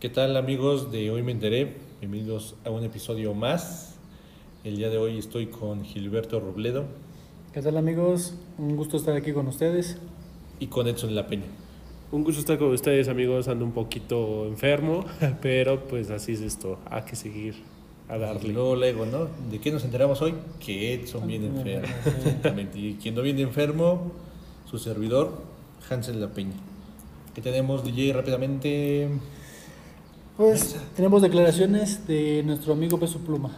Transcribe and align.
¿Qué 0.00 0.08
tal 0.08 0.36
amigos 0.36 0.92
de 0.92 1.10
Hoy 1.10 1.22
Me 1.22 1.32
Enteré? 1.32 1.74
Bienvenidos 2.00 2.54
a 2.64 2.70
un 2.70 2.84
episodio 2.84 3.34
más. 3.34 3.96
El 4.64 4.76
día 4.76 4.90
de 4.90 4.98
hoy 4.98 5.18
estoy 5.18 5.46
con 5.46 5.84
Gilberto 5.84 6.40
Robledo 6.40 6.84
¿Qué 7.52 7.62
tal 7.62 7.76
amigos? 7.76 8.34
Un 8.58 8.76
gusto 8.76 8.96
estar 8.96 9.16
aquí 9.16 9.32
con 9.32 9.46
ustedes. 9.48 9.98
y 10.60 10.66
con 10.68 10.86
Edson 10.86 11.14
La 11.14 11.26
Peña. 11.26 11.46
Un 12.12 12.24
gusto 12.24 12.40
estar 12.40 12.58
con 12.58 12.68
ustedes, 12.72 13.08
amigos. 13.08 13.48
Ando 13.48 13.64
un 13.64 13.72
poquito 13.72 14.46
enfermo, 14.46 15.04
pero 15.42 15.84
pues 15.88 16.10
así 16.10 16.32
es 16.32 16.40
esto. 16.42 16.78
Hay 16.90 17.02
que 17.02 17.16
seguir 17.16 17.54
a 18.08 18.16
Y 18.16 18.20
darle. 18.20 18.52
luego, 18.52 18.76
luego, 18.76 19.06
¿no? 19.06 19.28
¿De 19.50 19.58
qué 19.58 19.70
nos 19.72 19.84
enteramos 19.84 20.22
hoy? 20.22 20.34
Que 20.64 20.94
Edson 20.94 21.26
viene 21.26 21.46
enfermo. 21.46 21.88
Exactamente. 22.06 22.78
Y 22.78 22.94
quien 22.94 23.14
no 23.14 23.22
viene 23.22 23.42
enfermo, 23.42 24.12
su 24.70 24.78
servidor, 24.78 25.32
Hansel 25.90 26.20
La 26.20 26.28
Peña. 26.28 26.54
¿Qué 27.34 27.40
tenemos, 27.42 27.84
DJ, 27.84 28.12
rápidamente? 28.12 29.08
Pues 30.38 30.76
tenemos 30.96 31.20
declaraciones 31.20 32.06
de 32.06 32.42
nuestro 32.46 32.72
amigo 32.72 32.98
Peso 32.98 33.18
Pluma. 33.18 33.50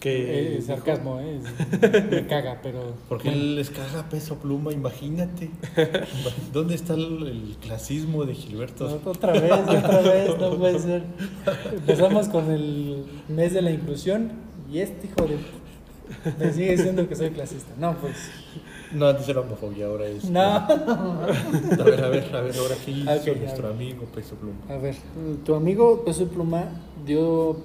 Que 0.00 0.56
Eh, 0.56 0.62
sarcasmo, 0.62 1.20
¿eh? 1.20 1.38
Es- 1.80 2.10
Me 2.10 2.26
caga, 2.26 2.58
pero. 2.62 2.94
Porque 3.08 3.28
bueno, 3.28 3.42
él 3.42 3.56
les 3.56 3.70
caga 3.70 4.06
peso 4.10 4.36
pluma, 4.36 4.70
imagínate. 4.72 5.50
¿Dónde 6.52 6.74
está 6.74 6.92
el, 6.94 7.26
el 7.26 7.56
clasismo 7.62 8.24
de 8.26 8.34
Gilberto? 8.34 9.00
no, 9.02 9.10
otra 9.10 9.32
vez, 9.32 9.52
otra 9.52 10.00
vez, 10.02 10.38
no 10.38 10.58
puede 10.58 10.78
ser. 10.78 11.04
Empezamos 11.72 12.28
con 12.28 12.50
el 12.50 13.04
mes 13.28 13.54
de 13.54 13.62
la 13.62 13.70
inclusión 13.70 14.32
y 14.70 14.80
este 14.80 15.06
hijo 15.06 15.26
de. 15.26 15.38
Me 16.38 16.52
sigue 16.52 16.72
diciendo 16.72 17.08
que 17.08 17.16
soy 17.16 17.30
clasista. 17.30 17.72
No, 17.78 17.94
pues. 17.96 18.14
No, 18.94 19.08
antes 19.08 19.28
era 19.28 19.40
homofobia, 19.40 19.86
ahora 19.86 20.06
es. 20.06 20.24
No. 20.30 20.40
A 20.40 21.26
ver, 21.84 22.04
a 22.04 22.08
ver, 22.08 22.34
a 22.34 22.40
ver, 22.40 22.56
ahora 22.56 22.74
qué 22.84 22.90
hizo 22.92 23.34
nuestro 23.34 23.68
amigo 23.68 24.04
Peso 24.14 24.36
Pluma. 24.36 24.58
A 24.68 24.76
ver, 24.76 24.94
tu 25.44 25.54
amigo 25.54 26.04
Peso 26.04 26.28
Pluma 26.28 26.68
dio 27.04 27.56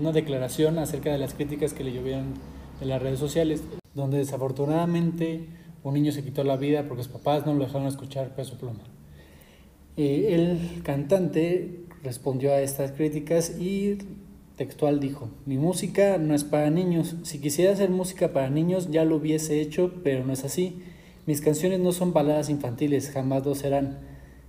una 0.00 0.12
declaración 0.12 0.78
acerca 0.78 1.10
de 1.10 1.18
las 1.18 1.34
críticas 1.34 1.72
que 1.72 1.84
le 1.84 1.92
llovieron 1.92 2.34
en 2.80 2.88
las 2.88 3.00
redes 3.00 3.18
sociales, 3.18 3.62
donde 3.94 4.18
desafortunadamente 4.18 5.48
un 5.82 5.94
niño 5.94 6.12
se 6.12 6.22
quitó 6.22 6.44
la 6.44 6.56
vida 6.56 6.84
porque 6.88 7.04
sus 7.04 7.12
papás 7.12 7.46
no 7.46 7.54
lo 7.54 7.64
dejaron 7.64 7.86
escuchar 7.86 8.34
Peso 8.34 8.58
Pluma. 8.58 8.80
Eh, 9.96 10.34
el 10.34 10.82
cantante 10.82 11.84
respondió 12.02 12.52
a 12.52 12.60
estas 12.60 12.92
críticas 12.92 13.58
y 13.58 13.98
textual 14.56 15.00
dijo, 15.00 15.28
mi 15.44 15.58
música 15.58 16.18
no 16.18 16.34
es 16.34 16.44
para 16.44 16.70
niños, 16.70 17.16
si 17.22 17.38
quisiera 17.38 17.72
hacer 17.72 17.90
música 17.90 18.32
para 18.32 18.50
niños 18.50 18.90
ya 18.90 19.04
lo 19.04 19.16
hubiese 19.16 19.60
hecho, 19.60 19.92
pero 20.02 20.24
no 20.24 20.32
es 20.32 20.44
así. 20.44 20.82
Mis 21.26 21.40
canciones 21.40 21.80
no 21.80 21.92
son 21.92 22.12
baladas 22.12 22.48
infantiles, 22.48 23.10
jamás 23.10 23.44
lo 23.44 23.54
serán. 23.54 23.98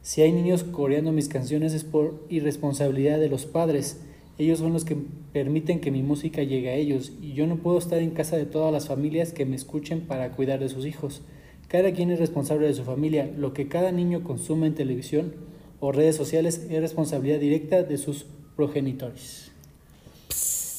Si 0.02 0.22
hay 0.22 0.32
niños 0.32 0.64
coreando 0.64 1.12
mis 1.12 1.28
canciones 1.28 1.74
es 1.74 1.84
por 1.84 2.26
irresponsabilidad 2.30 3.20
de 3.20 3.30
los 3.30 3.46
padres. 3.46 4.00
Ellos 4.38 4.60
son 4.60 4.72
los 4.72 4.86
que 4.86 4.96
permiten 5.34 5.82
que 5.82 5.92
mi 5.92 6.04
música 6.04 6.44
llegue 6.44 6.70
a 6.70 6.76
ellos 6.76 7.12
y 7.22 7.34
yo 7.34 7.48
no 7.48 7.58
puedo 7.58 7.78
estar 7.78 8.00
en 8.00 8.12
casa 8.12 8.38
de 8.38 8.46
todas 8.46 8.72
las 8.72 8.88
familias 8.88 9.34
que 9.34 9.46
me 9.46 9.56
escuchen 9.56 10.02
para 10.02 10.32
cuidar 10.32 10.60
de 10.60 10.70
sus 10.70 10.86
hijos. 10.86 11.24
Cada 11.68 11.92
quien 11.92 12.12
es 12.12 12.20
responsable 12.20 12.68
de 12.68 12.74
su 12.74 12.84
familia. 12.84 13.30
Lo 13.36 13.54
que 13.54 13.68
cada 13.68 13.92
niño 13.92 14.24
consume 14.24 14.68
en 14.68 14.76
televisión 14.76 15.34
o 15.80 15.92
redes 15.92 16.16
sociales 16.16 16.66
es 16.70 16.80
responsabilidad 16.80 17.40
directa 17.40 17.84
de 17.84 17.98
sus 17.98 18.28
progenitores. 18.56 19.47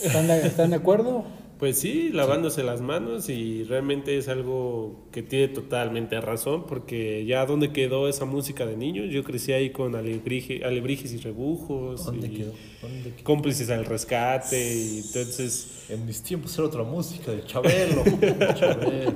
¿Están 0.01 0.27
de, 0.27 0.47
están 0.47 0.71
de 0.71 0.77
acuerdo? 0.77 1.25
Pues 1.59 1.77
sí, 1.81 2.11
lavándose 2.13 2.63
las 2.63 2.81
manos 2.81 3.29
y 3.29 3.65
realmente 3.65 4.17
es 4.17 4.29
algo 4.29 5.09
que 5.11 5.25
tiene 5.25 5.49
totalmente 5.49 6.21
razón 6.21 6.67
porque 6.69 7.25
ya 7.27 7.45
dónde 7.47 7.73
quedó 7.73 8.09
esa 8.09 8.25
música 8.27 8.65
de 8.65 8.77
niños, 8.77 9.11
yo 9.11 9.25
crecí 9.25 9.51
ahí 9.51 9.71
con 9.71 9.97
alebrije- 9.97 10.63
alebrijes 10.65 11.13
y 11.13 11.17
rebujos 11.19 12.07
¿Dónde 12.07 12.29
y 12.29 12.31
quedó? 12.31 12.53
¿Dónde 12.81 13.11
quedó? 13.13 13.25
cómplices 13.25 13.71
al 13.71 13.87
rescate 13.87 14.73
y 14.77 14.99
entonces 14.99 15.85
En 15.89 16.07
mis 16.07 16.23
tiempos 16.23 16.57
era 16.57 16.69
otra 16.69 16.85
música 16.85 17.33
de 17.33 17.45
Chabelo. 17.45 18.05
Chabelo. 18.55 19.15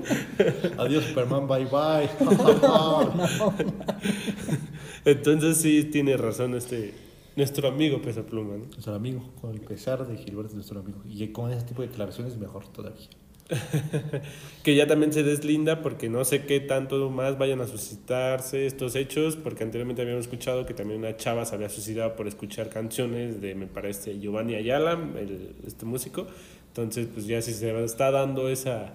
Adiós, 0.79 1.05
Superman, 1.05 1.47
bye 1.47 1.67
bye. 1.67 2.11
entonces 5.05 5.59
sí 5.59 5.85
tiene 5.85 6.17
razón 6.17 6.57
este 6.57 6.93
nuestro 7.37 7.69
amigo 7.69 8.01
Pesa 8.03 8.25
Pluma, 8.25 8.57
¿no? 8.57 8.65
nuestro 8.65 8.95
amigo, 8.95 9.23
con 9.41 9.53
el 9.53 9.61
pesar 9.61 10.07
de 10.07 10.17
Gilberto, 10.17 10.55
nuestro 10.55 10.81
amigo. 10.81 11.01
Y 11.09 11.27
con 11.29 11.51
ese 11.51 11.67
tipo 11.67 11.83
de 11.83 11.89
declaraciones, 11.89 12.37
mejor 12.37 12.67
todavía. 12.69 13.09
que 14.63 14.77
ya 14.77 14.87
también 14.87 15.13
se 15.13 15.23
deslinda 15.23 15.83
porque 15.83 16.09
no 16.09 16.25
sé 16.25 16.47
qué 16.47 16.61
tanto 16.61 17.11
más 17.11 17.39
vayan 17.39 17.61
a 17.61 17.67
suscitarse 17.67 18.67
estos 18.67 18.95
hechos, 18.95 19.37
porque 19.37 19.65
anteriormente 19.65 20.03
habíamos 20.03 20.27
escuchado 20.27 20.65
que 20.65 20.75
también 20.75 21.01
una 21.01 21.17
chava 21.17 21.45
se 21.45 21.55
había 21.55 21.69
suicidado 21.69 22.17
por 22.17 22.29
escuchar 22.29 22.71
canciones 22.71 23.41
de, 23.41 23.55
me 23.55 23.67
parece, 23.67 24.19
Giovanni 24.19 24.55
Ayala, 24.55 24.93
el, 24.93 25.55
este 25.67 25.85
músico. 25.85 26.27
Entonces, 26.69 27.09
pues 27.13 27.27
ya 27.27 27.43
si 27.43 27.53
se 27.53 27.85
está 27.85 28.11
dando 28.11 28.49
esa 28.49 28.95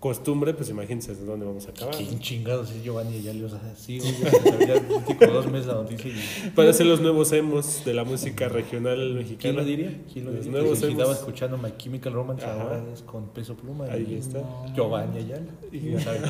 costumbre, 0.00 0.54
pues 0.54 0.70
imagínense 0.70 1.14
dónde 1.14 1.44
vamos 1.46 1.66
a 1.68 1.70
acabar. 1.70 1.94
¿Quién 1.94 2.18
chingados 2.20 2.70
es 2.70 2.82
Giovanni? 2.82 3.20
Ya 3.22 3.32
le 3.34 3.42
vas 3.42 3.52
a 3.52 3.58
decir, 3.68 4.02
ya 4.02 4.82
como 5.18 5.32
dos 5.32 5.46
meses 5.52 5.66
la 5.66 5.74
noticia. 5.74 6.10
Para 6.56 6.72
ser 6.72 6.86
los 6.86 7.00
nuevos 7.02 7.30
emos 7.32 7.84
de 7.84 7.92
la 7.94 8.04
música 8.04 8.48
regional 8.48 9.14
mexicana. 9.14 9.40
¿Quién 9.40 9.56
lo 9.56 9.64
diría? 9.64 10.00
¿Quién 10.12 10.24
lo 10.24 10.32
Los 10.32 10.44
diría? 10.46 10.58
nuevos 10.62 10.82
emos. 10.82 11.18
escuchando 11.18 11.58
My 11.58 11.74
Chemical 11.76 12.12
Romance, 12.14 12.44
Ajá. 12.44 12.62
ahora 12.62 12.82
es 12.92 13.02
con 13.02 13.28
peso 13.28 13.54
pluma. 13.56 13.84
Ahí 13.86 14.06
y 14.10 14.14
está. 14.14 14.42
Giovanni 14.74 15.18
Ayala. 15.18 15.52
Y- 15.70 15.90
Ya 15.92 16.00
saben. 16.04 16.22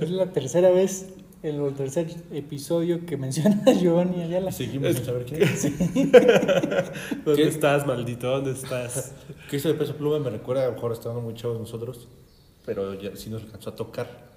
Es 0.00 0.10
la 0.10 0.32
tercera 0.32 0.70
vez, 0.70 1.10
el 1.44 1.72
tercer 1.74 2.08
episodio 2.32 3.06
que 3.06 3.16
menciona 3.16 3.62
Giovanni 3.80 4.22
Ayala. 4.22 4.50
Seguimos 4.50 4.96
sin 4.96 5.04
saber 5.04 5.24
quién 5.24 5.42
es. 5.42 5.62
¿Dónde 7.24 7.42
¿Qué? 7.42 7.48
estás, 7.48 7.86
maldito? 7.86 8.28
¿Dónde 8.28 8.52
estás? 8.52 9.14
Que 9.48 9.56
eso 9.56 9.68
de 9.68 9.74
peso 9.74 9.94
pluma 9.96 10.18
me 10.18 10.30
recuerda, 10.30 10.64
a 10.64 10.66
lo 10.66 10.72
mejor 10.72 10.92
estábamos 10.92 11.22
muy 11.24 11.34
chavos 11.34 11.58
nosotros, 11.60 12.08
pero 12.64 12.94
ya 13.00 13.14
sí 13.16 13.30
nos 13.30 13.42
alcanzó 13.42 13.70
a 13.70 13.76
tocar 13.76 14.32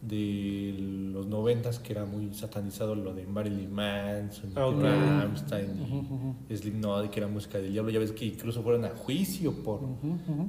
de 0.00 0.74
los 1.14 1.26
noventas 1.26 1.78
que 1.78 1.92
era 1.92 2.04
muy 2.04 2.34
satanizado 2.34 2.94
lo 2.94 3.14
de 3.14 3.26
Marilyn 3.26 3.72
Manson, 3.72 4.52
Ah, 4.54 4.66
ok. 4.66 4.82
Rammstein 4.82 6.36
y 6.50 6.56
Slipknot, 6.56 7.10
que 7.10 7.20
era 7.20 7.28
música 7.28 7.56
del 7.58 7.72
diablo. 7.72 7.90
Ya 7.90 8.00
ves 8.00 8.12
que 8.12 8.26
incluso 8.26 8.62
fueron 8.62 8.84
a 8.84 8.90
juicio 8.90 9.52
por 9.62 9.80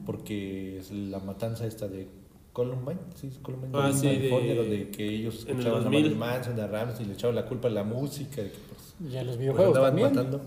porque 0.05 0.79
es 0.79 0.91
la 0.91 1.19
matanza 1.19 1.65
esta 1.65 1.87
de 1.87 2.07
Columbine, 2.51 2.99
sí, 3.15 3.29
Columbine, 3.41 3.71
Ah, 3.73 3.87
de 3.87 3.93
sí, 3.93 4.07
California, 4.07 4.51
de- 4.53 4.55
donde 4.57 4.89
que 4.89 5.07
ellos 5.07 5.43
el 5.47 5.51
escuchaban 5.51 5.79
a 5.79 5.83
2000. 5.83 5.99
Marilyn 6.01 6.19
Manson, 6.19 6.59
a 6.59 6.67
Rammstein 6.67 7.05
y 7.05 7.07
le 7.09 7.13
echaban 7.15 7.35
la 7.35 7.45
culpa 7.45 7.67
a 7.69 7.71
la 7.71 7.83
música, 7.85 8.41
de 8.41 8.51
que 8.51 8.57
pues, 8.69 8.95
Y 9.13 9.15
a 9.17 9.21
los 9.23 9.27
pues 9.35 9.39
videojuegos 9.39 9.77
andaban 9.77 9.89
también. 9.91 10.09
matando. 10.09 10.41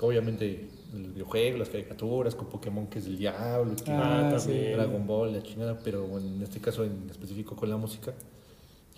Obviamente 0.00 0.68
los 0.92 1.12
videojuegos, 1.14 1.58
las 1.60 1.68
caricaturas, 1.68 2.34
con 2.34 2.46
Pokémon 2.48 2.86
que 2.86 2.98
es 2.98 3.04
del 3.04 3.18
diablo, 3.18 3.74
que 3.76 3.90
Ah, 3.92 4.34
sí. 4.38 4.52
Dragon 4.72 5.06
Ball, 5.06 5.32
la 5.32 5.42
chingada, 5.42 5.78
pero 5.82 6.18
en 6.18 6.42
este 6.42 6.60
caso 6.60 6.84
en 6.84 7.08
específico 7.10 7.54
con 7.56 7.68
la 7.68 7.76
música, 7.76 8.14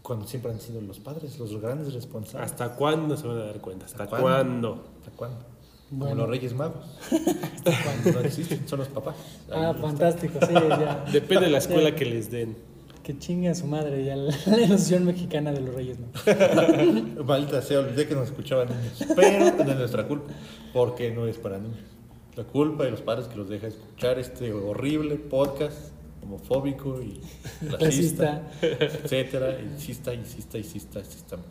cuando 0.03 0.27
siempre 0.27 0.51
han 0.53 0.61
sido 0.61 0.81
los 0.81 0.99
padres, 0.99 1.39
los 1.39 1.61
grandes 1.61 1.93
responsables. 1.93 2.51
¿Hasta 2.51 2.75
cuándo 2.75 3.17
se 3.17 3.27
van 3.27 3.39
a 3.39 3.45
dar 3.45 3.61
cuenta? 3.61 3.87
¿Hasta, 3.87 4.05
¿Hasta 4.05 4.19
cuándo? 4.19 4.85
¿Hasta 4.99 5.11
cuándo? 5.17 5.39
Como 5.91 6.15
los 6.15 6.29
Reyes 6.29 6.55
Magos. 6.55 6.85
Cuando 7.11 8.21
no 8.21 8.25
existen, 8.25 8.67
son 8.69 8.79
los 8.79 8.89
papás. 8.89 9.17
Ah, 9.51 9.75
fantástico, 9.79 10.39
sí, 10.47 10.55
ya. 10.55 11.05
Depende 11.13 11.47
de 11.47 11.51
la 11.51 11.59
escuela 11.65 11.95
que 11.97 12.05
les 12.05 12.31
den. 12.31 12.57
Que 13.03 13.19
chingue 13.19 13.49
a 13.49 13.55
su 13.55 13.67
madre 13.67 14.05
ya 14.05 14.17
la, 14.17 14.35
la 14.47 14.61
ilusión 14.61 15.05
mexicana 15.05 15.53
de 15.53 15.61
los 15.61 15.75
reyes, 15.75 15.99
¿no? 15.99 17.25
Maldita 17.25 17.63
sea, 17.63 17.81
olvidé 17.81 18.07
que 18.07 18.15
nos 18.15 18.29
escuchaban 18.29 18.69
niños. 18.69 19.05
Pero 19.17 19.65
no 19.65 19.73
es 19.73 19.79
nuestra 19.79 20.07
culpa, 20.07 20.33
porque 20.73 21.11
no 21.11 21.27
es 21.27 21.39
para 21.39 21.59
niños. 21.59 21.79
La 22.37 22.45
culpa 22.45 22.85
de 22.85 22.91
los 22.91 23.01
padres 23.01 23.27
que 23.27 23.37
los 23.37 23.49
deja 23.49 23.67
escuchar 23.67 24.19
este 24.19 24.53
horrible 24.53 25.17
podcast 25.17 25.93
homofóbico 26.23 27.01
y 27.01 27.21
racista, 27.69 28.43
etcétera. 28.61 29.61
Insista, 29.61 30.15
insista, 30.15 30.59
insista, 30.59 30.99
insista 31.01 31.37
más. 31.37 31.47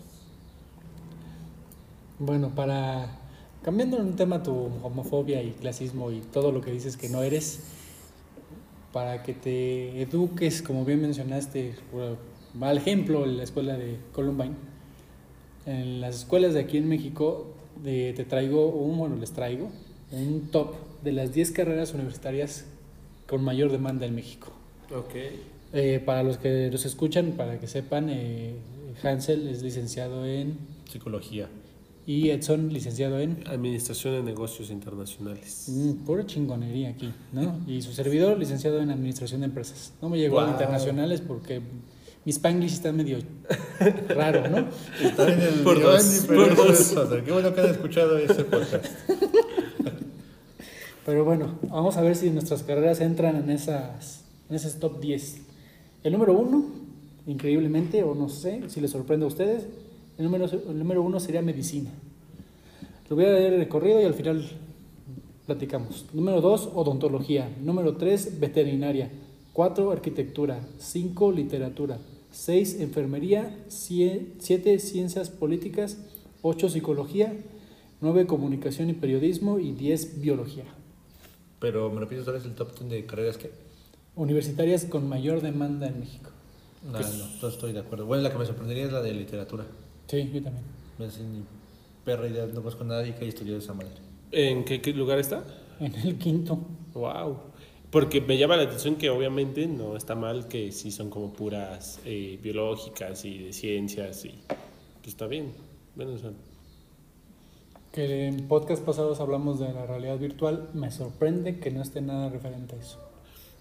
Bueno, 2.19 2.49
para 2.49 3.19
cambiando 3.63 3.97
un 3.97 4.15
tema 4.15 4.41
tu 4.43 4.69
homofobia 4.83 5.41
y 5.41 5.51
clasismo 5.51 6.11
y 6.11 6.21
todo 6.21 6.51
lo 6.51 6.61
que 6.61 6.71
dices 6.71 6.97
que 6.97 7.09
no 7.09 7.23
eres, 7.23 7.61
para 8.93 9.23
que 9.23 9.33
te 9.33 10.01
eduques, 10.01 10.61
como 10.61 10.83
bien 10.85 11.01
mencionaste, 11.01 11.75
por- 11.91 12.17
al 12.61 12.77
ejemplo, 12.77 13.25
en 13.25 13.37
la 13.37 13.43
escuela 13.43 13.77
de 13.77 13.97
Columbine, 14.11 14.55
en 15.65 16.01
las 16.01 16.15
escuelas 16.15 16.53
de 16.53 16.61
aquí 16.61 16.77
en 16.77 16.87
México, 16.87 17.47
de- 17.83 18.13
te 18.15 18.25
traigo 18.25 18.67
un, 18.69 18.97
bueno, 18.97 19.15
les 19.15 19.31
traigo 19.31 19.69
un 20.11 20.49
top 20.51 20.73
de 21.03 21.11
las 21.11 21.33
10 21.33 21.51
carreras 21.51 21.93
universitarias 21.93 22.65
con 23.27 23.43
mayor 23.43 23.71
demanda 23.71 24.05
en 24.05 24.15
México. 24.15 24.47
Ok. 24.95 25.15
Eh, 25.71 26.01
para 26.03 26.23
los 26.23 26.37
que 26.39 26.69
nos 26.71 26.85
escuchan, 26.85 27.33
para 27.37 27.59
que 27.59 27.67
sepan, 27.67 28.09
eh, 28.09 28.55
Hansel 29.03 29.47
es 29.47 29.61
licenciado 29.61 30.25
en 30.25 30.57
Psicología. 30.89 31.47
Y 32.09 32.31
Edson 32.31 32.73
licenciado 32.73 33.19
en 33.19 33.43
Administración 33.45 34.15
de 34.15 34.23
Negocios 34.23 34.71
Internacionales. 34.71 35.65
Mm, 35.67 36.05
pura 36.05 36.25
chingonería 36.25 36.89
aquí, 36.89 37.13
¿no? 37.31 37.59
Y 37.67 37.83
su 37.83 37.93
servidor, 37.93 38.39
licenciado 38.39 38.81
en 38.81 38.89
Administración 38.89 39.41
de 39.41 39.45
Empresas. 39.45 39.93
No 40.01 40.09
me 40.09 40.17
llegó 40.17 40.39
a 40.39 40.45
Guau. 40.45 40.53
internacionales 40.55 41.21
porque 41.21 41.61
Mi 42.25 42.31
Spanglish 42.31 42.73
está 42.73 42.91
medio 42.91 43.19
raro, 44.09 44.49
¿no? 44.49 44.69
Está 44.99 45.31
en 45.31 45.39
el 45.39 45.53
Por 45.59 45.83
dos, 45.83 46.25
por 46.25 46.55
dos. 46.55 46.95
Qué 47.23 47.31
bueno 47.31 47.53
que 47.53 47.61
han 47.61 47.69
escuchado 47.69 48.17
ese 48.17 48.43
podcast. 48.43 48.87
Pero 51.05 51.23
bueno, 51.23 51.59
vamos 51.69 51.95
a 51.95 52.01
ver 52.01 52.15
si 52.15 52.31
nuestras 52.31 52.63
carreras 52.63 53.01
entran 53.01 53.35
en 53.35 53.51
esas 53.51 54.25
en 54.49 54.55
ese 54.55 54.71
top 54.79 54.99
10. 54.99 55.41
El 56.03 56.13
número 56.13 56.33
uno, 56.33 56.65
increíblemente, 57.27 58.01
o 58.01 58.15
no 58.15 58.29
sé 58.29 58.63
si 58.67 58.81
les 58.81 58.89
sorprende 58.89 59.25
a 59.25 59.27
ustedes, 59.27 59.67
el 60.19 60.25
número, 60.25 60.45
el 60.45 60.77
número 60.77 61.01
uno 61.01 61.19
sería 61.19 61.41
medicina. 61.41 61.89
Lo 63.09 63.15
voy 63.15 63.25
a 63.25 63.29
leer 63.29 63.53
el 63.53 63.59
recorrido 63.59 63.99
y 63.99 64.05
al 64.05 64.13
final 64.13 64.47
platicamos. 65.47 66.05
Número 66.13 66.41
dos, 66.41 66.69
odontología. 66.75 67.49
Número 67.61 67.97
tres, 67.97 68.39
veterinaria. 68.39 69.09
Cuatro, 69.53 69.91
arquitectura. 69.91 70.59
Cinco, 70.77 71.31
literatura. 71.31 71.97
Seis, 72.31 72.79
enfermería. 72.79 73.65
Cie- 73.69 74.27
Siete, 74.37 74.77
ciencias 74.77 75.31
políticas. 75.31 75.97
Ocho, 76.43 76.69
psicología. 76.69 77.33
Nueve, 78.01 78.27
comunicación 78.27 78.89
y 78.91 78.93
periodismo. 78.93 79.57
Y 79.57 79.71
diez, 79.71 80.21
biología. 80.21 80.65
Pero 81.59 81.89
me 81.89 81.99
repites, 82.01 82.23
¿cuál 82.25 82.37
es 82.37 82.45
el 82.45 82.53
top 82.53 82.77
10 82.77 82.89
de 82.91 83.05
carreras 83.05 83.37
que? 83.37 83.51
Universitarias 84.15 84.85
con 84.85 85.09
mayor 85.09 85.41
demanda 85.41 85.87
en 85.87 85.99
México. 85.99 86.29
No, 86.85 86.91
Pues- 86.99 87.17
no, 87.17 87.25
no 87.41 87.47
estoy 87.47 87.73
de 87.73 87.79
acuerdo. 87.79 88.05
Bueno, 88.05 88.21
la 88.23 88.31
que 88.31 88.37
me 88.37 88.45
sorprendería 88.45 88.85
es 88.85 88.91
la 88.91 89.01
de 89.01 89.13
literatura. 89.13 89.65
Sí, 90.09 90.29
yo 90.33 90.41
también. 90.41 90.65
Me 90.97 91.05
hace 91.05 91.21
ni 91.23 91.43
perra 92.03 92.27
idea, 92.27 92.45
no 92.47 92.55
conozco 92.55 92.83
a 92.83 92.87
nadie 92.87 93.11
que 93.13 93.19
haya 93.19 93.29
estudiado 93.29 93.59
esa 93.59 93.73
madre. 93.73 93.91
¿En 94.31 94.65
qué, 94.65 94.81
qué 94.81 94.91
lugar 94.93 95.19
está? 95.19 95.43
En 95.79 95.93
el 95.95 96.17
quinto. 96.17 96.59
Wow. 96.93 97.37
Porque 97.91 98.19
me 98.21 98.37
llama 98.37 98.57
la 98.57 98.63
atención 98.63 98.95
que 98.95 99.09
obviamente 99.09 99.65
no 99.67 99.95
está 99.95 100.15
mal 100.15 100.47
que 100.47 100.71
sí 100.71 100.91
son 100.91 101.09
como 101.09 101.31
puras 101.33 101.99
eh, 102.05 102.37
biológicas 102.41 103.23
y 103.25 103.37
de 103.39 103.53
ciencias 103.53 104.25
y 104.25 104.29
pues 104.47 105.07
está 105.07 105.25
bien. 105.27 105.51
Bueno, 105.95 106.13
o 106.13 106.17
sea, 106.17 106.31
Que 107.91 108.27
en 108.27 108.47
podcast 108.47 108.83
pasados 108.83 109.19
hablamos 109.19 109.59
de 109.59 109.73
la 109.73 109.85
realidad 109.87 110.17
virtual. 110.19 110.69
Me 110.73 110.91
sorprende 110.91 111.59
que 111.59 111.71
no 111.71 111.81
esté 111.81 112.01
nada 112.01 112.29
referente 112.29 112.75
a 112.75 112.79
eso. 112.79 112.99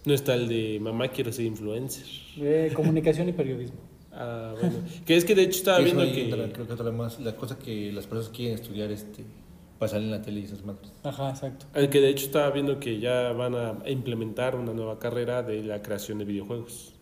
no 0.04 0.12
está 0.14 0.34
el 0.34 0.48
de 0.48 0.78
mamá 0.80 1.08
quiero 1.08 1.32
ser 1.32 1.46
influencer. 1.46 2.04
De 2.36 2.72
comunicación 2.74 3.28
y 3.28 3.32
periodismo. 3.32 3.78
Ah, 4.18 4.52
bueno. 4.60 4.76
que 5.06 5.16
es 5.16 5.24
que 5.24 5.34
de 5.34 5.42
hecho 5.42 5.58
estaba 5.58 5.78
viendo 5.78 6.02
que... 6.02 6.24
entra, 6.24 6.52
creo 6.52 6.66
que 6.66 6.72
otra 6.72 6.90
más, 6.90 7.20
la 7.20 7.36
cosa 7.36 7.56
que 7.56 7.92
las 7.92 8.06
personas 8.06 8.36
quieren 8.36 8.56
estudiar 8.56 8.90
este, 8.90 9.24
pasar 9.78 10.00
en 10.00 10.10
la 10.10 10.20
tele 10.20 10.40
y 10.40 10.44
esas 10.44 10.64
madres. 10.64 10.90
Ajá, 11.04 11.30
exacto. 11.30 11.66
el 11.74 11.88
que 11.88 12.00
de 12.00 12.08
hecho 12.08 12.26
estaba 12.26 12.50
viendo 12.50 12.80
que 12.80 12.98
ya 12.98 13.32
van 13.32 13.54
a 13.54 13.78
implementar 13.88 14.56
una 14.56 14.72
nueva 14.72 14.98
carrera 14.98 15.42
de 15.44 15.62
la 15.62 15.80
creación 15.82 16.18
de 16.18 16.24
videojuegos. 16.24 16.94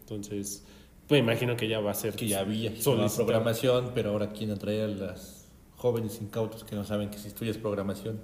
Entonces, 0.00 0.64
pues 1.06 1.20
imagino 1.20 1.56
que 1.56 1.68
ya 1.68 1.80
va 1.80 1.92
a 1.92 1.94
ser 1.94 2.14
Que 2.14 2.26
ya 2.26 2.40
había 2.40 2.70
la 2.70 3.08
programación, 3.08 3.92
pero 3.94 4.10
ahora 4.10 4.30
quieren 4.32 4.56
atraer 4.56 4.84
a 4.84 4.88
las 4.88 5.48
jóvenes 5.76 6.20
incautos 6.20 6.64
que 6.64 6.74
no 6.74 6.84
saben 6.84 7.08
que 7.08 7.18
si 7.18 7.28
estudias 7.28 7.56
programación. 7.56 8.18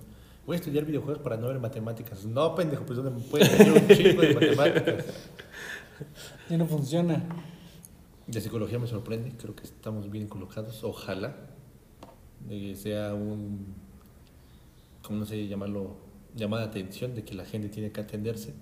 Voy 0.44 0.55
a 0.55 0.58
estudiar 0.58 0.85
videojuegos 0.85 1.23
para 1.23 1.37
no 1.37 1.47
ver 1.47 1.61
matemáticas. 1.61 2.25
No, 2.25 2.55
pendejo, 2.55 2.85
pues 2.85 2.97
¿dónde 2.97 3.12
me 3.12 3.20
puedes 3.20 3.49
un 3.61 3.88
chingo 3.97 4.23
de 4.23 4.35
matemáticas? 4.35 5.05
Y 6.49 6.56
no 6.56 6.67
funciona. 6.67 7.23
De 8.31 8.41
psicología 8.41 8.79
me 8.79 8.87
sorprende, 8.87 9.32
creo 9.37 9.55
que 9.56 9.65
estamos 9.65 10.11
bien 10.11 10.29
colocados. 10.29 10.85
Ojalá 10.85 11.35
eh, 12.49 12.75
sea 12.77 13.15
un, 13.15 13.75
¿cómo 15.03 15.19
no 15.21 15.27
sé 15.27 15.47
llamarlo? 15.49 15.97
Llamada 16.37 16.62
de 16.65 16.69
atención 16.69 17.15
de 17.15 17.25
que 17.25 17.35
la 17.35 17.44
gente 17.44 17.69
tiene 17.69 17.91
que 17.91 18.00
atenderse. 18.00 18.55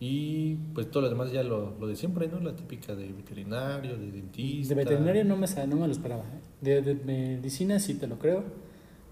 Y 0.00 0.56
pues 0.74 0.90
todo 0.90 1.04
lo 1.04 1.08
demás 1.10 1.30
ya 1.30 1.44
lo, 1.44 1.78
lo 1.78 1.86
de 1.86 1.94
siempre, 1.94 2.26
¿no? 2.26 2.40
La 2.40 2.56
típica 2.56 2.96
de 2.96 3.12
veterinario, 3.12 3.96
de 3.96 4.10
dentista. 4.10 4.74
De 4.74 4.82
veterinario 4.84 5.24
no 5.24 5.36
me, 5.36 5.46
sa- 5.46 5.64
no 5.64 5.76
me 5.76 5.86
lo 5.86 5.92
esperaba. 5.92 6.24
¿eh? 6.24 6.40
De, 6.60 6.82
de 6.82 6.94
medicina 6.96 7.78
sí 7.78 7.94
te 7.94 8.08
lo 8.08 8.18
creo. 8.18 8.42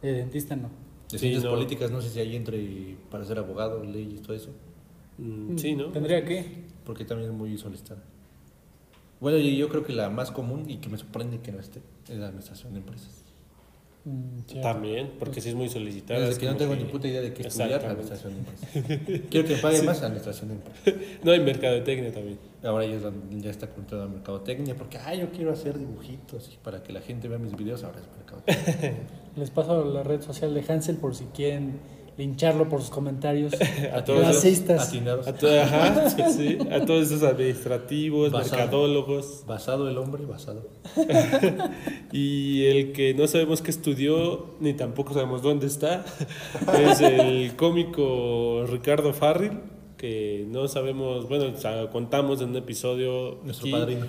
De 0.03 0.13
dentista 0.15 0.57
no. 0.57 0.69
De 1.13 1.19
Sí, 1.19 1.19
ciencias 1.19 1.45
no. 1.45 1.51
políticas, 1.51 1.93
no 1.93 2.01
sé 2.01 2.09
si 2.11 2.19
hay 2.19 2.35
entre 2.35 2.97
para 3.09 3.25
ser 3.25 3.39
abogado, 3.39 3.85
leyes, 3.85 4.21
todo 4.23 4.35
eso. 4.35 4.51
Mm, 5.19 5.57
Sí, 5.57 5.77
¿no? 5.77 5.93
¿Tendría 5.93 6.25
que? 6.25 6.65
Porque 6.85 7.05
también 7.05 7.31
es 7.31 7.37
muy 7.37 7.57
solicitada. 7.57 8.03
Bueno, 9.21 9.39
y 9.39 9.57
yo 9.57 9.69
creo 9.69 9.85
que 9.85 9.93
la 9.93 10.09
más 10.11 10.31
común 10.31 10.65
y 10.69 10.79
que 10.79 10.89
me 10.89 10.97
sorprende 10.99 11.41
que 11.41 11.53
no 11.53 11.61
esté 11.61 11.81
es 12.09 12.17
la 12.19 12.27
administración 12.29 12.73
de 12.73 12.79
empresas. 12.81 13.25
Mm, 14.07 14.39
cierto. 14.47 14.67
También, 14.67 15.11
porque 15.19 15.43
sí 15.43 15.51
es 15.51 15.55
muy 15.55 15.69
solicitada. 15.69 16.21
Desde 16.21 16.33
es 16.33 16.39
que 16.39 16.47
no 16.47 16.57
tengo 16.57 16.73
que- 16.73 16.79
ni 16.79 16.85
puta 16.85 17.07
idea 17.07 17.21
de 17.21 17.35
qué 17.35 17.43
estudiar, 17.43 17.73
Exactamente. 17.83 18.15
administración 18.15 18.33
de 18.33 18.89
empresas. 18.89 19.29
Quiero 19.31 19.47
que 19.49 19.57
pague 19.57 19.83
más 19.83 20.01
administración 20.03 20.49
de 20.49 20.55
empresas. 20.55 20.95
No, 21.23 21.33
hay 21.33 21.41
mercadotecnia 21.41 22.11
también. 22.11 22.39
Ahora 22.65 22.87
ya, 22.87 22.95
es 22.97 23.03
la- 23.03 23.13
ya 23.31 23.51
está 23.51 23.67
con 23.69 23.85
toda 23.87 24.07
la 24.07 24.11
mercadotecnia, 24.11 24.75
porque 24.75 24.97
ah, 24.97 25.15
yo 25.15 25.31
quiero 25.31 25.53
hacer 25.53 25.79
dibujitos 25.79 26.51
y 26.55 26.57
para 26.65 26.83
que 26.83 26.95
la 26.95 27.03
gente 27.03 27.29
vea 27.29 27.37
mis 27.39 27.55
videos, 27.55 27.85
ahora 27.85 27.99
es 28.01 28.07
mercadotecnia. 28.17 29.01
Les 29.37 29.51
paso 29.51 29.85
la 29.85 30.03
red 30.03 30.23
social 30.23 30.55
de 30.55 30.65
Hansel 30.67 30.97
por 30.97 31.15
si 31.15 31.25
quieren 31.27 31.79
lincharlo 32.21 32.69
por 32.69 32.81
sus 32.81 32.91
comentarios. 32.91 33.55
A 33.95 34.05
todos 34.05 34.21
los- 34.21 34.29
Racistas. 34.37 34.93
A, 35.27 35.33
to- 35.33 35.49
ajá, 35.61 36.11
sí, 36.31 36.59
a 36.71 36.85
todos 36.85 37.07
esos 37.11 37.23
administrativos, 37.23 38.31
Basado. 38.31 38.57
mercadólogos 38.57 39.45
Basado 39.47 39.89
el 39.89 39.97
hombre, 39.99 40.25
basado. 40.27 40.69
y 42.13 42.65
el 42.67 42.93
que 42.93 43.15
no 43.15 43.27
sabemos 43.27 43.63
qué 43.63 43.71
estudió 43.71 44.55
ni 44.61 44.75
tampoco 44.75 45.15
sabemos 45.15 45.43
dónde 45.43 45.67
está 45.67 46.05
es 46.79 47.01
el 47.01 47.57
cómico 47.57 48.65
Ricardo 48.69 49.13
Farril 49.13 49.53
que 49.97 50.47
no 50.49 50.67
sabemos, 50.67 51.29
bueno, 51.29 51.53
o 51.55 51.57
sea, 51.59 51.91
contamos 51.91 52.41
en 52.41 52.51
un 52.51 52.57
episodio 52.57 53.39
Nuestro 53.45 53.65
aquí, 53.67 53.73
padrino. 53.73 54.07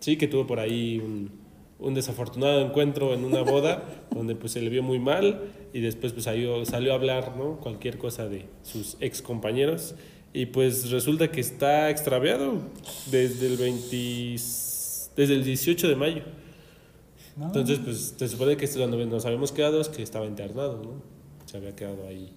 Sí, 0.00 0.16
que 0.16 0.26
tuvo 0.26 0.46
por 0.48 0.58
ahí 0.58 0.98
un, 0.98 1.30
un 1.78 1.94
desafortunado 1.94 2.60
encuentro 2.60 3.14
en 3.14 3.24
una 3.24 3.42
boda 3.42 3.84
donde 4.10 4.34
pues 4.34 4.52
se 4.52 4.60
le 4.60 4.68
vio 4.68 4.82
muy 4.82 4.98
mal 4.98 5.42
y 5.72 5.80
después 5.80 6.12
pues 6.12 6.24
salió, 6.24 6.64
salió 6.64 6.92
a 6.92 6.96
hablar, 6.96 7.36
¿no? 7.36 7.58
Cualquier 7.58 7.98
cosa 7.98 8.28
de 8.28 8.46
sus 8.62 8.96
ex 9.00 9.22
compañeros 9.22 9.94
y 10.32 10.46
pues 10.46 10.90
resulta 10.90 11.30
que 11.30 11.40
está 11.40 11.90
extraviado 11.90 12.60
desde 13.10 13.46
el 13.46 13.56
20, 13.56 13.86
desde 15.16 15.34
el 15.34 15.44
18 15.44 15.88
de 15.88 15.96
mayo. 15.96 16.22
¿no? 17.36 17.46
Entonces 17.46 17.78
pues 17.82 18.14
se 18.16 18.28
supone 18.28 18.56
que 18.56 18.66
donde 18.66 19.06
nos 19.06 19.24
habíamos 19.24 19.52
quedado 19.52 19.80
es 19.80 19.88
que 19.88 20.02
estaba 20.02 20.26
internado, 20.26 20.82
¿no? 20.82 21.02
Se 21.46 21.56
había 21.56 21.74
quedado 21.74 22.06
ahí 22.06 22.32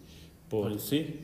por... 0.49 0.69
Pues 0.69 0.83
sí. 0.83 1.21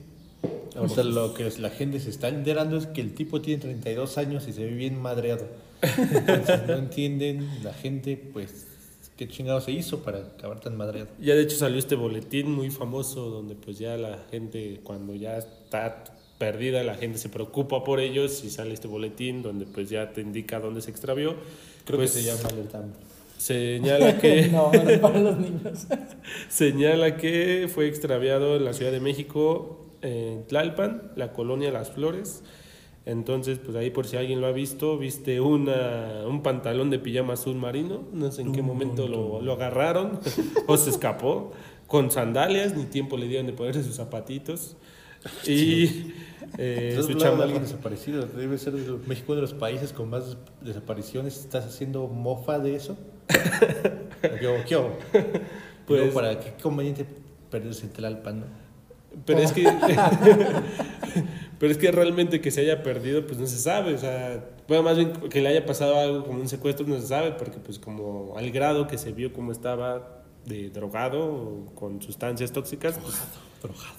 Ahorita 0.76 1.04
lo 1.04 1.34
que 1.34 1.50
la 1.60 1.70
gente 1.70 2.00
se 2.00 2.10
está 2.10 2.28
enterando 2.28 2.78
es 2.78 2.86
que 2.88 3.02
el 3.02 3.14
tipo 3.14 3.42
tiene 3.42 3.62
32 3.62 4.18
años 4.18 4.48
y 4.48 4.54
se 4.54 4.66
ve 4.66 4.72
bien 4.72 5.02
madreado. 5.02 5.48
Entonces 5.82 6.68
no 6.68 6.74
entienden 6.76 7.48
la 7.64 7.74
gente, 7.74 8.18
pues, 8.34 8.68
qué 9.16 9.28
chingado 9.28 9.62
se 9.62 9.72
hizo 9.72 10.00
para 10.04 10.20
acabar 10.20 10.60
tan 10.60 10.76
madreado. 10.78 11.10
Ya 11.20 11.36
de 11.36 11.44
hecho 11.44 11.58
salió 11.58 11.80
este 11.80 11.96
boletín 11.96 12.52
muy 12.52 12.70
famoso 12.70 13.30
donde 13.30 13.56
pues 13.56 13.80
ya 13.80 13.98
la 13.98 14.20
gente 14.32 14.80
cuando 14.84 15.16
ya 15.16 15.38
está 15.38 16.04
perdida 16.38 16.84
la 16.84 16.94
gente 16.96 17.18
se 17.18 17.30
preocupa 17.30 17.84
por 17.84 18.00
ellos 18.00 18.44
y 18.44 18.52
sale 18.52 18.74
este 18.74 18.88
boletín 18.88 19.42
donde 19.42 19.66
pues 19.66 19.90
ya 19.90 20.14
te 20.14 20.22
indica 20.22 20.60
dónde 20.60 20.82
se 20.82 20.92
extravió. 20.92 21.36
Creo 21.86 21.98
Pues, 22.00 22.14
que 22.14 22.22
se 22.22 22.26
llama 22.26 22.50
alerta 22.50 22.78
Amber. 22.80 23.00
Señala 23.38 24.18
que 24.20 24.48
no, 24.52 24.72
no 24.72 24.90
es 24.90 25.00
para 25.00 25.20
los 25.20 25.38
niños. 25.38 25.88
señala 26.50 27.18
que 27.18 27.70
fue 27.74 27.88
extraviado 27.88 28.56
en 28.56 28.66
la 28.66 28.74
Ciudad 28.74 28.92
de 28.92 29.00
México 29.00 29.86
en 30.02 30.46
Tlalpan, 30.46 31.12
la 31.16 31.34
colonia 31.34 31.72
Las 31.72 31.90
Flores. 31.92 32.44
Entonces, 33.08 33.58
pues 33.58 33.78
ahí 33.78 33.90
por 33.90 34.06
si 34.06 34.18
alguien 34.18 34.42
lo 34.42 34.48
ha 34.48 34.52
visto, 34.52 34.98
viste 34.98 35.40
una, 35.40 36.24
un 36.28 36.44
pantalón 36.44 36.90
de 36.90 37.00
pijama 37.00 37.34
azul 37.34 37.56
marino, 37.56 38.04
no 38.12 38.30
sé 38.34 38.42
en 38.42 38.52
qué 38.52 38.62
momento 38.62 39.08
lo, 39.08 39.42
lo 39.42 39.54
agarraron 39.54 40.20
o 40.68 40.76
se 40.76 40.90
escapó, 40.90 41.54
con 41.88 42.12
sandalias, 42.12 42.76
ni 42.76 42.84
tiempo 42.84 43.16
le 43.16 43.30
dieron 43.30 43.48
de 43.48 43.54
ponerse 43.54 43.82
sus 43.84 43.96
zapatitos. 43.96 44.76
Y 45.48 46.14
eh, 46.58 46.98
su 47.02 47.14
chamba... 47.16 47.46
alguien 47.46 47.62
desaparecido. 47.64 48.26
Debe 48.28 48.58
ser 48.58 48.74
de 48.74 48.86
los- 48.88 49.08
México 49.08 49.32
uno 49.34 49.38
de 49.38 49.42
los 49.42 49.54
países 49.54 49.92
con 49.92 50.10
más 50.10 50.38
desapariciones. 50.62 51.40
¿Estás 51.40 51.66
haciendo 51.66 52.08
mofa 52.08 52.60
de 52.60 52.76
eso? 52.76 52.96
¿Qué 54.22 54.48
hubo? 54.48 54.64
¿Qué 54.68 54.76
hubo? 54.78 54.98
Pues- 55.88 56.14
para 56.14 56.40
qué 56.40 56.54
conveniente 56.62 57.06
perderse 57.50 57.86
en 57.88 57.94
Tlalpan, 57.94 58.40
¿no? 58.42 58.46
Pero 59.26 59.40
es 59.40 59.52
que... 59.52 59.64
pero 61.60 61.72
es 61.72 61.78
que 61.78 61.92
realmente 61.92 62.42
que 62.42 62.52
se 62.52 62.62
haya 62.62 62.84
perdido, 62.84 63.26
pues 63.26 63.40
no 63.40 63.48
se 63.48 63.58
sabe. 63.58 63.94
O 63.94 63.98
sea, 63.98 64.46
bueno, 64.68 64.84
más 64.84 64.98
bien 64.98 65.12
que 65.14 65.42
le 65.42 65.50
haya 65.50 65.66
pasado 65.66 66.00
algo 66.00 66.26
como 66.26 66.40
un 66.40 66.48
secuestro, 66.48 66.86
no 66.86 67.00
se 67.00 67.08
sabe, 67.08 67.32
porque 67.32 67.58
pues 67.58 67.80
como 67.80 68.36
al 68.38 68.52
grado 68.52 68.88
que 68.88 68.98
se 68.98 69.12
vio 69.12 69.34
como 69.34 69.52
estaba 69.52 70.24
de 70.46 70.70
drogado 70.70 71.26
o 71.26 71.76
con 71.76 72.02
sustancias 72.02 72.52
tóxicas, 72.52 72.98
pues 73.02 73.16
Drogado. 73.62 73.96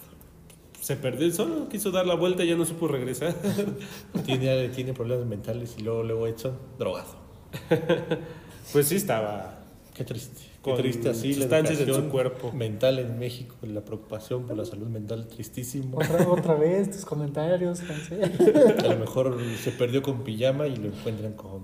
se 0.81 0.97
perdió 0.97 1.31
solo, 1.33 1.69
quiso 1.69 1.91
dar 1.91 2.07
la 2.07 2.15
vuelta 2.15 2.45
y 2.45 2.49
ya 2.49 2.57
no 2.57 2.65
supo 2.65 2.89
regresar. 2.89 3.35
Tiene, 4.25 4.69
tiene 4.71 4.95
problemas 4.95 5.27
mentales 5.27 5.75
y 5.79 5.83
luego, 5.83 6.03
luego 6.03 6.27
Edson, 6.27 6.57
drogado. 6.79 7.29
pues 8.73 8.89
sí 8.89 8.97
estaba 8.97 9.59
Qué 9.99 10.05
triste. 10.05 10.43
Qué 10.77 10.83
triste 10.83 11.09
así 11.09 11.35
la 11.35 11.43
sustancias 11.43 11.81
en 11.81 11.95
su 11.95 12.09
cuerpo. 12.09 12.53
mental 12.53 12.99
en 12.99 13.19
México, 13.19 13.57
la 13.63 13.85
preocupación 13.85 14.47
por 14.47 14.57
la 14.57 14.65
salud 14.65 14.89
mental, 14.89 15.27
tristísimo. 15.27 15.99
Otra, 15.99 16.29
otra 16.29 16.55
vez 16.55 16.91
tus 16.91 17.05
comentarios. 17.05 17.81
A 17.81 18.89
lo 18.89 18.97
mejor 18.99 19.39
se 19.63 19.71
perdió 19.73 20.03
con 20.03 20.25
pijama 20.25 20.67
y 20.67 20.77
lo 20.77 20.89
encuentran 20.89 21.33
con 21.33 21.63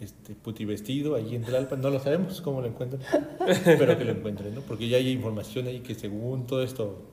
este, 0.00 0.34
puti 0.34 0.64
vestido 0.64 1.14
ahí 1.14 1.34
en 1.34 1.42
Tlalpan. 1.42 1.80
No 1.80 1.90
lo 1.90 2.00
sabemos 2.00 2.40
cómo 2.40 2.60
lo 2.60 2.68
encuentran, 2.68 3.02
pero 3.64 3.98
que 3.98 4.04
lo 4.04 4.12
encuentren, 4.12 4.54
¿no? 4.54 4.62
Porque 4.62 4.88
ya 4.88 4.96
hay 4.96 5.10
información 5.10 5.66
ahí 5.66 5.80
que 5.80 5.94
según 5.94 6.46
todo 6.46 6.62
esto 6.62 7.10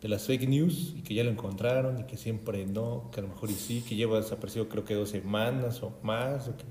de 0.00 0.08
las 0.08 0.26
fake 0.26 0.48
news 0.48 0.94
y 0.96 1.02
que 1.02 1.14
ya 1.14 1.24
lo 1.24 1.30
encontraron 1.30 1.98
y 1.98 2.04
que 2.04 2.16
siempre 2.16 2.64
no, 2.66 3.10
que 3.12 3.20
a 3.20 3.22
lo 3.22 3.28
mejor 3.28 3.50
y 3.50 3.54
sí, 3.54 3.84
que 3.86 3.96
lleva 3.96 4.16
desaparecido 4.18 4.68
creo 4.68 4.84
que 4.84 4.94
dos 4.94 5.10
semanas 5.10 5.82
o 5.82 5.92
más, 6.02 6.48
o 6.48 6.56
que 6.56 6.64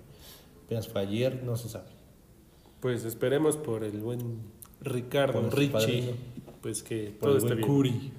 apenas 0.66 0.88
fue 0.88 1.02
ayer, 1.02 1.44
no 1.44 1.56
se 1.58 1.70
sabe. 1.70 1.99
Pues 2.80 3.04
esperemos 3.06 3.58
por 3.58 3.84
el 3.84 4.00
buen 4.00 4.38
Ricardo, 4.82 5.42
Por 5.42 5.58
Richie, 5.58 5.72
padrino. 5.74 6.12
pues 6.62 6.82
que 6.84 7.12
Por 7.20 7.30
todo 7.30 7.32
el 7.34 7.38
esté 7.38 7.48
buen 7.50 7.58
bien. 7.58 7.68
Curi, 7.68 8.12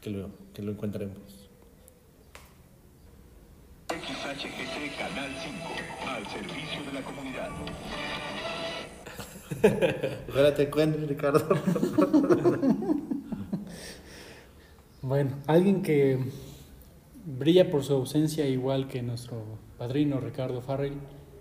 que 0.00 0.10
lo, 0.10 0.28
que 0.52 0.62
lo 0.62 0.72
encontremos. 0.72 1.16
XHGT 3.88 4.96
Canal 4.98 5.30
5, 5.42 6.08
al 6.08 6.26
servicio 6.26 6.82
de 6.86 6.92
la 6.92 7.02
comunidad. 7.02 7.50
Ojalá 10.28 10.54
te 10.54 10.62
encuentres, 10.64 11.08
Ricardo. 11.08 11.48
Bueno, 15.02 15.32
alguien 15.46 15.82
que 15.82 16.18
brilla 17.26 17.70
por 17.70 17.84
su 17.84 17.92
ausencia 17.92 18.46
igual 18.48 18.88
que 18.88 19.02
nuestro 19.02 19.36
padrino 19.76 20.18
Ricardo 20.18 20.62
Farrell 20.62 20.94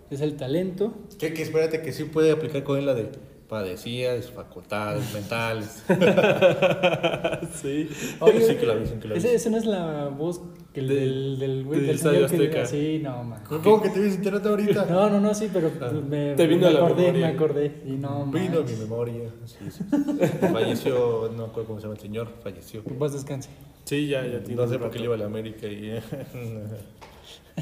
es 0.09 0.21
el 0.21 0.35
talento. 0.35 0.93
Que, 1.19 1.33
que 1.33 1.41
espérate 1.43 1.81
que 1.81 1.91
sí 1.93 2.03
puede 2.05 2.31
aplicar 2.31 2.63
con 2.63 2.77
él 2.77 2.85
la 2.85 2.93
de 2.93 3.09
padecía 3.49 4.13
de 4.13 4.21
sus 4.23 4.31
facultades 4.31 5.03
mentales. 5.13 5.83
Sí. 7.61 7.87
Sí 8.23 8.55
que 8.55 8.65
la 8.65 8.75
vi, 8.75 8.85
sí 8.87 8.93
que 8.99 9.07
la 9.07 9.13
vi. 9.13 9.19
ese, 9.19 9.35
ese 9.35 9.49
no 9.49 9.57
es 9.57 9.65
la 9.65 10.07
voz 10.07 10.41
que 10.73 10.79
el 10.79 10.87
De- 10.87 10.95
del, 10.95 11.39
del, 11.39 11.65
güey- 11.65 11.75
del 11.75 11.87
del 11.87 11.95
Estadio 11.95 12.27
señor 12.27 12.49
que- 12.49 12.59
Azteca. 12.61 12.65
Sí, 12.65 12.99
no, 13.03 13.23
man. 13.23 13.43
¿Cómo 13.47 13.81
que 13.81 13.89
te 13.89 13.99
ves 13.99 14.15
internet 14.15 14.45
ahorita? 14.45 14.85
No, 14.89 15.09
no, 15.09 15.19
no, 15.19 15.33
sí, 15.35 15.49
pero 15.53 15.71
Ah. 15.81 15.91
me, 15.91 16.33
Te 16.35 16.47
vino 16.47 16.61
me 16.61 16.67
a 16.67 16.71
la 16.71 16.79
acordé, 16.79 17.03
memoria. 17.03 17.27
me 17.27 17.33
acordé. 17.33 17.71
Y 17.85 17.91
no, 17.91 18.25
Vino 18.25 18.45
a 18.47 18.61
manches. 18.61 18.77
mi 18.77 18.83
memoria. 18.85 19.29
Sí, 19.45 19.69
sí. 19.69 19.83
Falleció, 20.51 21.31
no 21.35 21.43
acuerdo 21.45 21.67
cómo 21.67 21.79
se 21.79 21.83
llama 21.83 21.95
el 21.95 22.01
señor, 22.01 22.27
falleció. 22.41 22.83
Paz 22.83 23.13
descanse. 23.13 23.49
Sí, 23.85 24.07
ya, 24.07 24.25
ya 24.25 24.39
No 24.55 24.67
sé 24.67 24.79
por 24.79 24.89
qué 24.89 24.99
le 24.99 25.05
iba 25.05 25.15
a 25.15 25.17
la 25.17 25.25
América 25.25 25.67
y. 25.67 25.91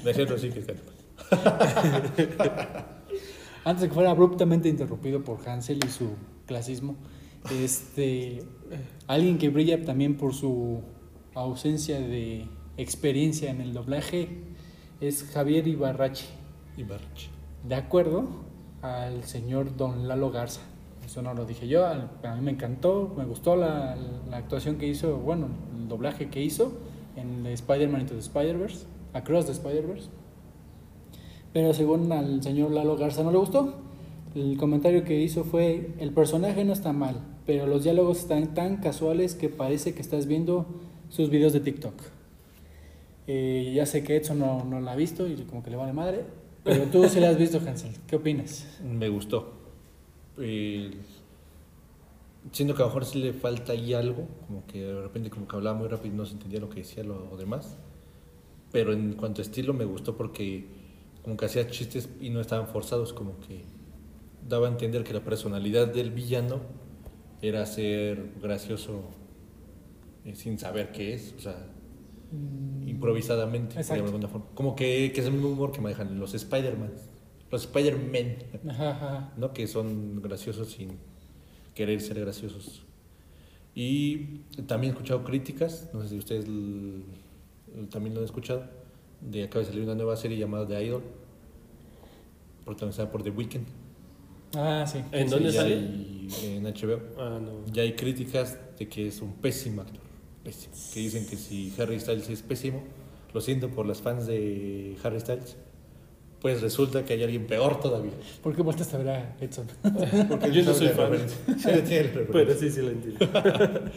De 0.03 0.13
cierto, 0.13 0.37
sí 0.37 0.49
que 0.51 0.59
está. 0.59 0.73
Antes 3.63 3.81
de 3.81 3.87
que 3.89 3.93
fuera 3.93 4.11
abruptamente 4.11 4.69
interrumpido 4.69 5.23
por 5.23 5.47
Hansel 5.47 5.79
y 5.85 5.89
su 5.89 6.15
clasismo, 6.47 6.95
este, 7.51 8.43
alguien 9.07 9.37
que 9.37 9.49
brilla 9.49 9.83
también 9.83 10.17
por 10.17 10.33
su 10.33 10.81
ausencia 11.35 11.99
de 11.99 12.47
experiencia 12.77 13.51
en 13.51 13.61
el 13.61 13.73
doblaje 13.73 14.29
es 14.99 15.23
Javier 15.31 15.67
Ibarrache, 15.67 16.25
Y 16.77 16.83
Barch. 16.83 17.29
de 17.67 17.75
acuerdo 17.75 18.27
al 18.81 19.23
señor 19.23 19.75
Don 19.77 20.07
Lalo 20.07 20.31
Garza. 20.31 20.61
Eso 21.05 21.21
no 21.21 21.33
lo 21.33 21.45
dije 21.45 21.67
yo, 21.67 21.85
a 21.85 21.95
mí 22.35 22.41
me 22.41 22.51
encantó, 22.51 23.13
me 23.17 23.25
gustó 23.25 23.55
la, 23.55 23.95
la 24.29 24.37
actuación 24.37 24.77
que 24.77 24.87
hizo, 24.87 25.17
bueno, 25.17 25.47
el 25.77 25.87
doblaje 25.87 26.29
que 26.29 26.41
hizo 26.41 26.73
en 27.15 27.45
Spider-Man 27.45 28.01
Into 28.01 28.13
the 28.13 28.19
Spider-Verse, 28.19 28.85
Across 29.13 29.47
the 29.47 29.51
Spider-Verse. 29.51 30.09
Pero 31.53 31.73
según 31.73 32.11
al 32.11 32.41
señor 32.41 32.71
Lalo 32.71 32.97
Garza 32.97 33.23
no 33.23 33.31
le 33.31 33.37
gustó. 33.37 33.75
El 34.35 34.57
comentario 34.57 35.03
que 35.03 35.19
hizo 35.19 35.43
fue, 35.43 35.91
el 35.99 36.11
personaje 36.13 36.63
no 36.63 36.71
está 36.71 36.93
mal, 36.93 37.17
pero 37.45 37.67
los 37.67 37.83
diálogos 37.83 38.19
están 38.19 38.53
tan 38.53 38.77
casuales 38.77 39.35
que 39.35 39.49
parece 39.49 39.93
que 39.93 40.01
estás 40.01 40.25
viendo 40.25 40.65
sus 41.09 41.29
videos 41.29 41.51
de 41.51 41.59
TikTok. 41.59 41.93
Eh, 43.27 43.73
ya 43.75 43.85
sé 43.85 44.03
que 44.03 44.15
Edson 44.15 44.39
no, 44.39 44.63
no 44.63 44.79
la 44.79 44.93
ha 44.93 44.95
visto 44.95 45.27
y 45.27 45.35
como 45.43 45.61
que 45.61 45.69
le 45.69 45.75
vale 45.75 45.91
madre, 45.91 46.23
pero 46.63 46.85
tú 46.85 47.07
sí 47.09 47.19
la 47.19 47.29
has 47.29 47.37
visto, 47.37 47.59
Hansel. 47.59 47.91
¿Qué 48.07 48.15
opinas? 48.15 48.79
Me 48.81 49.09
gustó. 49.09 49.51
Eh, 50.37 50.91
siento 52.53 52.73
que 52.73 52.83
a 52.83 52.85
lo 52.85 52.89
mejor 52.89 53.05
sí 53.05 53.19
le 53.19 53.33
falta 53.33 53.73
ahí 53.73 53.93
algo, 53.93 54.27
como 54.47 54.65
que 54.65 54.81
de 54.81 55.01
repente 55.01 55.29
como 55.29 55.45
que 55.45 55.55
hablaba 55.57 55.77
muy 55.77 55.89
rápido 55.89 56.15
y 56.15 56.17
no 56.17 56.25
se 56.25 56.33
entendía 56.33 56.61
lo 56.61 56.69
que 56.69 56.77
decía 56.77 57.03
lo 57.03 57.35
demás. 57.35 57.77
Pero 58.71 58.93
en 58.93 59.13
cuanto 59.13 59.41
a 59.41 59.43
estilo 59.43 59.73
me 59.73 59.83
gustó 59.83 60.15
porque 60.15 60.80
como 61.23 61.37
que 61.37 61.45
hacía 61.45 61.67
chistes 61.67 62.09
y 62.19 62.29
no 62.29 62.41
estaban 62.41 62.67
forzados, 62.67 63.13
como 63.13 63.39
que 63.39 63.63
daba 64.47 64.67
a 64.67 64.71
entender 64.71 65.03
que 65.03 65.13
la 65.13 65.23
personalidad 65.23 65.87
del 65.87 66.11
villano 66.11 66.61
era 67.41 67.65
ser 67.65 68.33
gracioso 68.41 69.01
eh, 70.25 70.35
sin 70.35 70.59
saber 70.59 70.91
qué 70.91 71.13
es, 71.13 71.33
o 71.37 71.41
sea, 71.41 71.67
improvisadamente, 72.85 73.75
Exacto. 73.75 73.95
llamarlo 73.95 74.19
de 74.19 74.25
alguna 74.25 74.27
forma. 74.27 74.55
Como 74.55 74.75
que, 74.75 75.11
que 75.13 75.21
es 75.21 75.27
el 75.27 75.33
mismo 75.33 75.49
humor 75.49 75.71
que 75.71 75.81
manejan 75.81 76.19
los 76.19 76.33
Spider-Man, 76.33 76.91
los 77.49 77.61
Spider-Man. 77.65 78.35
¿no? 79.37 79.53
Que 79.53 79.67
son 79.67 80.21
graciosos 80.21 80.71
sin 80.71 80.97
querer 81.73 82.01
ser 82.01 82.19
graciosos. 82.19 82.83
Y 83.73 84.39
también 84.67 84.91
he 84.91 84.95
escuchado 84.95 85.23
críticas, 85.23 85.89
no 85.93 86.01
sé 86.01 86.09
si 86.09 86.17
ustedes 86.17 86.45
también 87.89 88.13
lo 88.13 88.19
han 88.19 88.25
escuchado, 88.25 88.65
de 89.21 89.43
acaba 89.43 89.63
de 89.65 89.71
salir 89.71 89.83
una 89.83 89.95
nueva 89.95 90.15
serie 90.17 90.37
llamada 90.37 90.67
The 90.67 90.83
Idol, 90.83 91.03
protagonizada 92.65 93.11
por 93.11 93.23
The 93.23 93.29
Weeknd. 93.31 93.65
Ah, 94.55 94.85
sí. 94.85 94.99
¿En 95.11 95.27
Sí, 95.27 95.33
dónde 95.33 95.51
sale? 95.51 95.75
en 95.75 96.63
HBO. 96.63 96.99
Ah, 97.17 97.39
no. 97.41 97.65
Ya 97.71 97.83
hay 97.83 97.93
críticas 97.93 98.57
de 98.77 98.87
que 98.87 99.07
es 99.07 99.21
un 99.21 99.33
pésimo 99.33 99.81
actor, 99.81 100.01
pésimo. 100.43 100.73
Que 100.93 100.99
dicen 100.99 101.25
que 101.27 101.37
si 101.37 101.73
Harry 101.77 101.99
Styles 101.99 102.29
es 102.29 102.41
pésimo, 102.41 102.83
lo 103.33 103.39
siento 103.41 103.69
por 103.69 103.85
las 103.85 104.01
fans 104.01 104.27
de 104.27 104.97
Harry 105.03 105.19
Styles, 105.21 105.55
pues 106.41 106.61
resulta 106.61 107.05
que 107.05 107.13
hay 107.13 107.23
alguien 107.23 107.45
peor 107.47 107.79
todavía. 107.79 108.11
¿Por 108.41 108.55
qué 108.55 108.61
vueltas 108.61 108.93
a 108.93 108.97
ver 108.97 109.09
a 109.09 109.37
Edson? 109.39 109.67
Porque 110.29 110.51
Yo 110.51 110.63
no 110.63 110.73
soy 110.73 110.89
fan. 110.89 111.11
Pero 112.31 112.53
sí, 112.55 112.69
sí 112.71 112.81
lo 112.81 112.89
entiendo. 112.89 113.19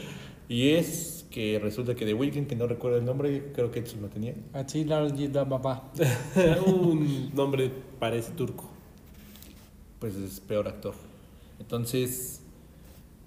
Y 0.46 0.70
es 0.72 1.23
que 1.34 1.58
resulta 1.58 1.96
que 1.96 2.04
The 2.06 2.14
Weeknd, 2.14 2.46
que 2.46 2.54
no 2.54 2.68
recuerdo 2.68 2.98
el 2.98 3.04
nombre, 3.04 3.50
creo 3.52 3.68
que 3.72 3.80
Edson 3.80 4.02
lo 4.02 4.08
tenía. 4.08 4.34
Así, 4.52 4.84
da 4.84 5.48
papá. 5.48 5.90
un 6.66 7.34
nombre 7.34 7.72
parece 7.98 8.30
turco. 8.34 8.70
Pues 9.98 10.14
es 10.14 10.38
peor 10.38 10.68
actor. 10.68 10.94
Entonces, 11.58 12.40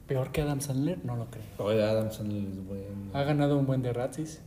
Peor 0.07 0.31
que 0.31 0.41
Adam 0.41 0.61
Sandler, 0.61 1.03
no 1.03 1.17
lo 1.17 1.25
creo. 1.25 1.43
oye, 1.57 1.83
Adam 1.83 2.09
Sandler 2.09 2.43
es 2.43 2.65
bueno. 2.65 2.85
Ha 3.11 3.23
ganado 3.23 3.57
un 3.57 3.65
buen 3.65 3.81
de 3.81 3.91
Razzies. 3.91 4.39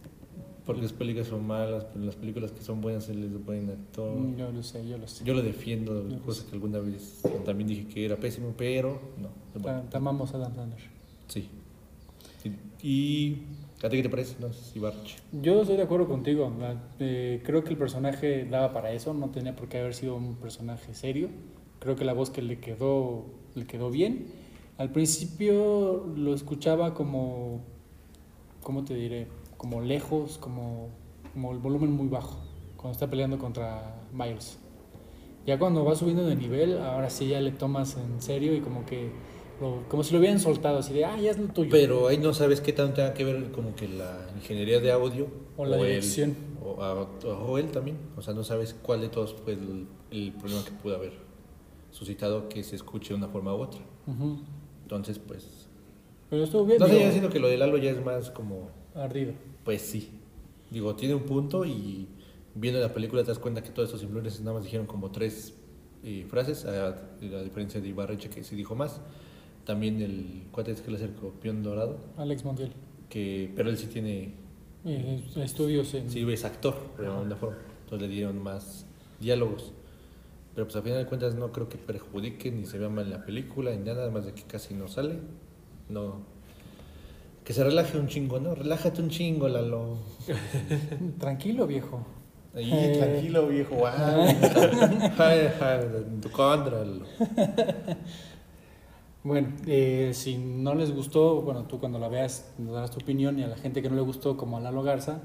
Porque 0.64 0.81
las 0.81 0.95
películas 0.95 1.29
son 1.29 1.47
malas, 1.47 1.85
pero 1.93 2.07
las 2.07 2.17
películas 2.17 2.52
que 2.52 2.62
son 2.62 2.81
buenas 2.81 3.11
él 3.11 3.25
es 3.25 3.45
buen 3.45 3.69
actor. 3.69 4.17
Mm, 4.17 4.37
Yo 4.38 4.52
lo 4.52 4.62
sé, 4.62 4.88
yo 4.88 4.97
lo 4.97 5.07
sé. 5.07 5.23
Yo 5.23 5.35
lo 5.35 5.43
defiendo, 5.43 6.09
Yo 6.09 6.19
cosa 6.23 6.47
que 6.49 6.52
alguna 6.55 6.79
vez 6.79 7.21
también 7.45 7.69
dije 7.69 7.87
que 7.88 8.07
era 8.07 8.17
pésimo, 8.17 8.55
pero 8.57 9.02
no. 9.21 9.29
bueno. 9.61 9.83
Te 9.90 9.99
amamos 9.99 10.33
a 10.33 10.38
Adam 10.38 10.55
Sandler. 10.55 10.81
Sí. 11.29 11.47
¿Y 12.83 13.43
a 13.83 13.89
ti 13.89 13.97
qué 13.97 14.03
te 14.03 14.09
parece? 14.09 14.37
No 14.41 14.53
sé 14.53 14.73
si. 14.73 14.81
Yo 15.33 15.61
estoy 15.61 15.77
de 15.77 15.83
acuerdo 15.83 16.07
contigo. 16.09 16.53
eh, 16.99 17.43
creo 17.45 17.65
que 17.65 17.71
el 17.71 17.77
personaje 17.77 18.45
daba 18.45 18.73
para 18.73 18.93
eso, 18.93 19.15
no 19.15 19.31
tenía 19.31 19.57
por 19.57 19.69
qué 19.69 19.79
haber 19.79 19.95
sido 19.95 20.17
un 20.17 20.37
personaje 20.37 20.95
serio. 20.95 21.29
Creo 21.79 21.97
que 21.97 22.05
la 22.05 22.13
voz 22.13 22.31
que 22.31 22.43
le 22.43 22.59
quedó, 22.59 23.27
le 23.55 23.67
quedó 23.67 23.91
bien. 23.91 24.27
Al 24.79 24.93
principio 24.93 26.07
lo 26.17 26.35
escuchaba 26.35 26.95
como, 26.95 27.61
¿cómo 28.63 28.85
te 28.85 28.95
diré? 28.95 29.29
Como 29.57 29.83
lejos, 29.83 30.39
como, 30.39 30.89
como 31.35 31.53
el 31.53 31.59
volumen 31.59 31.93
muy 31.93 32.09
bajo, 32.09 32.39
cuando 32.77 32.93
está 32.93 33.09
peleando 33.09 33.39
contra 33.39 34.01
Miles. 34.13 34.59
Ya 35.47 35.59
cuando 35.59 35.85
va 35.85 35.95
subiendo 35.95 36.25
de 36.27 36.37
nivel, 36.37 36.79
ahora 36.79 37.11
sí 37.11 37.29
ya 37.29 37.41
le 37.41 37.51
tomas 37.51 37.97
en 37.97 38.21
serio 38.21 38.55
y 38.55 38.61
como 38.61 38.85
que, 38.87 39.11
lo- 39.61 39.85
como 39.88 40.02
si 40.02 40.12
lo 40.12 40.19
hubieran 40.21 40.40
soltado, 40.40 40.79
así 40.79 40.93
de, 40.95 41.05
ah, 41.05 41.19
ya 41.21 41.31
es 41.31 41.38
lo 41.38 41.49
tuyo. 41.49 41.71
Pero 41.71 42.09
ahí 42.09 42.19
no 42.19 42.33
sabes 42.35 42.61
qué 42.61 42.73
tanto 42.73 42.95
tenga 42.97 43.14
que 43.14 43.25
ver 43.25 43.50
como 43.52 43.75
que 43.75 43.88
la 43.88 44.26
ingeniería 44.37 44.81
de 44.81 44.90
audio 44.93 45.29
O 45.57 45.64
la 45.67 45.76
él, 45.79 45.87
dirección. 45.87 46.35
o, 46.64 46.83
a- 46.83 46.95
o 47.02 47.59
él 47.59 47.71
también. 47.71 47.99
O 48.17 48.23
sea, 48.23 48.35
no 48.35 48.43
sabes 48.45 48.75
cuál 48.83 49.00
de 49.02 49.09
todos 49.09 49.35
fue 49.35 49.52
el, 49.55 49.87
el 50.11 50.33
problema 50.33 50.64
que 50.64 50.71
pudo 50.73 50.97
haber 50.97 51.12
suscitado 51.90 52.49
que 52.49 52.62
se 52.62 52.76
escuche 52.76 53.11
de 53.11 53.14
una 53.17 53.29
forma 53.29 53.55
u 53.55 53.61
otra. 53.62 53.81
Entonces, 54.83 55.19
pues... 55.19 55.67
Pero 56.29 56.45
estuvo 56.45 56.64
bien. 56.64 56.79
No 56.79 56.87
sé, 56.87 57.02
yo 57.05 57.11
siento 57.11 57.31
que 57.31 57.38
lo 57.40 57.49
de 57.49 57.57
Lalo 57.57 57.76
ya 57.79 57.90
es 57.90 58.05
más 58.05 58.31
como... 58.31 58.71
Ardido. 58.95 59.33
Pues 59.64 59.83
sí. 59.83 60.11
Digo, 60.71 60.95
tiene 60.95 61.14
un 61.14 61.23
punto 61.23 61.64
y 61.64 62.07
viendo 62.55 62.81
la 62.81 62.93
película 62.93 63.23
te 63.23 63.29
das 63.29 63.38
cuenta 63.38 63.62
que 63.62 63.71
todos 63.71 63.88
estos 63.88 64.02
influencers 64.02 64.40
nada 64.40 64.55
más 64.55 64.64
dijeron 64.64 64.87
como 64.87 65.11
tres 65.11 65.55
eh, 66.05 66.25
frases, 66.29 66.64
a, 66.64 66.88
a 66.88 67.43
diferencia 67.43 67.81
de 67.81 67.88
Ibarreche 67.88 68.31
que 68.31 68.43
sí 68.45 68.55
dijo 68.57 68.75
más. 68.75 69.00
También 69.64 70.00
el 70.02 70.43
cuate 70.50 70.73
este 70.73 70.85
que 70.85 70.90
le 70.90 70.97
hace 70.97 71.07
el 71.07 71.14
copión 71.14 71.62
dorado, 71.62 71.99
Alex 72.17 72.45
Montiel. 72.45 72.73
que, 73.09 73.52
pero 73.55 73.71
él 73.71 73.76
sí 73.76 73.87
tiene, 73.87 74.35
Eh, 74.85 75.23
estudios 75.37 75.93
en... 75.95 76.11
sí 76.11 76.21
es 76.31 76.45
actor, 76.45 76.75
de 76.99 77.07
alguna 77.07 77.37
forma. 77.37 77.59
Entonces 77.85 78.09
le 78.09 78.14
dieron 78.14 78.43
más 78.43 78.87
diálogos. 79.21 79.73
Pero 80.55 80.67
pues 80.67 80.76
a 80.76 80.83
final 80.83 80.99
de 80.99 81.07
cuentas 81.07 81.35
no 81.35 81.52
creo 81.52 81.69
que 81.69 81.76
perjudique 81.79 82.50
ni 82.50 82.64
se 82.67 82.79
vea 82.79 82.88
mal 82.88 83.09
la 83.11 83.25
película 83.25 83.71
ni 83.71 83.85
nada, 83.85 84.02
además 84.02 84.25
de 84.26 84.33
que 84.33 84.43
casi 84.43 84.75
no 84.75 84.88
sale. 84.88 85.17
No. 85.88 86.23
Que 87.45 87.52
se 87.52 87.62
relaje 87.62 87.99
un 87.99 88.09
chingo, 88.09 88.40
¿no? 88.40 88.55
Relájate 88.55 89.00
un 89.02 89.11
chingo, 89.11 89.49
Lalo. 89.49 89.99
Tranquilo, 91.19 91.67
viejo. 91.67 92.05
Ahí, 92.55 92.71
Eh. 92.73 92.97
tranquilo, 92.99 93.47
viejo. 93.47 93.76
Ay, 93.87 95.49
ay, 95.61 95.81
en 95.97 96.21
tu 96.21 96.31
contra. 96.31 96.85
lo- 96.85 97.05
Bueno, 99.23 99.49
eh, 99.67 100.12
si 100.15 100.39
no 100.39 100.75
les 100.75 100.95
gustó, 100.95 101.43
bueno, 101.43 101.65
tú 101.65 101.79
cuando 101.79 101.99
la 101.99 102.09
veas 102.09 102.55
nos 102.57 102.73
darás 102.73 102.91
tu 102.91 103.00
opinión 103.00 103.39
y 103.39 103.43
a 103.43 103.49
la 103.49 103.57
gente 103.57 103.83
que 103.83 103.91
no 103.91 103.97
le 103.97 104.00
gustó, 104.00 104.39
como 104.39 104.57
a 104.57 104.61
Lalo 104.61 104.83
Garza, 104.83 105.21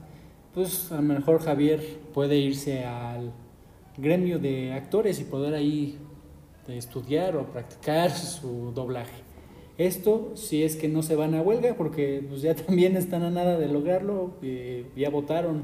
pues 0.53 0.91
a 0.91 0.97
lo 0.97 1.01
mejor 1.01 1.41
Javier 1.41 1.81
puede 2.13 2.35
irse 2.37 2.83
al 2.83 3.31
gremio 3.97 4.37
de 4.37 4.73
actores 4.73 5.21
y 5.21 5.23
poder 5.23 5.53
ahí 5.53 5.97
estudiar 6.67 7.37
o 7.37 7.45
practicar 7.45 8.11
su 8.11 8.73
doblaje. 8.75 9.23
Esto 9.77 10.31
si 10.35 10.63
es 10.63 10.75
que 10.75 10.89
no 10.89 11.01
se 11.01 11.15
van 11.15 11.33
a 11.33 11.41
huelga, 11.41 11.75
porque 11.77 12.21
pues 12.27 12.41
ya 12.41 12.53
también 12.65 12.97
están 12.97 13.23
a 13.23 13.29
nada 13.29 13.57
de 13.57 13.69
lograrlo, 13.69 14.31
eh, 14.41 14.87
ya 14.97 15.09
votaron 15.09 15.63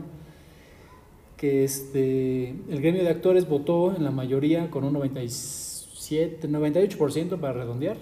que 1.35 1.65
este, 1.65 2.49
el 2.49 2.81
gremio 2.81 3.03
de 3.03 3.09
actores 3.09 3.49
votó 3.49 3.93
en 3.93 4.05
la 4.05 4.11
mayoría 4.11 4.69
con 4.69 4.85
un 4.85 4.93
97, 4.93 6.47
98% 6.47 7.39
para 7.39 7.53
redondear, 7.53 7.97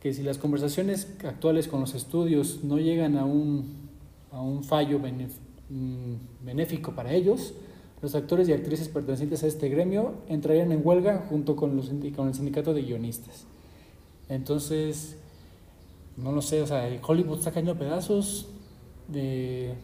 que 0.00 0.12
si 0.12 0.22
las 0.22 0.38
conversaciones 0.38 1.08
actuales 1.24 1.68
con 1.68 1.80
los 1.80 1.94
estudios 1.94 2.62
no 2.64 2.78
llegan 2.78 3.16
a 3.16 3.24
un, 3.24 3.88
a 4.30 4.40
un 4.40 4.62
fallo 4.62 4.98
mm, 4.98 6.14
benéfico 6.44 6.92
para 6.92 7.12
ellos, 7.12 7.54
los 8.02 8.14
actores 8.14 8.48
y 8.48 8.52
actrices 8.52 8.88
pertenecientes 8.88 9.42
a 9.42 9.46
este 9.46 9.68
gremio 9.68 10.14
entrarían 10.28 10.70
en 10.70 10.82
huelga 10.84 11.26
junto 11.28 11.56
con, 11.56 11.76
los, 11.76 11.90
con 12.14 12.28
el 12.28 12.34
sindicato 12.34 12.74
de 12.74 12.82
guionistas. 12.82 13.46
Entonces, 14.28 15.16
no 16.16 16.32
lo 16.32 16.42
sé, 16.42 16.60
o 16.62 16.66
sea, 16.66 16.88
Hollywood 17.06 17.38
está 17.38 17.50
cayendo 17.52 17.72
a 17.72 17.78
pedazos, 17.78 18.48
de- 19.08 19.74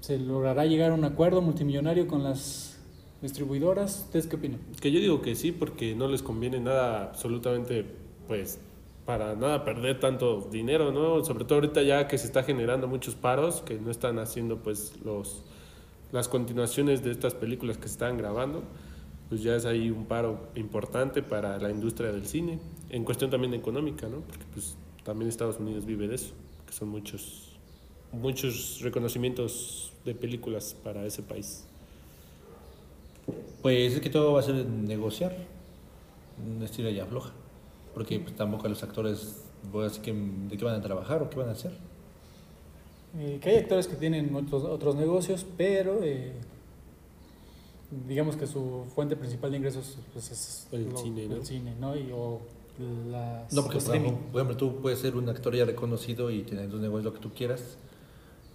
se 0.00 0.18
logrará 0.18 0.66
llegar 0.66 0.90
a 0.90 0.94
un 0.94 1.04
acuerdo 1.04 1.40
multimillonario 1.40 2.06
con 2.06 2.22
las 2.22 2.76
distribuidoras. 3.22 4.00
¿Ustedes 4.06 4.26
qué 4.26 4.36
opinan? 4.36 4.60
Que 4.80 4.92
yo 4.92 5.00
digo 5.00 5.22
que 5.22 5.34
sí, 5.34 5.50
porque 5.52 5.94
no 5.94 6.08
les 6.08 6.22
conviene 6.22 6.60
nada 6.60 7.04
absolutamente, 7.04 7.86
pues, 8.28 8.58
para 9.06 9.34
nada 9.34 9.64
perder 9.64 10.00
tanto 10.00 10.48
dinero, 10.50 10.90
¿no? 10.92 11.24
Sobre 11.24 11.44
todo 11.44 11.56
ahorita 11.56 11.82
ya 11.82 12.08
que 12.08 12.16
se 12.16 12.26
está 12.26 12.42
generando 12.42 12.88
muchos 12.88 13.14
paros, 13.14 13.60
que 13.60 13.74
no 13.78 13.90
están 13.90 14.18
haciendo, 14.18 14.58
pues, 14.58 14.94
los, 15.04 15.42
las 16.12 16.28
continuaciones 16.28 17.04
de 17.04 17.10
estas 17.10 17.34
películas 17.34 17.76
que 17.76 17.84
se 17.84 17.94
están 17.94 18.16
grabando, 18.16 18.62
pues 19.28 19.42
ya 19.42 19.56
es 19.56 19.66
ahí 19.66 19.90
un 19.90 20.06
paro 20.06 20.48
importante 20.54 21.22
para 21.22 21.58
la 21.58 21.70
industria 21.70 22.12
del 22.12 22.26
cine, 22.26 22.58
en 22.90 23.04
cuestión 23.04 23.30
también 23.30 23.52
económica, 23.54 24.08
¿no? 24.08 24.20
Porque, 24.20 24.44
pues, 24.52 24.76
también 25.02 25.28
Estados 25.28 25.58
Unidos 25.58 25.84
vive 25.84 26.08
de 26.08 26.14
eso, 26.14 26.32
que 26.66 26.72
son 26.72 26.88
muchos, 26.88 27.52
muchos 28.12 28.80
reconocimientos 28.80 29.92
de 30.04 30.14
películas 30.14 30.74
para 30.82 31.04
ese 31.04 31.22
país. 31.22 31.66
Pues 33.62 33.94
es 33.94 34.00
que 34.00 34.10
todo 34.10 34.34
va 34.34 34.40
a 34.40 34.42
ser 34.42 34.66
negociar. 34.66 35.34
Un 36.44 36.62
estilo 36.62 36.90
ya 36.90 37.06
floja. 37.06 37.32
Porque 37.94 38.18
pues, 38.18 38.34
tampoco 38.36 38.68
los 38.68 38.82
actores, 38.82 39.44
voy 39.72 39.82
a 39.82 39.84
decir 39.88 40.02
que, 40.02 40.12
de 40.12 40.56
qué 40.56 40.64
van 40.64 40.74
a 40.74 40.82
trabajar 40.82 41.22
o 41.22 41.30
qué 41.30 41.38
van 41.38 41.48
a 41.48 41.52
hacer. 41.52 41.72
Eh, 43.16 43.38
que 43.40 43.50
hay 43.50 43.56
actores 43.58 43.86
que 43.86 43.94
tienen 43.94 44.34
otros, 44.34 44.64
otros 44.64 44.96
negocios, 44.96 45.46
pero 45.56 46.00
eh, 46.02 46.32
digamos 48.08 48.36
que 48.36 48.46
su 48.46 48.84
fuente 48.94 49.14
principal 49.16 49.52
de 49.52 49.58
ingresos 49.58 49.96
pues, 50.12 50.30
es 50.30 50.66
El 50.72 50.96
cine, 50.96 51.28
¿no? 51.28 51.36
el 51.36 51.46
cine, 51.46 51.74
¿no? 51.80 51.96
Y, 51.96 52.10
o 52.12 52.40
las, 53.10 53.52
No, 53.52 53.62
porque 53.62 53.78
por 53.78 53.94
ejemplo, 53.94 54.18
por 54.32 54.40
ejemplo, 54.42 54.56
tú 54.56 54.80
puedes 54.82 54.98
ser 54.98 55.14
un 55.14 55.28
actor 55.28 55.54
ya 55.54 55.64
reconocido 55.64 56.30
y 56.30 56.42
tener 56.42 56.68
tus 56.68 56.80
negocios 56.80 57.04
lo 57.04 57.14
que 57.14 57.20
tú 57.20 57.30
quieras, 57.32 57.76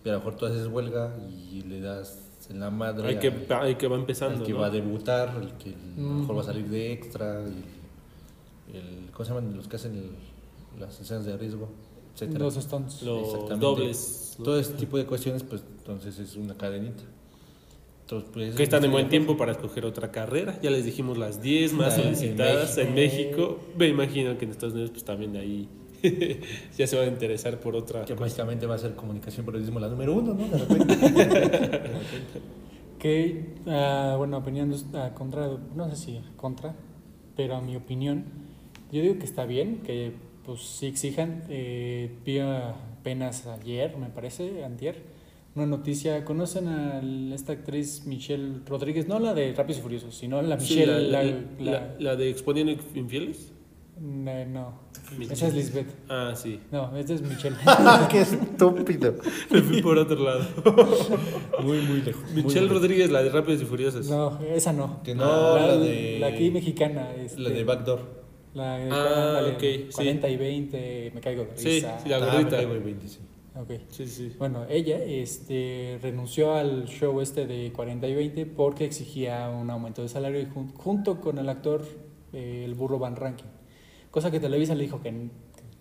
pero 0.04 0.16
a 0.18 0.20
lo 0.20 0.26
mejor 0.26 0.40
tú 0.40 0.46
haces 0.46 0.68
huelga 0.68 1.16
y 1.32 1.62
le 1.62 1.80
das 1.80 2.26
en 2.50 2.60
la 2.60 2.70
madre 2.70 3.08
Hay 3.08 3.16
al- 3.16 3.22
que, 3.22 3.54
hay 3.54 3.76
que 3.76 3.88
va 3.88 3.96
empezando, 3.96 4.44
que 4.44 4.52
¿no? 4.52 4.60
va 4.60 4.66
a 4.68 4.70
debutar, 4.72 5.34
el 5.42 5.54
que 5.54 5.70
a 5.70 6.02
lo 6.02 6.10
mejor 6.16 6.38
va 6.38 6.42
a 6.42 6.46
salir 6.46 6.68
de 6.68 6.92
extra, 6.92 7.44
el, 7.46 7.64
el- 8.74 9.12
¿cómo 9.12 9.26
se 9.26 9.34
llaman 9.34 9.56
los 9.56 9.68
que 9.68 9.76
hacen 9.76 9.96
el- 9.96 10.80
las 10.80 11.00
escenas 11.00 11.26
de 11.26 11.38
riesgo? 11.38 11.70
Etcétera. 12.14 12.40
Los 12.40 12.56
stunts. 12.56 13.02
Los 13.04 13.60
dobles. 13.60 14.36
Todo 14.44 14.60
ese 14.60 14.74
tipo 14.74 14.98
de 14.98 15.06
cuestiones, 15.06 15.44
pues 15.44 15.64
entonces 15.80 16.18
es 16.20 16.36
una 16.36 16.56
cadenita. 16.56 17.04
Entonces, 18.02 18.30
pues, 18.34 18.56
Que 18.56 18.64
están 18.64 18.84
en 18.84 18.92
buen 18.92 19.08
tiempo 19.10 19.38
para 19.38 19.52
escoger 19.52 19.86
otra 19.86 20.12
carrera. 20.12 20.60
Ya 20.62 20.72
les 20.72 20.84
dijimos 20.84 21.18
las 21.18 21.42
10 21.42 21.74
más 21.74 21.94
Ah, 21.98 22.02
solicitadas 22.04 22.78
en 22.80 22.94
México. 22.96 23.30
México. 23.38 23.60
Me 23.78 23.88
imagino 23.88 24.38
que 24.38 24.46
en 24.46 24.52
Estados 24.52 24.74
Unidos 24.74 24.90
pues 24.92 25.04
también 25.04 25.34
de 25.34 25.40
ahí 25.40 25.70
ya 26.78 26.88
se 26.88 26.96
van 26.98 27.06
a 27.10 27.12
interesar 27.12 27.60
por 27.60 27.76
otra. 27.76 28.06
Que 28.06 28.16
mágicamente 28.16 28.66
va 28.66 28.76
a 28.76 28.78
ser 28.80 28.96
comunicación 28.96 29.46
periodismo 29.46 29.80
la 29.80 29.90
número 29.90 30.14
uno, 30.14 30.34
¿no? 30.34 30.48
De 30.48 30.58
repente. 30.58 31.82
Que, 33.00 33.54
ah, 33.68 34.16
bueno, 34.18 34.38
opinión 34.38 34.74
ah, 34.94 35.12
contra, 35.16 35.50
no 35.74 35.90
sé 35.90 35.96
si 35.96 36.20
contra, 36.36 36.76
pero 37.38 37.56
a 37.56 37.62
mi 37.62 37.78
opinión, 37.78 38.26
yo 38.92 39.02
digo 39.02 39.18
que 39.20 39.26
está 39.26 39.46
bien, 39.46 39.82
que 39.84 40.12
pues 40.46 40.62
sí 40.62 40.88
exijan. 40.88 41.44
Eh, 41.50 42.12
vi 42.26 42.40
apenas 42.40 43.46
ayer, 43.48 43.96
me 43.98 44.08
parece, 44.08 44.64
antier, 44.64 45.04
una 45.56 45.66
noticia. 45.66 46.26
¿Conocen 46.26 46.68
a 46.68 47.02
esta 47.36 47.54
actriz 47.54 48.04
Michelle 48.06 48.62
Rodríguez? 48.66 49.08
No 49.08 49.20
la 49.20 49.34
de 49.34 49.54
Rápidos 49.54 49.80
y 49.80 49.82
Furiosos, 49.84 50.16
sino 50.16 50.42
la 50.42 50.60
Sí, 50.60 50.76
Michelle. 50.76 51.10
la, 51.10 51.24
la- 51.24 51.32
la- 51.32 51.72
la- 51.72 51.96
la 52.00 52.16
de 52.16 52.30
Exponiendo 52.30 52.72
Infieles. 52.96 53.52
no, 54.00 54.46
no, 54.46 54.74
Michelle. 55.18 55.34
esa 55.34 55.48
es 55.48 55.54
Lisbeth. 55.56 55.88
Ah, 56.08 56.34
sí. 56.36 56.60
No, 56.72 56.96
esta 56.98 57.14
es 57.14 57.22
Michelle. 57.22 57.56
¡Qué 58.10 58.22
estúpido! 58.22 59.16
Me 59.52 59.62
fui 59.62 59.82
por 59.82 59.98
otro 59.98 60.24
lado. 60.24 60.46
Muy, 61.64 61.80
muy 61.82 62.02
lejos. 62.02 62.24
muy 62.32 62.44
Michelle 62.44 62.62
lejos. 62.68 62.78
Rodríguez, 62.82 63.12
la 63.12 63.22
de 63.22 63.30
Rápidos 63.30 63.62
y 63.62 63.66
Furiosos. 63.66 64.10
no, 64.10 64.40
esa 64.42 64.72
no. 64.72 65.04
Que 65.04 65.14
no, 65.16 65.56
la, 65.58 65.76
de. 65.78 66.18
La 66.20 66.28
aquí 66.28 66.50
mexicana. 66.52 67.10
La 67.16 67.24
este, 67.24 67.42
de 67.42 67.64
Backdoor. 67.66 68.19
La 68.54 68.78
de 68.78 68.90
Ah, 68.92 69.28
ándale, 69.28 69.52
ok, 69.56 69.60
sí. 69.62 69.90
40 69.94 70.30
y 70.30 70.38
20, 70.38 71.12
me 71.14 71.22
caigo 71.22 71.44
de 71.46 71.52
risa. 71.56 72.00
sí, 72.00 72.10
la 72.10 72.16
Ah, 72.18 72.20
gordita. 72.20 72.44
me 72.44 72.50
caigo 72.50 72.74
de 72.74 72.80
20, 72.80 73.08
sí. 73.08 73.20
Ok. 73.56 73.72
Sí, 73.90 74.08
sí. 74.08 74.36
Bueno, 74.40 74.66
ella 74.70 74.98
este, 75.04 76.00
renunció 76.02 76.54
al 76.56 76.86
show 76.88 77.20
este 77.22 77.46
de 77.46 77.72
40 77.74 78.08
y 78.08 78.16
20 78.16 78.46
porque 78.46 78.86
exigía 78.86 79.50
un 79.50 79.70
aumento 79.70 80.02
de 80.02 80.08
salario 80.10 80.40
y 80.40 80.46
jun- 80.46 80.74
junto 80.76 81.20
con 81.20 81.38
el 81.40 81.50
actor 81.50 81.86
eh, 82.34 82.64
el 82.66 82.74
burro 82.76 83.00
Van 83.00 83.16
Ranking. 83.16 83.46
Cosa 84.12 84.32
que 84.32 84.40
Televisa 84.40 84.76
le 84.76 84.84
dijo 84.84 85.02
que, 85.02 85.30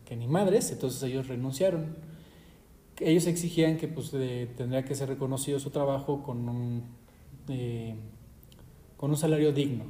que 0.05 0.17
ni 0.17 0.27
madres, 0.27 0.71
entonces 0.73 1.03
ellos 1.05 1.29
renunciaron. 1.29 1.97
Ellos 3.01 3.27
exigían 3.27 3.77
que 3.77 3.87
pues, 3.87 4.11
eh, 4.15 4.49
tendría 4.57 4.85
que 4.85 4.95
ser 4.95 5.09
reconocido 5.09 5.61
su 5.61 5.71
trabajo 5.71 6.23
con 6.23 6.49
un, 6.49 6.83
eh, 7.49 7.95
con 8.97 9.11
un 9.11 9.17
salario 9.17 9.53
digno 9.53 9.85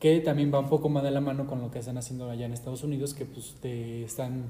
que 0.00 0.18
también 0.20 0.52
va 0.52 0.58
un 0.58 0.70
poco 0.70 0.88
más 0.88 1.02
de 1.02 1.10
la 1.10 1.20
mano 1.20 1.46
con 1.46 1.60
lo 1.60 1.70
que 1.70 1.78
están 1.78 1.98
haciendo 1.98 2.28
allá 2.30 2.46
en 2.46 2.54
Estados 2.54 2.82
Unidos, 2.82 3.12
que 3.12 3.26
pues 3.26 3.54
te 3.60 4.02
están, 4.02 4.46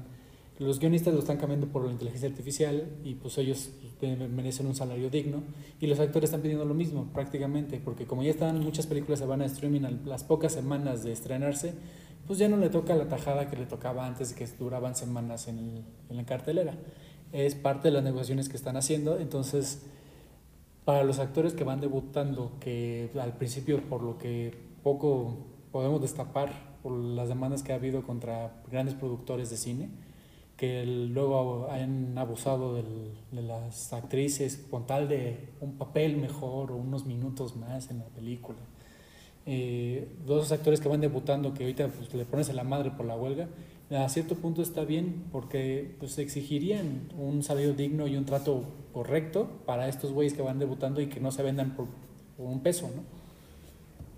los 0.59 0.79
guionistas 0.79 1.13
lo 1.13 1.19
están 1.19 1.35
cambiando 1.35 1.67
por 1.67 1.83
la 1.83 1.91
inteligencia 1.91 2.29
artificial 2.29 2.87
y 3.03 3.15
pues 3.15 3.37
ellos 3.37 3.69
merecen 4.33 4.65
un 4.65 4.75
salario 4.75 5.09
digno 5.09 5.43
y 5.81 5.87
los 5.87 5.99
actores 5.99 6.29
están 6.29 6.41
pidiendo 6.41 6.63
lo 6.63 6.73
mismo 6.73 7.09
prácticamente, 7.13 7.81
porque 7.83 8.05
como 8.05 8.23
ya 8.23 8.31
están 8.31 8.61
muchas 8.61 8.87
películas 8.87 9.19
se 9.19 9.25
van 9.25 9.41
a 9.41 9.45
streaming 9.45 9.81
a 9.81 9.91
las 10.05 10.23
pocas 10.23 10.53
semanas 10.53 11.03
de 11.03 11.11
estrenarse, 11.11 11.73
pues 12.27 12.39
ya 12.39 12.47
no 12.47 12.55
le 12.55 12.69
toca 12.69 12.95
la 12.95 13.09
tajada 13.09 13.49
que 13.49 13.57
le 13.57 13.65
tocaba 13.65 14.07
antes 14.07 14.31
que 14.31 14.47
duraban 14.57 14.95
semanas 14.95 15.49
en, 15.49 15.83
en 16.09 16.15
la 16.15 16.25
cartelera. 16.25 16.75
Es 17.33 17.55
parte 17.55 17.89
de 17.89 17.93
las 17.93 18.03
negociaciones 18.03 18.47
que 18.47 18.55
están 18.55 18.77
haciendo, 18.77 19.19
entonces 19.19 19.81
para 20.85 21.03
los 21.03 21.19
actores 21.19 21.53
que 21.53 21.65
van 21.65 21.81
debutando, 21.81 22.53
que 22.61 23.09
al 23.19 23.35
principio 23.35 23.81
por 23.81 24.01
lo 24.01 24.17
que 24.17 24.70
poco 24.83 25.37
podemos 25.71 26.01
destapar 26.01 26.77
por 26.83 26.91
las 26.93 27.29
demandas 27.29 27.63
que 27.63 27.71
ha 27.71 27.75
habido 27.75 28.03
contra 28.03 28.61
grandes 28.71 28.95
productores 28.95 29.49
de 29.49 29.57
cine, 29.57 29.89
que 30.57 30.85
luego 30.85 31.67
han 31.71 32.17
abusado 32.17 32.75
del- 32.75 33.13
de 33.31 33.41
las 33.41 33.93
actrices 33.93 34.65
con 34.69 34.85
tal 34.85 35.07
de 35.07 35.49
un 35.59 35.73
papel 35.77 36.17
mejor 36.17 36.71
o 36.71 36.75
unos 36.75 37.05
minutos 37.05 37.55
más 37.55 37.89
en 37.89 37.99
la 37.99 38.05
película. 38.05 38.59
Eh, 39.47 40.07
dos 40.27 40.51
actores 40.51 40.79
que 40.79 40.87
van 40.87 41.01
debutando 41.01 41.53
que 41.55 41.63
ahorita 41.63 41.87
pues, 41.87 42.13
le 42.13 42.25
pones 42.25 42.49
a 42.49 42.53
la 42.53 42.63
madre 42.63 42.91
por 42.91 43.05
la 43.07 43.15
huelga, 43.15 43.47
a 43.89 44.07
cierto 44.07 44.35
punto 44.35 44.61
está 44.61 44.85
bien 44.85 45.25
porque 45.31 45.95
pues 45.99 46.17
exigirían 46.19 47.09
un 47.17 47.41
salario 47.43 47.73
digno 47.73 48.07
y 48.07 48.15
un 48.15 48.25
trato 48.25 48.63
correcto 48.93 49.49
para 49.65 49.87
estos 49.87 50.11
güeyes 50.13 50.33
que 50.33 50.41
van 50.43 50.59
debutando 50.59 51.01
y 51.01 51.07
que 51.07 51.19
no 51.19 51.31
se 51.31 51.41
vendan 51.43 51.75
por, 51.75 51.87
por 52.37 52.45
un 52.47 52.61
peso, 52.61 52.89
¿no? 52.95 53.20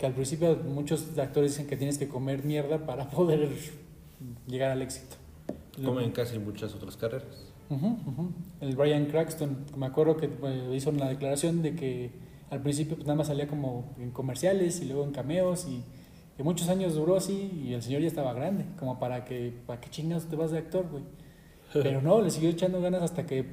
Que 0.03 0.07
al 0.07 0.15
principio 0.15 0.57
muchos 0.57 1.17
actores 1.17 1.51
dicen 1.51 1.65
que 1.65 1.77
tienes 1.77 1.97
que 1.97 2.09
comer 2.09 2.43
mierda 2.43 2.85
para 2.85 3.09
poder 3.09 3.47
llegar 4.47 4.71
al 4.71 4.81
éxito. 4.81 5.15
Como 5.81 6.01
en 6.01 6.11
casi 6.11 6.37
muchas 6.39 6.75
otras 6.75 6.97
carreras. 6.97 7.53
Ujú, 7.69 7.87
ujú. 7.87 8.31
El 8.59 8.75
Brian 8.75 9.05
Cranston, 9.05 9.63
me 9.77 9.85
acuerdo 9.85 10.17
que 10.17 10.25
eh, 10.25 10.73
hizo 10.75 10.89
una 10.89 11.07
declaración 11.07 11.61
de 11.61 11.75
que 11.75 12.11
al 12.49 12.61
principio 12.61 12.97
pues, 12.97 13.07
nada 13.07 13.17
más 13.17 13.27
salía 13.27 13.47
como 13.47 13.95
en 13.97 14.11
comerciales 14.11 14.81
y 14.81 14.87
luego 14.87 15.05
en 15.05 15.11
cameos 15.11 15.69
y 15.69 15.81
que 16.35 16.43
muchos 16.43 16.67
años 16.67 16.95
duró 16.95 17.15
así 17.15 17.63
y 17.65 17.71
el 17.71 17.81
señor 17.81 18.01
ya 18.01 18.09
estaba 18.09 18.33
grande, 18.33 18.65
como 18.77 18.99
para 18.99 19.23
que, 19.23 19.53
¿para 19.65 19.79
qué 19.79 19.89
chingados 19.89 20.25
te 20.25 20.35
vas 20.35 20.51
de 20.51 20.57
actor, 20.57 20.85
güey? 20.91 21.05
Pero 21.71 22.01
no, 22.01 22.21
le 22.21 22.29
siguió 22.29 22.49
echando 22.49 22.81
ganas 22.81 23.03
hasta 23.03 23.25
que 23.25 23.45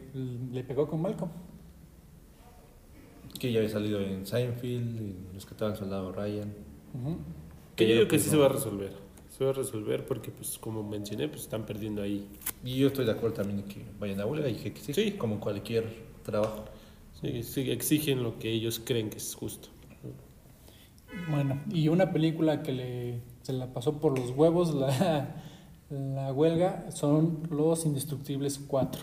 le 0.50 0.64
pegó 0.64 0.88
con 0.88 1.00
Malcolm. 1.00 1.30
Que 3.40 3.50
ya 3.50 3.58
había 3.58 3.70
salido 3.70 4.00
en 4.00 4.24
Seinfeld, 4.26 4.98
en 4.98 5.16
Rescataban 5.34 5.74
Soldado 5.76 6.12
Ryan. 6.12 6.54
Ujú. 6.94 7.16
Que 7.74 7.88
yo 7.88 7.94
digo 7.94 8.04
que 8.04 8.10
pues, 8.10 8.22
sí 8.22 8.30
se 8.30 8.36
no. 8.36 8.42
va 8.42 8.46
a 8.46 8.50
resolver. 8.50 8.92
Se 9.36 9.44
va 9.44 9.50
a 9.50 9.54
resolver 9.54 10.06
porque, 10.06 10.30
pues, 10.30 10.58
como 10.58 10.82
mencioné, 10.82 11.26
pues 11.28 11.40
están 11.42 11.64
perdiendo 11.66 12.02
ahí. 12.02 12.28
Y 12.62 12.76
yo 12.76 12.88
estoy 12.88 13.06
de 13.06 13.12
acuerdo 13.12 13.36
también 13.36 13.60
en 13.60 13.64
que 13.64 13.82
vayan 13.98 14.20
a 14.20 14.26
huelga 14.26 14.48
y 14.48 14.54
que, 14.56 14.72
que 14.72 14.80
sí, 14.80 14.92
Sí. 14.92 15.12
como 15.12 15.40
cualquier 15.40 15.86
trabajo. 16.24 16.66
Sí, 17.20 17.42
sí, 17.42 17.70
exigen 17.70 18.22
lo 18.22 18.38
que 18.38 18.50
ellos 18.52 18.80
creen 18.84 19.10
que 19.10 19.16
es 19.18 19.34
justo. 19.34 19.68
Bueno, 21.28 21.60
y 21.72 21.88
una 21.88 22.12
película 22.12 22.62
que 22.62 22.72
le, 22.72 23.20
se 23.42 23.52
la 23.52 23.72
pasó 23.72 23.98
por 24.00 24.16
los 24.18 24.30
huevos 24.30 24.72
la, 24.74 25.34
la 25.90 26.32
huelga 26.32 26.90
son 26.92 27.40
Los 27.50 27.84
Indestructibles 27.84 28.58
4. 28.66 29.02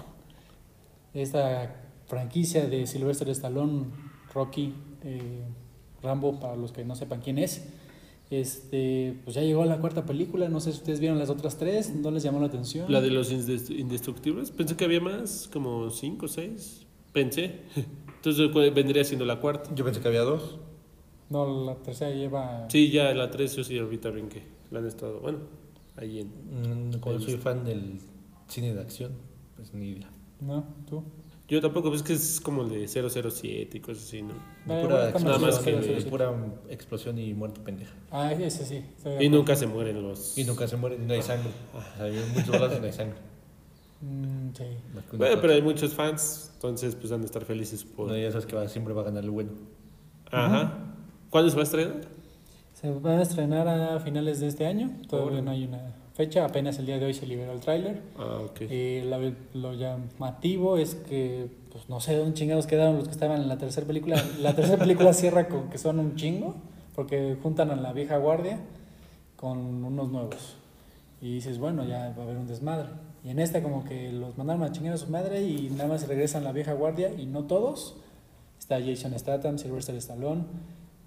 Esta 1.14 1.76
franquicia 2.06 2.68
de 2.68 2.88
Sylvester 2.88 3.28
Stallone, 3.30 3.88
Rocky, 4.38 4.72
eh, 5.04 5.42
Rambo, 6.04 6.40
para 6.40 6.56
los 6.56 6.72
que 6.72 6.86
no 6.86 6.96
sepan 6.96 7.22
quién 7.22 7.40
es. 7.40 7.68
Este, 8.30 9.18
pues 9.24 9.36
ya 9.36 9.42
llegó 9.42 9.64
la 9.66 9.78
cuarta 9.80 10.06
película, 10.06 10.48
no 10.50 10.60
sé 10.60 10.72
si 10.74 10.80
ustedes 10.80 11.00
vieron 11.00 11.18
las 11.18 11.30
otras 11.30 11.58
tres, 11.58 11.96
¿no 11.96 12.12
les 12.12 12.22
llamó 12.24 12.40
la 12.40 12.48
atención? 12.48 12.92
La 12.92 13.02
de 13.02 13.10
los 13.10 13.32
indest- 13.34 13.72
indestructibles, 13.78 14.52
pensé 14.52 14.76
que 14.76 14.84
había 14.86 15.00
más, 15.02 15.50
como 15.52 15.90
cinco 15.90 16.26
o 16.26 16.30
seis. 16.30 16.86
Pensé. 17.14 17.62
Entonces 18.18 18.50
¿cuál 18.52 18.70
vendría 18.72 19.04
siendo 19.06 19.26
la 19.26 19.40
cuarta. 19.40 19.74
Yo 19.74 19.86
pensé 19.86 20.02
que 20.02 20.08
había 20.10 20.22
dos. 20.22 20.58
No, 21.30 21.66
la 21.66 21.76
tercera 21.76 22.12
lleva... 22.14 22.68
Sí, 22.70 22.92
ya 22.92 23.14
la 23.14 23.32
tres 23.32 23.56
yo 23.56 23.64
sí 23.64 23.78
ahorita 23.78 24.10
bien 24.12 24.28
que 24.30 24.44
la 24.72 24.80
han 24.80 24.86
estado, 24.88 25.20
bueno, 25.20 25.40
ahí 25.96 26.20
en... 26.20 26.28
Mm, 26.92 27.00
Como 27.00 27.20
soy 27.20 27.36
fan 27.38 27.64
del 27.66 28.00
cine 28.48 28.74
de 28.74 28.82
acción, 28.82 29.12
pues 29.56 29.74
ni 29.74 29.90
idea. 29.90 30.10
¿No? 30.42 30.64
¿Tú? 30.90 31.04
Yo 31.48 31.62
tampoco, 31.62 31.90
pues 31.90 32.04
que 32.04 32.12
es 32.14 32.42
como 32.42 32.64
el 32.64 32.70
de 32.70 32.88
007 32.88 33.78
y 33.78 33.80
cosas 33.80 34.04
así, 34.04 34.22
¿no? 34.22 34.34
Eh, 34.34 34.36
pura, 34.66 34.82
bueno, 34.82 35.00
está 35.04 35.20
nada 35.20 35.38
más 35.40 35.56
explosión, 35.56 35.82
que- 35.82 35.98
eh, 35.98 36.10
pura 36.10 36.34
explosión 36.70 37.18
y 37.20 37.34
muerte 37.34 37.62
pendeja. 37.62 37.94
Ah, 38.12 38.34
ese 38.34 38.66
sí. 38.66 38.74
de 38.76 38.82
Y 38.82 39.14
acuerdo. 39.14 39.30
nunca 39.38 39.56
se 39.56 39.68
mueren 39.68 40.02
los... 40.04 40.38
Y 40.38 40.44
nunca 40.44 40.68
se 40.68 40.76
mueren 40.76 41.04
y 41.04 41.06
no 41.06 41.14
hay 41.14 41.22
sangre. 41.22 41.50
Sea, 41.96 42.06
hay 42.06 42.20
muchos 42.36 42.50
balazos 42.50 42.78
y 42.78 42.82
no 42.82 42.86
hay 42.88 42.94
sangre. 42.94 43.18
Mm, 44.02 44.50
sí. 44.56 44.64
Bueno, 45.18 45.42
pero 45.42 45.54
hay 45.54 45.62
muchos 45.62 45.94
fans, 45.94 46.52
entonces 46.56 46.96
pues 46.96 47.12
han 47.14 47.22
de 47.22 47.28
estar 47.28 47.46
felices 47.46 47.84
por... 47.86 48.10
No, 48.10 48.18
ya 48.18 48.30
sabes 48.32 48.46
que 48.46 48.56
va- 48.56 48.68
siempre 48.68 48.94
va 48.94 49.02
a 49.02 49.06
ganar 49.06 49.24
el 49.24 49.30
bueno. 49.32 49.52
Ajá. 50.32 50.78
¿Cuándo 51.30 51.50
se 51.50 51.56
va 51.56 51.62
a 51.62 51.64
estrenar? 51.64 52.02
Se 52.74 52.92
van 52.92 53.20
a 53.20 53.22
estrenar 53.24 53.68
a 53.68 54.00
finales 54.02 54.40
de 54.42 54.48
este 54.48 54.66
año. 54.68 54.92
Todavía 55.10 55.42
no 55.42 55.52
hay 55.52 55.64
una 55.66 55.96
fecha. 56.18 56.44
Apenas 56.44 56.78
el 56.80 56.86
día 56.88 57.00
de 57.00 57.06
hoy 57.06 57.14
se 57.14 57.26
liberó 57.26 57.54
el 57.54 57.60
tráiler. 57.62 58.02
Ah, 58.18 58.40
ok. 58.44 58.58
Eh, 58.62 59.04
la- 59.08 59.32
lo 59.54 59.74
llamativo 59.74 60.78
es 60.78 60.96
que, 60.96 61.48
pues 61.72 61.88
no 61.88 62.00
sé 62.02 62.16
dónde 62.18 62.34
chingados 62.34 62.68
quedaron 62.68 62.96
los 62.98 63.06
que 63.06 63.12
estaban 63.12 63.40
en 63.42 63.48
la 63.48 63.58
tercera 63.58 63.88
película. 63.88 64.22
La 64.42 64.54
tercera 64.56 64.78
película 64.78 65.14
cierra 65.14 65.48
con 65.48 65.70
que 65.70 65.78
son 65.78 66.00
un 66.00 66.16
chingo, 66.16 66.56
porque 66.96 67.38
juntan 67.42 67.72
a 67.72 67.76
la 67.76 67.94
vieja 67.94 68.18
guardia 68.18 68.60
con 69.38 69.60
unos 69.86 70.10
nuevos. 70.10 70.56
Y 71.22 71.36
dices, 71.36 71.58
bueno, 71.60 71.86
ya 71.86 72.14
va 72.18 72.24
a 72.24 72.26
haber 72.26 72.38
un 72.38 72.48
desmadre. 72.48 72.90
Y 73.24 73.30
en 73.30 73.40
esta 73.40 73.62
como 73.64 73.84
que 73.86 74.12
los 74.12 74.38
mandaron 74.38 74.64
a 74.64 74.72
chingar 74.72 74.94
a 74.94 74.98
su 74.98 75.08
madre 75.10 75.42
y 75.44 75.70
nada 75.72 75.88
más 75.88 76.08
regresan 76.08 76.44
la 76.44 76.52
vieja 76.52 76.74
guardia 76.74 77.12
y 77.18 77.26
no 77.26 77.44
todos. 77.46 77.96
Está 78.60 78.80
Jason 78.82 79.18
Statham, 79.18 79.58
Sylvester 79.58 79.96
Stallone. 79.96 80.44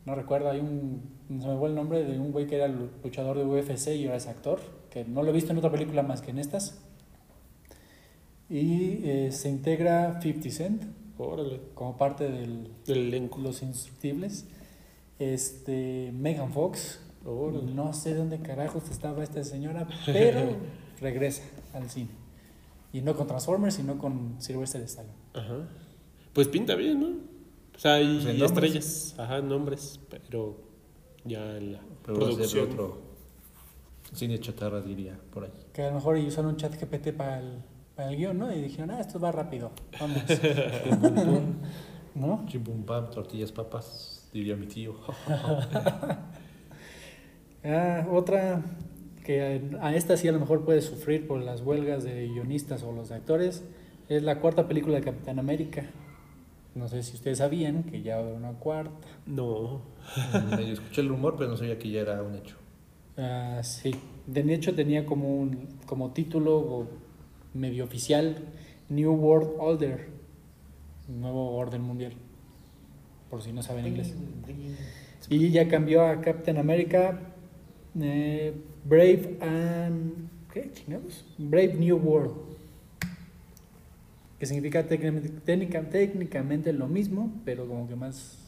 No 0.06 0.14
recuerdo, 0.14 0.50
hay 0.50 0.60
un, 0.60 1.02
se 1.40 1.46
me 1.48 1.56
fue 1.58 1.68
el 1.68 1.74
nombre 1.74 2.02
de 2.04 2.18
un 2.18 2.32
güey 2.32 2.46
que 2.46 2.56
era 2.56 2.68
luchador 2.68 3.36
de 3.36 3.44
UFC 3.44 3.88
y 3.96 4.04
ahora 4.06 4.16
es 4.16 4.26
actor, 4.28 4.58
que 4.90 5.04
no 5.04 5.22
lo 5.22 5.30
he 5.30 5.32
visto 5.32 5.52
en 5.52 5.58
otra 5.58 5.70
película 5.70 6.02
más 6.02 6.20
que 6.20 6.30
en 6.32 6.38
estas. 6.38 6.78
Y 8.48 9.00
eh, 9.08 9.28
se 9.32 9.48
integra 9.48 10.20
50 10.20 10.50
Cent 10.50 10.82
Órale. 11.18 11.60
como 11.74 11.96
parte 11.96 12.28
del, 12.30 12.68
Del 12.86 12.98
elenco. 13.08 13.38
los 13.38 13.62
instructibles. 13.62 14.46
Este, 15.18 16.10
Megan 16.14 16.52
Fox, 16.52 17.00
Órale. 17.24 17.72
no 17.72 17.92
sé 17.92 18.14
dónde 18.14 18.40
carajos 18.40 18.90
estaba 18.90 19.22
esta 19.22 19.44
señora, 19.44 19.86
pero 20.06 20.56
regresa 21.00 21.42
al 21.74 21.88
cine. 21.90 22.08
Y 22.92 23.02
no 23.02 23.14
con 23.14 23.26
Transformers, 23.28 23.74
sino 23.74 23.98
con 23.98 24.36
Sylvester 24.38 24.82
Stallone. 24.82 25.14
Ajá. 25.34 25.68
Pues 26.32 26.48
pinta 26.48 26.74
bien, 26.74 27.00
¿no? 27.00 27.08
O 27.76 27.78
sea, 27.78 27.94
hay 27.94 28.06
Pues 28.06 28.24
nombres. 28.38 28.50
estrellas, 28.74 29.14
ajá, 29.18 29.40
nombres, 29.42 30.00
pero 30.08 30.56
ya 31.24 31.56
en 31.56 31.72
la 31.72 31.80
Pero 32.04 32.18
va 32.18 32.26
a 32.26 32.30
ser 32.30 32.36
producción. 32.36 32.68
otro 32.70 33.09
cine 34.12 34.38
chatarra, 34.38 34.80
diría, 34.80 35.18
por 35.32 35.44
ahí. 35.44 35.52
Que 35.72 35.82
a 35.82 35.88
lo 35.88 35.94
mejor 35.94 36.16
usaron 36.16 36.50
un 36.50 36.56
chat 36.56 36.74
GPT 36.74 37.12
para 37.16 37.40
el, 37.40 37.62
para 37.94 38.10
el 38.10 38.16
guion, 38.16 38.38
¿no? 38.38 38.52
Y 38.52 38.60
dijeron, 38.60 38.90
ah, 38.90 39.00
esto 39.00 39.18
va 39.18 39.32
rápido, 39.32 39.70
vamos. 39.98 40.22
¿No? 42.14 42.44
Chimpum 42.46 42.84
pam, 42.84 43.10
tortillas 43.10 43.52
papas, 43.52 44.28
diría 44.32 44.56
mi 44.56 44.66
tío. 44.66 44.94
Ah, 47.62 48.06
otra 48.10 48.62
que 49.22 49.60
a 49.82 49.94
esta 49.94 50.16
sí 50.16 50.26
a 50.26 50.32
lo 50.32 50.40
mejor 50.40 50.64
puede 50.64 50.80
sufrir 50.80 51.26
por 51.26 51.42
las 51.42 51.60
huelgas 51.60 52.04
de 52.04 52.26
guionistas 52.28 52.82
o 52.82 52.92
los 52.92 53.12
actores 53.12 53.64
es 54.08 54.22
la 54.22 54.40
cuarta 54.40 54.66
película 54.66 54.96
de 54.96 55.04
Capitán 55.04 55.38
América. 55.38 55.84
No 56.74 56.88
sé 56.88 57.02
si 57.02 57.14
ustedes 57.14 57.38
sabían 57.38 57.82
que 57.82 58.02
ya 58.02 58.16
va 58.16 58.22
a 58.22 58.24
haber 58.24 58.36
una 58.36 58.52
cuarta. 58.52 59.06
No. 59.26 59.82
Medio 60.56 60.72
escuché 60.72 61.00
el 61.02 61.08
rumor, 61.08 61.36
pero 61.36 61.50
no 61.50 61.56
sabía 61.56 61.78
que 61.78 61.90
ya 61.90 62.00
era 62.00 62.22
un 62.22 62.34
hecho. 62.34 62.56
Ah, 63.22 63.60
sí, 63.62 63.94
de 64.26 64.54
hecho 64.54 64.74
tenía 64.74 65.04
como, 65.04 65.36
un, 65.36 65.68
como 65.84 66.12
título 66.12 66.56
o 66.56 66.88
medio 67.52 67.84
oficial 67.84 68.36
New 68.88 69.12
World 69.12 69.50
Order, 69.58 70.08
nuevo 71.06 71.54
orden 71.56 71.82
mundial, 71.82 72.14
por 73.28 73.42
si 73.42 73.52
no 73.52 73.62
saben 73.62 73.86
inglés. 73.86 74.14
Y 75.28 75.50
ya 75.50 75.68
cambió 75.68 76.06
a 76.06 76.22
Captain 76.22 76.56
America 76.56 77.20
eh, 78.00 78.54
Brave 78.84 79.36
and... 79.42 80.30
¿Qué 80.50 80.70
chingados? 80.72 81.24
Brave 81.36 81.74
New 81.74 81.96
World. 81.98 82.34
Que 84.38 84.46
significa 84.46 84.86
técnicamente, 84.86 85.28
técnica- 85.44 85.90
técnicamente 85.90 86.72
lo 86.72 86.88
mismo, 86.88 87.30
pero 87.44 87.68
como 87.68 87.86
que 87.86 87.96
más... 87.96 88.38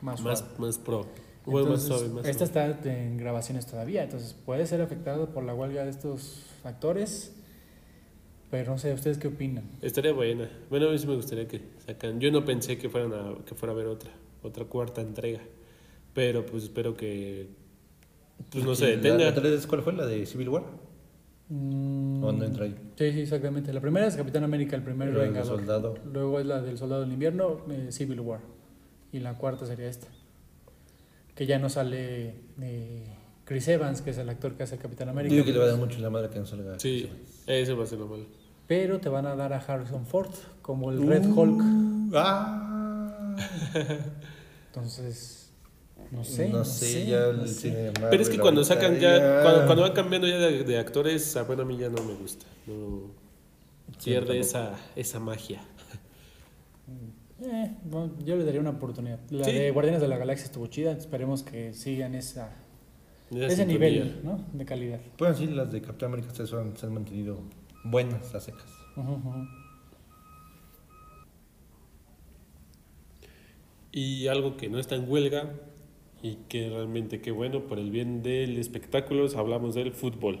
Más, 0.00 0.20
Más, 0.20 0.44
más 0.58 0.78
pro. 0.78 1.06
Bueno, 1.44 1.70
más 1.70 1.82
Entonces, 1.82 1.98
suave, 2.08 2.14
más 2.14 2.26
esta 2.28 2.46
suave. 2.46 2.70
está 2.72 2.94
en 3.02 3.16
grabaciones 3.16 3.66
todavía, 3.66 4.04
entonces 4.04 4.34
puede 4.46 4.66
ser 4.66 4.80
afectado 4.80 5.30
por 5.30 5.42
la 5.44 5.54
huelga 5.54 5.84
de 5.84 5.90
estos 5.90 6.44
actores, 6.64 7.34
pero 8.50 8.72
no 8.72 8.78
sé, 8.78 8.92
¿ustedes 8.92 9.18
qué 9.18 9.28
opinan? 9.28 9.64
Estaría 9.80 10.12
buena. 10.12 10.48
Bueno, 10.70 10.88
a 10.88 10.92
mí 10.92 10.98
sí 10.98 11.06
me 11.06 11.16
gustaría 11.16 11.48
que 11.48 11.60
sacan. 11.86 12.20
Yo 12.20 12.30
no 12.30 12.44
pensé 12.44 12.78
que 12.78 12.88
fueran 12.88 13.12
a, 13.14 13.34
que 13.44 13.54
fuera 13.54 13.72
a 13.72 13.74
haber 13.74 13.86
otra, 13.86 14.10
otra 14.42 14.64
cuarta 14.66 15.00
entrega. 15.00 15.40
Pero 16.14 16.44
pues 16.44 16.64
espero 16.64 16.94
que 16.94 17.48
pues 18.50 18.64
no 18.64 18.74
se 18.74 18.84
¿La- 18.84 18.90
detenga. 18.96 19.24
¿La, 19.24 19.34
tres, 19.34 19.66
¿Cuál 19.66 19.82
fue? 19.82 19.94
¿La 19.94 20.04
de 20.06 20.26
Civil 20.26 20.50
War? 20.50 20.64
Mm, 21.48 22.22
¿O 22.22 22.32
no 22.32 22.44
entra 22.44 22.66
ahí? 22.66 22.74
Sí, 22.96 23.12
sí, 23.12 23.20
exactamente. 23.22 23.72
La 23.72 23.80
primera 23.80 24.06
es 24.06 24.16
Capitán 24.16 24.44
América, 24.44 24.76
el 24.76 24.82
primer 24.82 25.08
Pero 25.08 25.22
el 25.22 25.28
de 25.28 25.32
Vengador. 25.38 25.58
soldado. 25.58 25.94
Luego 26.12 26.38
es 26.38 26.46
la 26.46 26.60
del 26.60 26.76
Soldado 26.78 27.00
del 27.02 27.12
Invierno, 27.12 27.62
eh, 27.70 27.88
Civil 27.90 28.20
War. 28.20 28.40
Y 29.12 29.20
la 29.20 29.38
cuarta 29.38 29.64
sería 29.66 29.88
esta. 29.88 30.08
Que 31.34 31.46
ya 31.46 31.58
no 31.58 31.68
sale 31.68 32.34
eh, 32.60 33.06
Chris 33.44 33.68
Evans, 33.68 34.02
que 34.02 34.10
es 34.10 34.18
el 34.18 34.28
actor 34.28 34.54
que 34.54 34.64
hace 34.64 34.78
Capitán 34.78 35.08
América. 35.08 35.34
Digo 35.34 35.44
que 35.46 35.52
le 35.52 35.58
va 35.58 35.64
a 35.64 35.68
dar 35.68 35.78
mucho 35.78 35.98
la 35.98 36.10
madre 36.10 36.30
que 36.30 36.38
no 36.38 36.46
salga. 36.46 36.78
Sí, 36.78 37.10
eso 37.46 37.76
va 37.76 37.84
a 37.84 37.86
ser 37.86 37.98
lo 37.98 38.06
malo. 38.06 38.24
Pero 38.66 39.00
te 39.00 39.08
van 39.08 39.26
a 39.26 39.34
dar 39.34 39.52
a 39.52 39.58
Harrison 39.58 40.06
Ford 40.06 40.30
como 40.60 40.90
el 40.90 41.06
Red 41.06 41.26
Hulk. 41.26 41.62
¡Ah! 42.14 43.36
Entonces, 44.66 45.50
no 46.10 46.24
sé. 46.24 46.48
no 46.48 46.64
sé, 46.64 47.06
ya 47.06 47.26
el 47.26 47.38
no 47.38 47.46
sé. 47.46 47.54
cine 47.54 47.76
de 47.76 47.92
Pero 47.92 48.22
es 48.22 48.28
que 48.28 48.38
cuando 48.38 48.64
sacan 48.64 48.98
ya, 48.98 49.42
cuando, 49.42 49.66
cuando 49.66 49.82
van 49.82 49.92
cambiando 49.92 50.28
ya 50.28 50.38
de, 50.38 50.64
de 50.64 50.78
actores, 50.78 51.38
bueno, 51.46 51.62
a 51.62 51.64
mí 51.64 51.76
ya 51.76 51.88
no 51.88 52.02
me 52.02 52.14
gusta. 52.14 52.46
No, 52.66 53.22
Sí, 53.98 54.10
pierde 54.10 54.38
esa, 54.38 54.74
esa 54.96 55.20
magia. 55.20 55.62
Eh, 57.44 57.70
bueno, 57.84 58.12
yo 58.24 58.36
le 58.36 58.44
daría 58.44 58.60
una 58.60 58.70
oportunidad. 58.70 59.18
La 59.30 59.44
Sí. 59.44 59.52
de 59.52 59.70
Guardianes 59.70 60.00
de 60.00 60.08
la 60.08 60.16
Galaxia 60.18 60.46
estuvo 60.46 60.66
chida. 60.68 60.92
Esperemos 60.92 61.42
que 61.42 61.72
sigan 61.72 62.14
esa, 62.14 62.52
Esa 63.30 63.46
ese 63.46 63.56
sintonía. 63.56 63.78
nivel 63.78 64.20
¿no? 64.22 64.44
de 64.52 64.64
calidad. 64.64 65.00
Bueno, 65.18 65.34
sí, 65.34 65.46
las 65.46 65.72
de 65.72 65.80
Capitán 65.80 66.12
América 66.12 66.32
se 66.34 66.42
han, 66.56 66.76
se 66.76 66.86
han 66.86 66.92
mantenido 66.94 67.40
buenas, 67.84 68.34
a 68.34 68.40
secas. 68.40 68.66
Y 73.92 74.26
algo 74.28 74.56
que 74.56 74.68
no 74.68 74.78
está 74.78 74.94
en 74.94 75.08
huelga 75.10 75.50
y 76.22 76.36
que 76.48 76.68
realmente 76.70 77.20
qué 77.20 77.30
bueno 77.30 77.66
por 77.66 77.78
el 77.78 77.90
bien 77.90 78.22
del 78.22 78.58
espectáculo, 78.58 79.26
hablamos 79.36 79.74
del 79.74 79.92
fútbol. 79.92 80.40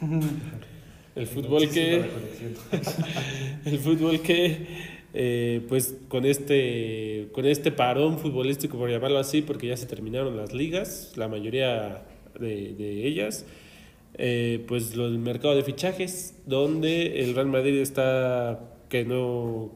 el 1.14 1.26
fútbol 1.26 1.68
que 1.70 2.04
el 3.64 3.78
fútbol 3.78 4.20
que 4.20 4.66
eh, 5.14 5.62
pues 5.68 5.94
con 6.08 6.24
este 6.26 7.28
con 7.32 7.46
este 7.46 7.70
parón 7.70 8.18
futbolístico 8.18 8.76
por 8.76 8.90
llamarlo 8.90 9.18
así 9.18 9.42
porque 9.42 9.68
ya 9.68 9.76
se 9.76 9.86
terminaron 9.86 10.36
las 10.36 10.52
ligas 10.52 11.12
la 11.16 11.28
mayoría 11.28 12.02
de, 12.38 12.74
de 12.74 13.06
ellas 13.06 13.46
eh, 14.16 14.64
pues 14.68 14.96
lo- 14.96 15.06
el 15.06 15.18
mercado 15.18 15.54
de 15.54 15.62
fichajes 15.62 16.34
donde 16.46 17.20
el 17.22 17.34
Real 17.34 17.46
Madrid 17.46 17.78
está 17.80 18.60
que 18.88 19.04
no 19.04 19.70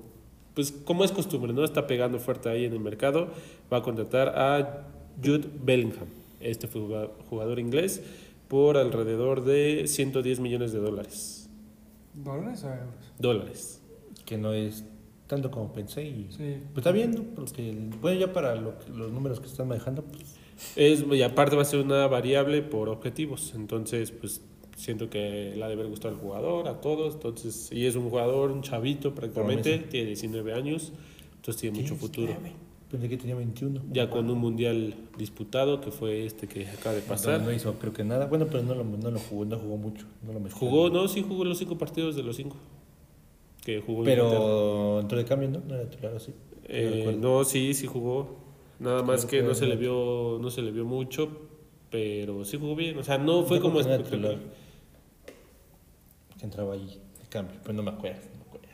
pues 0.55 0.73
como 0.73 1.05
es 1.05 1.13
costumbre, 1.13 1.53
¿no? 1.53 1.63
Está 1.63 1.87
pegando 1.87 2.19
fuerte 2.19 2.49
ahí 2.49 2.65
en 2.65 2.73
el 2.73 2.81
mercado. 2.81 3.29
Va 3.73 3.77
a 3.77 3.83
contratar 3.83 4.31
a 4.37 4.89
Jude 5.25 5.47
Bellingham, 5.65 6.09
este 6.41 6.67
jugador 6.67 7.61
inglés, 7.61 8.03
por 8.49 8.77
alrededor 8.77 9.45
de 9.45 9.85
110 9.87 10.41
millones 10.41 10.73
de 10.73 10.81
dólares. 10.81 11.49
¿Dólares 12.13 12.65
o 12.65 12.69
euros? 12.71 12.95
Dólares. 13.21 13.81
Que 14.27 14.37
no 14.37 14.53
es 14.53 14.85
tanto 15.29 15.51
como 15.53 15.73
pensé 15.73 16.03
y... 16.05 16.27
Sí. 16.31 16.57
Pues 16.73 16.79
está 16.79 16.91
bien, 16.91 17.13
¿no? 17.13 17.23
Porque, 17.37 17.73
bueno, 18.01 18.19
ya 18.19 18.33
para 18.33 18.57
lo 18.57 18.79
que- 18.79 18.91
los 18.91 19.13
números 19.13 19.39
que 19.39 19.47
están 19.47 19.69
manejando, 19.69 20.03
pues... 20.03 20.35
Es, 20.75 21.05
y 21.09 21.23
aparte 21.23 21.55
va 21.55 21.63
a 21.63 21.65
ser 21.65 21.81
una 21.81 22.09
variable 22.09 22.63
por 22.63 22.89
objetivos. 22.89 23.53
Entonces, 23.55 24.11
pues 24.11 24.41
siento 24.77 25.09
que 25.11 25.53
le 25.57 25.63
ha 25.63 25.69
de 25.69 25.75
haber 25.75 25.87
gustado 25.87 26.15
al 26.15 26.21
jugador, 26.21 26.67
a 26.67 26.81
todos. 26.81 27.15
Entonces, 27.15 27.71
y 27.71 27.87
es 27.87 27.95
un 27.95 28.09
jugador, 28.11 28.51
un 28.51 28.63
chavito 28.63 29.15
prácticamente, 29.15 29.79
tiene 29.79 30.07
19 30.09 30.53
años, 30.55 30.93
entonces 31.37 31.61
tiene 31.61 31.81
mucho 31.81 31.95
futuro. 31.95 32.33
Pensé 32.91 33.09
que 33.09 33.19
tenía 33.19 33.35
21. 33.35 33.83
Ya 33.93 34.09
con 34.09 34.31
un 34.31 34.39
mundial 34.39 34.95
disputado, 35.19 35.81
que 35.83 35.91
fue 35.91 36.25
este 36.25 36.49
que 36.49 36.67
acaba 36.67 36.95
de 36.95 37.01
Entonces, 37.03 37.27
pasar. 37.27 37.43
No 37.43 37.53
hizo 37.53 37.75
creo 37.75 37.93
que 37.93 38.03
nada. 38.03 38.27
Bueno, 38.27 38.47
pero 38.51 38.63
no 38.63 38.75
lo, 38.75 38.83
no 38.83 39.11
lo 39.11 39.19
jugó, 39.19 39.45
no 39.45 39.59
jugó 39.59 39.77
mucho. 39.77 40.07
No 40.27 40.33
lo 40.33 40.41
mezcló. 40.41 40.59
Jugó, 40.59 40.89
no, 40.89 41.07
sí 41.07 41.23
jugó 41.27 41.45
los 41.45 41.59
cinco 41.59 41.77
partidos 41.77 42.17
de 42.17 42.23
los 42.23 42.37
cinco. 42.37 42.57
Que 43.65 43.81
jugó. 43.81 44.05
Pero 44.05 45.01
entró 45.01 45.19
de 45.19 45.25
cambio, 45.25 45.49
¿no? 45.51 45.61
No 45.67 45.75
era 45.75 45.89
titular 45.89 46.17
así. 46.17 46.33
Eh, 46.65 47.17
no, 47.19 47.45
sí, 47.45 47.75
sí 47.75 47.87
jugó. 47.87 48.37
Nada 48.79 49.03
más 49.03 49.27
que 49.27 49.43
no 49.43 49.55
se 49.55 49.67
le 49.67 49.77
vio, 49.77 50.39
no 50.41 50.51
se 50.51 50.63
le 50.63 50.71
vio 50.71 50.85
mucho, 50.85 51.29
pero 51.91 52.45
sí 52.45 52.59
jugó 52.59 52.77
bien. 52.77 52.97
O 52.99 53.03
sea, 53.03 53.19
no 53.19 53.43
fue 53.45 53.61
como 53.61 53.81
espectacular. 53.81 54.39
Que 56.39 56.45
entraba 56.45 56.75
ahí 56.75 56.87
de 57.21 57.29
cambio, 57.29 57.57
pero 57.63 57.75
no 57.75 57.83
me 57.83 57.91
acuerdo. 57.91 58.21
No 58.33 58.39
me 58.39 58.43
acuerdo. 58.43 58.69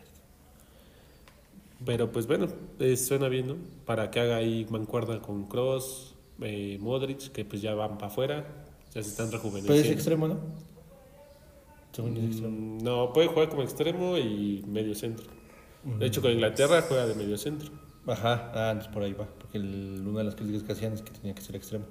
Pero 1.87 2.13
pues 2.13 2.27
bueno, 2.27 2.49
eh, 2.79 2.97
suena 2.97 3.29
bien, 3.29 3.47
¿no? 3.47 3.57
Para 3.87 4.11
que 4.11 4.21
haga 4.21 4.37
ahí 4.37 4.67
mancuerda 4.71 5.21
con 5.21 5.45
Cross, 5.47 6.15
eh, 6.43 6.79
Modric, 6.81 7.33
que 7.33 7.45
pues 7.45 7.63
ya 7.63 7.75
van 7.75 7.97
para 7.97 8.09
afuera, 8.09 8.67
ya 8.95 9.03
se 9.03 9.09
están 9.09 9.31
Pero 9.31 9.39
es 9.39 9.45
rejuveneciendo. 9.45 9.93
extremo, 9.93 10.29
¿no? 10.29 10.41
Según 11.95 12.15
yo 12.15 12.21
es 12.23 12.27
extremo. 12.29 12.57
Mm, 12.57 12.79
no, 12.85 13.13
puede 13.13 13.29
jugar 13.29 13.49
como 13.49 13.63
extremo 13.63 14.19
y 14.19 14.63
medio 14.67 14.95
centro. 14.95 15.27
De 15.85 16.07
hecho, 16.07 16.21
con 16.23 16.31
Inglaterra 16.33 16.83
juega 16.89 17.07
de 17.07 17.15
medio 17.15 17.37
centro. 17.39 17.71
Ajá, 18.07 18.51
ah, 18.55 18.71
entonces 18.73 18.93
por 18.93 19.03
ahí 19.03 19.13
va. 19.13 19.27
Porque 19.39 19.59
el- 19.59 20.03
una 20.07 20.19
de 20.19 20.25
las 20.25 20.35
críticas 20.35 20.63
que 20.63 20.73
hacían 20.73 20.93
es 20.95 21.03
que 21.03 21.11
tenía 21.13 21.35
que 21.35 21.43
ser 21.43 21.57
extremo. 21.57 21.85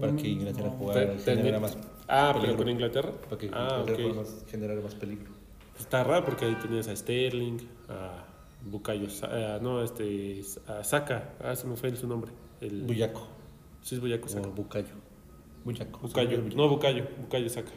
Para 0.00 0.14
que 0.14 0.28
Inglaterra 0.28 0.66
No. 0.68 0.72
jugara, 0.76 1.16
generara 1.24 1.58
más. 1.60 1.76
Ah, 2.06 2.30
peligro. 2.34 2.40
pero 2.42 2.56
con 2.58 2.68
Inglaterra. 2.68 3.12
Para 3.22 3.38
que 3.38 3.50
Ah, 3.52 3.84
más- 4.14 4.44
generara 4.50 4.80
más 4.80 4.94
peligro. 4.94 5.32
Está 5.78 6.04
raro 6.04 6.24
porque 6.26 6.44
ahí 6.44 6.54
tenías 6.60 6.86
a 6.88 6.94
Sterling, 6.94 7.58
a 7.88 8.24
Bukayo, 8.66 9.08
Sa- 9.08 9.30
eh, 9.56 9.58
no, 9.62 9.82
este, 9.82 10.42
a 10.66 10.84
Saka, 10.84 11.32
ah, 11.42 11.56
se 11.56 11.66
me 11.66 11.76
fue 11.76 11.96
su 11.96 12.06
nombre. 12.06 12.30
El, 12.60 12.82
Buyaco. 12.82 13.26
Sí, 13.80 13.94
es 13.94 14.00
Buyaco 14.02 14.28
Saka. 14.28 14.48
O 14.48 14.52
Bucayo. 14.52 14.88
Buyaco. 15.64 15.98
Bucayo, 16.00 16.42
no 16.54 16.68
Bucayo, 16.68 17.06
Bucayo 17.22 17.48
Saka. 17.48 17.70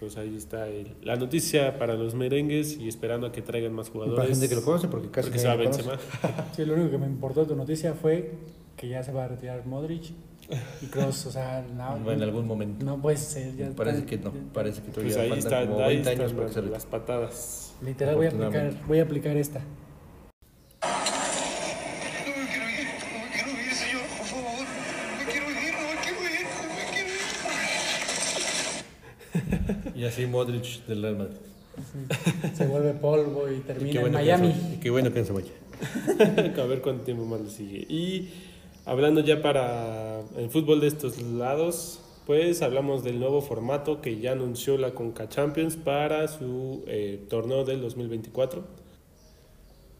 Entonces 0.00 0.16
ahí 0.20 0.36
está 0.36 0.68
el- 0.68 0.94
la 1.02 1.16
noticia 1.16 1.76
para 1.76 1.94
los 1.94 2.14
merengues 2.14 2.76
y 2.78 2.86
esperando 2.86 3.26
a 3.26 3.32
que 3.32 3.42
traigan 3.42 3.72
más 3.72 3.90
jugadores. 3.90 4.16
Para 4.16 4.28
gente 4.30 4.48
que 4.48 4.54
lo 4.54 4.62
conoce, 4.62 4.86
porque 4.86 5.10
casi 5.10 5.26
porque 5.28 5.40
se 5.40 5.48
va 5.48 5.54
nadie 5.56 5.64
lo 5.66 5.70
Benzema. 5.72 5.98
Sí, 6.56 6.64
lo 6.64 6.74
único 6.74 6.90
que 6.92 6.98
me 6.98 7.06
importó 7.06 7.40
de 7.40 7.46
tu 7.48 7.56
noticia 7.56 7.94
fue 7.94 8.30
que 8.76 8.88
ya 8.88 9.02
se 9.02 9.10
va 9.10 9.24
a 9.24 9.28
retirar 9.28 9.66
Modric 9.66 10.12
y 10.80 10.86
Kroos, 10.86 11.26
o 11.26 11.32
sea, 11.32 11.66
no, 11.76 12.12
en 12.12 12.22
algún 12.22 12.46
momento. 12.46 12.86
no 12.86 13.02
puede 13.02 13.16
ser. 13.16 13.56
Ya 13.56 13.70
Parece 13.70 13.98
está- 13.98 14.08
que 14.10 14.18
no. 14.18 14.32
Parece 14.52 14.82
que 14.82 14.90
todavía 14.92 15.14
Pues 15.16 15.24
ahí 15.24 15.28
faltan 15.30 15.52
están, 15.52 15.66
como 15.66 15.80
ahí 15.84 15.94
20 15.96 16.10
años 16.10 16.32
para 16.32 16.46
que 16.46 16.52
se 16.54 16.62
las, 16.62 16.86
patadas. 16.86 17.74
Literal, 17.84 18.14
voy 18.14 18.26
a 18.26 18.30
aplicar, 18.30 18.72
voy 18.86 18.98
a 19.00 19.02
aplicar 19.02 19.36
esta. 19.36 19.60
Y 29.98 30.04
así 30.04 30.26
Modric 30.26 30.86
del 30.86 31.02
Real 31.02 31.16
Madrid. 31.16 31.36
Se 32.54 32.66
vuelve 32.66 32.92
polvo 32.92 33.48
y 33.50 33.56
Y 33.56 33.60
termina 33.60 33.90
qué 33.92 33.96
en 33.98 34.02
bueno 34.04 34.18
Miami. 34.18 34.48
no 34.48 34.54
se- 34.54 34.74
y 34.74 34.76
qué 34.78 34.90
bueno 34.90 35.12
que 35.12 35.20
no 35.20 35.26
se 35.26 35.32
vaya. 35.32 35.50
a 36.62 36.66
ver 36.66 36.80
cuánto 36.82 37.04
tiempo 37.04 37.24
más 37.24 37.40
le 37.40 37.50
sigue. 37.50 37.78
Y 37.88 38.28
hablando 38.84 39.20
ya 39.20 39.42
para 39.42 40.20
el 40.36 40.50
fútbol 40.50 40.80
de 40.80 40.86
estos 40.88 41.20
lados, 41.22 42.00
pues 42.26 42.62
hablamos 42.62 43.04
del 43.04 43.18
nuevo 43.20 43.40
formato 43.40 44.00
que 44.00 44.18
ya 44.20 44.32
anunció 44.32 44.76
la 44.76 44.92
Conca 44.92 45.28
Champions 45.28 45.76
para 45.76 46.26
su 46.28 46.82
eh, 46.86 47.20
torneo 47.28 47.64
del 47.64 47.80
2024, 47.80 48.64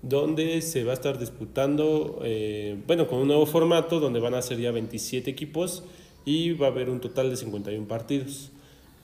donde 0.02 0.60
se 0.62 0.84
va 0.84 0.92
a 0.92 0.94
estar 0.94 1.18
disputando, 1.18 2.20
eh, 2.24 2.76
bueno, 2.86 3.06
con 3.08 3.18
un 3.20 3.28
nuevo 3.28 3.46
formato 3.46 3.98
donde 4.00 4.20
van 4.20 4.34
a 4.34 4.42
ser 4.42 4.58
ya 4.58 4.70
27 4.70 5.30
equipos 5.30 5.84
y 6.24 6.52
va 6.52 6.66
a 6.66 6.70
haber 6.70 6.90
un 6.90 7.00
total 7.00 7.30
de 7.30 7.36
51 7.36 7.86
partidos. 7.88 8.50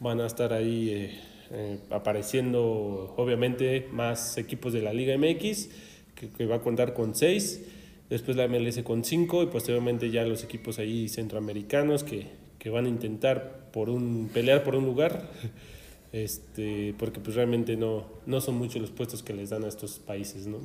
Van 0.01 0.21
a 0.21 0.27
estar 0.27 0.53
ahí 0.53 0.91
eh, 0.91 1.21
eh, 1.51 1.79
apareciendo, 1.91 3.15
obviamente, 3.17 3.89
más 3.93 4.39
equipos 4.39 4.73
de 4.73 4.83
la 4.83 4.93
Liga 4.93 5.17
MX, 5.17 5.69
que, 6.15 6.29
que 6.31 6.47
va 6.47 6.57
a 6.57 6.61
contar 6.61 6.95
con 6.95 7.15
6, 7.15 7.63
después 8.11 8.37
la 8.37 8.49
MLS 8.49 8.83
con 8.83 9.05
5 9.05 9.45
y 9.45 9.47
posteriormente 9.47 10.11
ya 10.11 10.25
los 10.25 10.45
equipos 10.45 10.79
ahí 10.79 11.09
centroamericanos 11.09 12.05
que, 12.05 12.27
que 12.59 12.71
van 12.71 12.87
a 12.87 12.89
intentar 12.89 13.71
por 13.73 13.91
un, 13.91 14.31
pelear 14.33 14.65
por 14.65 14.77
un 14.77 14.85
lugar, 14.85 15.31
este, 16.13 16.95
porque 16.99 17.21
pues 17.21 17.37
realmente 17.37 17.77
no, 17.77 18.07
no 18.27 18.41
son 18.41 18.57
muchos 18.57 18.81
los 18.81 18.91
puestos 18.91 19.23
que 19.23 19.35
les 19.35 19.51
dan 19.51 19.65
a 19.65 19.69
estos 19.69 19.99
países, 19.99 20.47
¿no? 20.47 20.59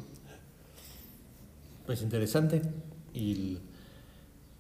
Pues 1.86 2.02
interesante. 2.04 2.62
Y 3.14 3.58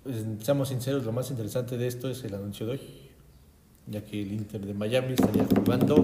pues, 0.03 0.25
seamos 0.41 0.69
sinceros, 0.69 1.05
lo 1.05 1.11
más 1.11 1.29
interesante 1.29 1.77
de 1.77 1.87
esto 1.87 2.09
es 2.09 2.23
el 2.23 2.33
anuncio 2.33 2.65
de 2.65 2.71
hoy. 2.73 3.08
Ya 3.89 4.01
que 4.03 4.21
el 4.21 4.33
Inter 4.33 4.65
de 4.65 4.73
Miami 4.73 5.13
estaría 5.13 5.45
jugando 5.45 6.01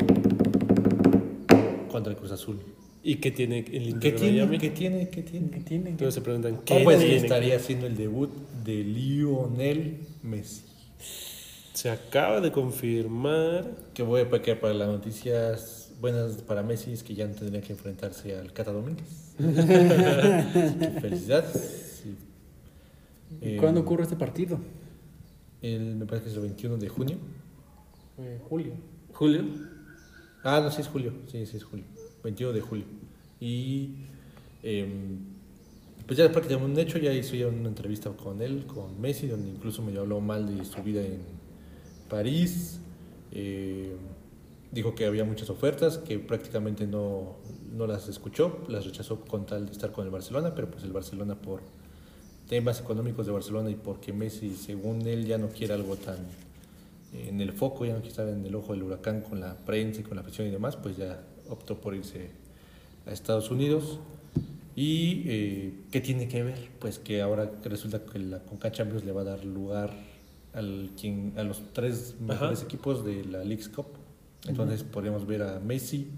contra 1.91 2.11
el 2.11 2.17
Cruz 2.17 2.31
Azul. 2.31 2.59
¿Y 3.03 3.17
qué 3.17 3.29
tiene 3.31 3.59
el 3.59 3.65
¿Qué 3.65 3.77
Inter 3.77 4.13
de 4.13 4.19
tiene? 4.19 4.37
Miami? 4.37 4.57
¿Qué 4.57 4.69
tiene? 4.71 5.09
¿Qué 5.09 5.21
tiene? 5.21 5.49
¿Qué 5.51 5.59
tienen? 5.59 5.87
Entonces 5.89 6.15
se 6.15 6.21
preguntan, 6.21 6.59
¿qué 6.65 6.81
Pues 6.83 6.99
tiene? 6.99 7.15
estaría 7.17 7.55
haciendo 7.57 7.85
el 7.85 7.95
debut 7.95 8.31
de 8.63 8.83
Lionel 8.83 9.99
Messi. 10.23 10.63
Se 11.73 11.89
acaba 11.89 12.39
de 12.41 12.51
confirmar 12.51 13.69
Que 13.93 14.01
voy 14.01 14.21
a 14.21 14.41
que 14.41 14.55
para 14.55 14.73
las 14.73 14.87
noticias 14.87 15.91
buenas 16.01 16.37
para 16.37 16.63
Messi 16.63 16.93
es 16.93 17.03
que 17.03 17.13
ya 17.13 17.27
no 17.27 17.35
tendría 17.35 17.61
que 17.61 17.73
enfrentarse 17.73 18.35
al 18.35 18.51
Cata 18.53 18.71
Domínguez. 18.71 19.33
Felicidades. 21.01 22.01
Sí. 22.03 22.15
¿Y 23.41 23.49
Eh, 23.49 23.57
¿Cuándo 23.57 23.81
ocurre 23.81 24.03
este 24.03 24.15
partido? 24.15 24.59
El, 25.61 25.95
me 25.95 26.05
parece 26.05 26.25
que 26.25 26.31
es 26.31 26.35
el 26.37 26.43
21 26.43 26.77
de 26.77 26.89
junio. 26.89 27.17
Fue 28.15 28.39
julio. 28.49 28.73
Julio. 29.13 29.43
Ah, 30.43 30.61
no, 30.61 30.71
sí 30.71 30.81
es 30.81 30.87
julio. 30.87 31.13
Sí, 31.27 31.45
sí 31.45 31.57
es 31.57 31.63
julio. 31.63 31.85
21 32.23 32.53
de 32.53 32.61
julio. 32.61 32.85
Y 33.39 33.95
em, 34.63 35.19
pues 36.05 36.17
ya 36.17 36.31
prácticamente 36.31 36.71
un 36.71 36.79
hecho. 36.79 36.97
Ya 36.97 37.11
hice 37.11 37.37
ya 37.37 37.47
una 37.47 37.69
entrevista 37.69 38.09
con 38.11 38.41
él, 38.41 38.65
con 38.65 38.99
Messi, 39.01 39.27
donde 39.27 39.49
incluso 39.49 39.81
me 39.81 39.97
habló 39.97 40.21
mal 40.21 40.57
de 40.57 40.63
su 40.65 40.81
vida 40.83 41.01
en 41.01 41.21
París. 42.09 42.79
Eh, 43.31 43.95
dijo 44.71 44.95
que 44.95 45.05
había 45.05 45.23
muchas 45.23 45.49
ofertas, 45.49 45.97
que 45.97 46.19
prácticamente 46.19 46.85
no, 46.85 47.37
no 47.73 47.87
las 47.87 48.07
escuchó, 48.07 48.63
las 48.67 48.85
rechazó 48.85 49.21
con 49.21 49.45
tal 49.45 49.65
de 49.65 49.71
estar 49.71 49.91
con 49.91 50.05
el 50.05 50.11
Barcelona, 50.11 50.53
pero 50.53 50.69
pues 50.69 50.83
el 50.83 50.91
Barcelona 50.91 51.35
por 51.35 51.61
temas 52.47 52.79
económicos 52.79 53.25
de 53.25 53.31
Barcelona 53.31 53.69
y 53.69 53.75
porque 53.75 54.13
Messi, 54.13 54.55
según 54.55 55.01
él, 55.07 55.25
ya 55.25 55.37
no 55.37 55.49
quiere 55.49 55.73
algo 55.73 55.95
tan 55.95 56.17
eh, 56.17 56.44
en 57.27 57.41
el 57.41 57.53
foco, 57.53 57.85
ya 57.85 57.93
no 57.93 57.99
quiere 57.99 58.09
estar 58.09 58.27
en 58.27 58.45
el 58.45 58.55
ojo 58.55 58.73
del 58.73 58.83
huracán 58.83 59.21
con 59.21 59.39
la 59.39 59.55
prensa 59.57 60.01
y 60.01 60.03
con 60.03 60.15
la 60.15 60.21
afición 60.21 60.47
y 60.47 60.51
demás, 60.51 60.75
pues 60.75 60.97
ya 60.97 61.21
optó 61.49 61.79
por 61.79 61.95
irse 61.95 62.29
a 63.05 63.11
Estados 63.11 63.51
Unidos. 63.51 63.99
¿Y 64.75 65.23
eh, 65.25 65.73
qué 65.91 66.01
tiene 66.01 66.27
que 66.27 66.43
ver? 66.43 66.69
Pues 66.79 66.99
que 66.99 67.21
ahora 67.21 67.49
resulta 67.63 68.03
que 68.03 68.19
la 68.19 68.39
Conca 68.39 68.71
Champions 68.71 69.05
le 69.05 69.11
va 69.13 69.21
a 69.21 69.25
dar 69.25 69.45
lugar 69.45 69.93
al 70.53 70.91
quien, 70.99 71.33
a 71.37 71.43
los 71.43 71.61
tres 71.73 72.15
mejores 72.19 72.59
Ajá. 72.59 72.67
equipos 72.67 73.05
de 73.05 73.23
la 73.25 73.43
League's 73.43 73.69
Cup. 73.69 73.87
Entonces 74.47 74.83
podríamos 74.83 75.25
ver 75.25 75.43
a 75.43 75.59
Messi 75.59 76.09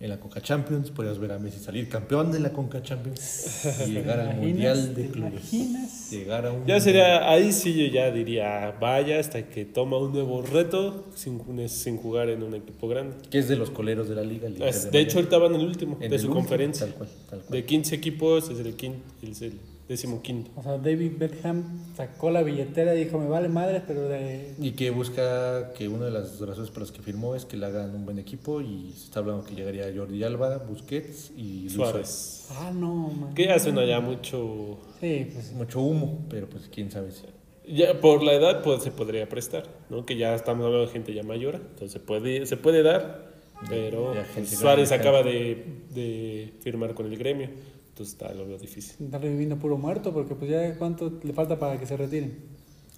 en 0.00 0.10
la 0.10 0.18
Conca 0.20 0.40
Champions, 0.42 0.90
podríamos 0.90 1.18
ver 1.20 1.32
a 1.32 1.38
Messi 1.38 1.60
salir 1.60 1.88
campeón 1.88 2.30
de 2.32 2.40
la 2.40 2.52
Conca 2.52 2.82
Champions 2.82 3.64
y 3.86 3.92
llegar 3.92 4.20
al? 4.20 4.36
Mundial 4.40 4.94
de 4.94 5.04
¿Te 5.04 5.10
Clubes. 5.10 5.52
imaginas? 5.54 6.10
Llegar 6.10 6.46
a 6.46 6.52
un 6.52 6.66
Ya 6.66 6.80
sería, 6.80 7.30
ahí 7.30 7.52
sí 7.52 7.72
yo 7.74 7.86
ya 7.92 8.10
diría, 8.10 8.76
vaya 8.80 9.18
hasta 9.20 9.48
que 9.48 9.64
toma 9.64 9.96
un 9.98 10.12
nuevo 10.12 10.42
reto 10.42 11.06
sin, 11.14 11.40
sin 11.68 11.96
jugar 11.96 12.28
en 12.28 12.42
un 12.42 12.54
equipo 12.54 12.88
grande. 12.88 13.16
que 13.30 13.38
es 13.38 13.48
de 13.48 13.56
los 13.56 13.70
coleros 13.70 14.08
de 14.08 14.16
la 14.16 14.22
liga. 14.22 14.48
Es- 14.66 14.84
de 14.84 14.90
de 14.90 15.00
hecho, 15.00 15.18
ahorita 15.18 15.38
van 15.38 15.54
en 15.54 15.60
el 15.60 15.66
último 15.68 15.96
En 16.00 16.10
de 16.10 16.16
el 16.16 16.20
su 16.20 16.26
último, 16.26 16.34
conferencia. 16.42 16.86
Tal 16.86 16.94
cual, 16.96 17.08
tal 17.30 17.40
cual. 17.40 17.50
De 17.52 17.64
15 17.64 17.94
equipos 17.94 18.50
es 18.50 18.58
el, 18.58 18.76
quin- 18.76 18.96
es 19.22 19.42
el 19.42 19.52
Décimo 19.88 20.22
quinto. 20.22 20.50
O 20.56 20.62
sea, 20.62 20.78
David 20.78 21.12
Beckham 21.18 21.62
sacó 21.94 22.30
la 22.30 22.42
billetera 22.42 22.94
y 22.94 23.04
dijo, 23.04 23.18
me 23.18 23.28
vale 23.28 23.48
madre, 23.48 23.82
pero 23.86 24.08
de... 24.08 24.54
Y 24.58 24.72
que 24.72 24.90
busca 24.90 25.74
que 25.74 25.88
una 25.88 26.06
de 26.06 26.10
las 26.10 26.40
razones 26.40 26.70
por 26.70 26.80
las 26.80 26.90
que 26.90 27.02
firmó 27.02 27.34
es 27.34 27.44
que 27.44 27.58
le 27.58 27.66
hagan 27.66 27.94
un 27.94 28.06
buen 28.06 28.18
equipo 28.18 28.62
y 28.62 28.92
se 28.96 29.04
está 29.04 29.20
hablando 29.20 29.44
que 29.44 29.54
llegaría 29.54 29.92
Jordi 29.94 30.24
Alba, 30.24 30.56
Busquets 30.58 31.32
y 31.36 31.60
Luis 31.64 31.72
Suárez. 31.74 32.48
Ah, 32.52 32.72
no, 32.74 33.10
man. 33.10 33.34
Que 33.34 33.46
ya 33.46 33.58
suena 33.58 33.84
ya 33.84 34.00
mucho. 34.00 34.78
Sí, 35.00 35.28
pues 35.32 35.52
Mucho 35.52 35.80
humo, 35.82 36.24
pero 36.30 36.48
pues 36.48 36.68
quién 36.72 36.90
sabe 36.90 37.12
si. 37.12 37.24
Ya 37.66 38.00
por 38.00 38.22
la 38.22 38.32
edad 38.34 38.62
pues, 38.62 38.82
se 38.82 38.90
podría 38.90 39.28
prestar, 39.28 39.64
¿no? 39.90 40.06
Que 40.06 40.16
ya 40.16 40.34
estamos 40.34 40.64
hablando 40.64 40.86
de 40.86 40.92
gente 40.92 41.14
ya 41.14 41.22
mayor, 41.22 41.56
entonces 41.56 41.92
se 41.92 42.00
puede, 42.00 42.46
se 42.46 42.56
puede 42.56 42.82
dar, 42.82 43.32
pero 43.68 44.14
Suárez 44.44 44.92
acaba 44.92 45.22
de, 45.22 45.64
de 45.90 46.52
firmar 46.60 46.94
con 46.94 47.06
el 47.06 47.16
gremio, 47.16 47.48
entonces 47.94 48.14
está, 48.14 48.34
lo 48.34 48.44
veo 48.46 48.58
difícil. 48.58 49.04
está 49.06 49.18
reviviendo 49.18 49.56
puro 49.56 49.78
muerto, 49.78 50.12
porque 50.12 50.34
pues 50.34 50.50
ya 50.50 50.76
cuánto 50.78 51.20
le 51.22 51.32
falta 51.32 51.58
para 51.60 51.78
que 51.78 51.86
se 51.86 51.96
retiren. 51.96 52.34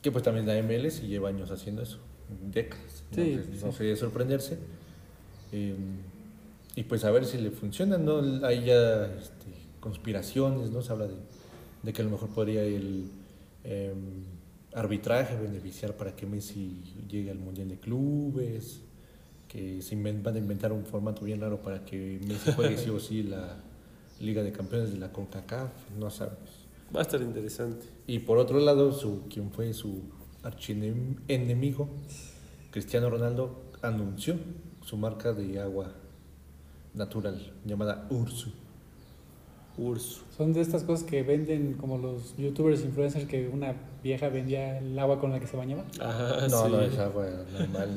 Que 0.00 0.10
pues 0.10 0.24
también 0.24 0.46
la 0.46 0.54
MLS 0.62 1.02
y 1.02 1.08
lleva 1.08 1.28
años 1.28 1.50
haciendo 1.50 1.82
eso, 1.82 1.98
décadas. 2.50 3.04
Sí, 3.14 3.20
Entonces, 3.32 3.62
no 3.62 3.72
sí. 3.72 3.76
sería 3.76 3.92
de 3.92 3.98
sorprenderse. 3.98 4.58
Eh, 5.52 5.74
y 6.76 6.82
pues 6.84 7.04
a 7.04 7.10
ver 7.10 7.24
si 7.26 7.38
le 7.38 7.50
funciona, 7.50 7.98
¿no? 7.98 8.20
Hay 8.46 8.64
ya 8.64 9.06
este, 9.18 9.46
conspiraciones, 9.80 10.70
¿no? 10.70 10.80
Se 10.82 10.92
habla 10.92 11.06
de, 11.08 11.14
de 11.82 11.92
que 11.92 12.02
a 12.02 12.04
lo 12.04 12.10
mejor 12.10 12.28
podría 12.30 12.62
el 12.62 13.04
eh, 13.64 13.92
arbitraje 14.74 15.36
beneficiar 15.36 15.94
para 15.96 16.14
que 16.16 16.26
Messi 16.26 16.82
llegue 17.08 17.30
al 17.30 17.38
Mundial 17.38 17.68
de 17.68 17.78
Clubes, 17.78 18.80
que 19.48 19.80
se 19.82 19.96
inven- 19.96 20.22
van 20.22 20.34
a 20.36 20.38
inventar 20.38 20.72
un 20.72 20.84
formato 20.84 21.24
bien 21.24 21.40
raro 21.40 21.60
para 21.62 21.84
que 21.84 22.20
Messi 22.26 22.52
juegue 22.52 22.76
sí 22.76 22.90
o 22.90 22.98
sí 23.00 23.22
la 23.22 23.56
Liga 24.20 24.42
de 24.42 24.52
Campeones 24.52 24.92
de 24.92 24.98
la 24.98 25.12
CONCACAF, 25.12 25.70
no 25.98 26.10
sabemos. 26.10 26.66
Va 26.94 27.00
a 27.00 27.02
estar 27.02 27.20
interesante. 27.20 27.86
Y 28.06 28.20
por 28.20 28.38
otro 28.38 28.60
lado, 28.60 28.92
su, 28.92 29.26
quien 29.28 29.50
fue 29.50 29.72
su 29.74 30.02
archienemigo, 30.42 31.88
Cristiano 32.70 33.10
Ronaldo, 33.10 33.62
anunció 33.82 34.36
su 34.84 34.96
marca 34.96 35.32
de 35.32 35.60
agua 35.60 35.92
natural 36.94 37.52
llamada 37.64 38.06
Ursu. 38.10 38.52
Urso. 39.78 40.22
Son 40.36 40.52
de 40.54 40.60
estas 40.62 40.84
cosas 40.84 41.04
que 41.06 41.22
venden 41.22 41.74
como 41.74 41.98
los 41.98 42.34
youtubers 42.38 42.82
influencers 42.82 43.26
que 43.26 43.48
una 43.48 43.74
vieja 44.02 44.28
vendía 44.30 44.78
el 44.78 44.98
agua 44.98 45.20
con 45.20 45.30
la 45.32 45.38
que 45.40 45.46
se 45.46 45.56
bañaba. 45.56 45.84
Ajá, 46.00 46.46
no, 46.48 46.64
sí. 46.66 46.72
no 46.72 46.80
es 46.80 46.98
agua 46.98 47.26
normal, 47.58 47.96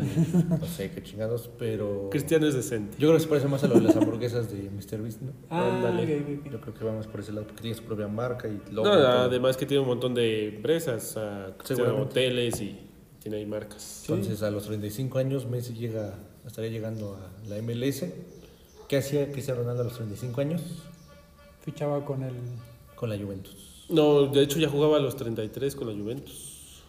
no 0.59 0.65
sé 0.65 0.91
qué 0.91 1.01
chingados, 1.03 1.49
pero 1.57 2.09
Cristiano 2.11 2.47
es 2.47 2.53
decente. 2.55 2.97
yo 2.99 3.07
creo 3.07 3.13
que 3.13 3.19
se 3.23 3.27
parece 3.29 3.47
más 3.47 3.63
a 3.63 3.67
lo 3.67 3.75
de 3.75 3.81
las 3.81 3.95
hamburguesas 3.95 4.51
de 4.51 4.69
Mr. 4.69 5.01
Beast, 5.01 5.21
¿no? 5.21 5.31
Ah, 5.49 5.75
Ándale. 5.77 6.03
ok, 6.17 6.21
ok, 6.21 6.39
ok. 6.45 6.51
Yo 6.51 6.61
creo 6.61 6.73
que 6.73 6.83
vamos 6.85 7.07
por 7.07 7.19
ese 7.21 7.31
lado, 7.31 7.45
porque 7.47 7.61
tiene 7.61 7.77
su 7.77 7.83
propia 7.83 8.07
marca 8.07 8.47
y 8.47 8.59
No, 8.71 8.83
logo. 8.83 8.89
y 8.89 8.91
todo. 8.91 9.07
además 9.07 9.55
que 9.57 9.65
tiene 9.65 9.81
un 9.81 9.87
montón 9.89 10.13
de 10.15 10.55
empresas, 10.55 11.17
Seguramente. 11.63 12.03
hoteles 12.09 12.61
y 12.61 12.77
tiene 13.21 13.37
ahí 13.37 13.45
marcas. 13.45 14.03
Entonces 14.09 14.41
a 14.43 14.51
los 14.51 14.65
35 14.65 15.17
años 15.17 15.45
Messi 15.47 15.73
llega, 15.73 16.15
estaría 16.45 16.69
llegando 16.71 17.15
a 17.17 17.47
la 17.49 17.61
MLS. 17.61 18.05
¿Qué 18.87 18.97
hacía 18.97 19.31
Cristiano 19.31 19.59
Ronaldo 19.61 19.81
a 19.83 19.85
los 19.85 19.93
35 19.95 20.41
años? 20.41 20.61
Fichaba 21.71 22.03
con 22.05 22.23
el... 22.23 22.33
Con 22.95 23.09
la 23.09 23.17
Juventus. 23.17 23.85
No, 23.89 24.25
de 24.27 24.43
hecho 24.43 24.59
ya 24.59 24.69
jugaba 24.69 24.97
a 24.97 24.99
los 24.99 25.15
33 25.15 25.75
con 25.75 25.87
la 25.87 25.93
Juventus. 25.93 26.83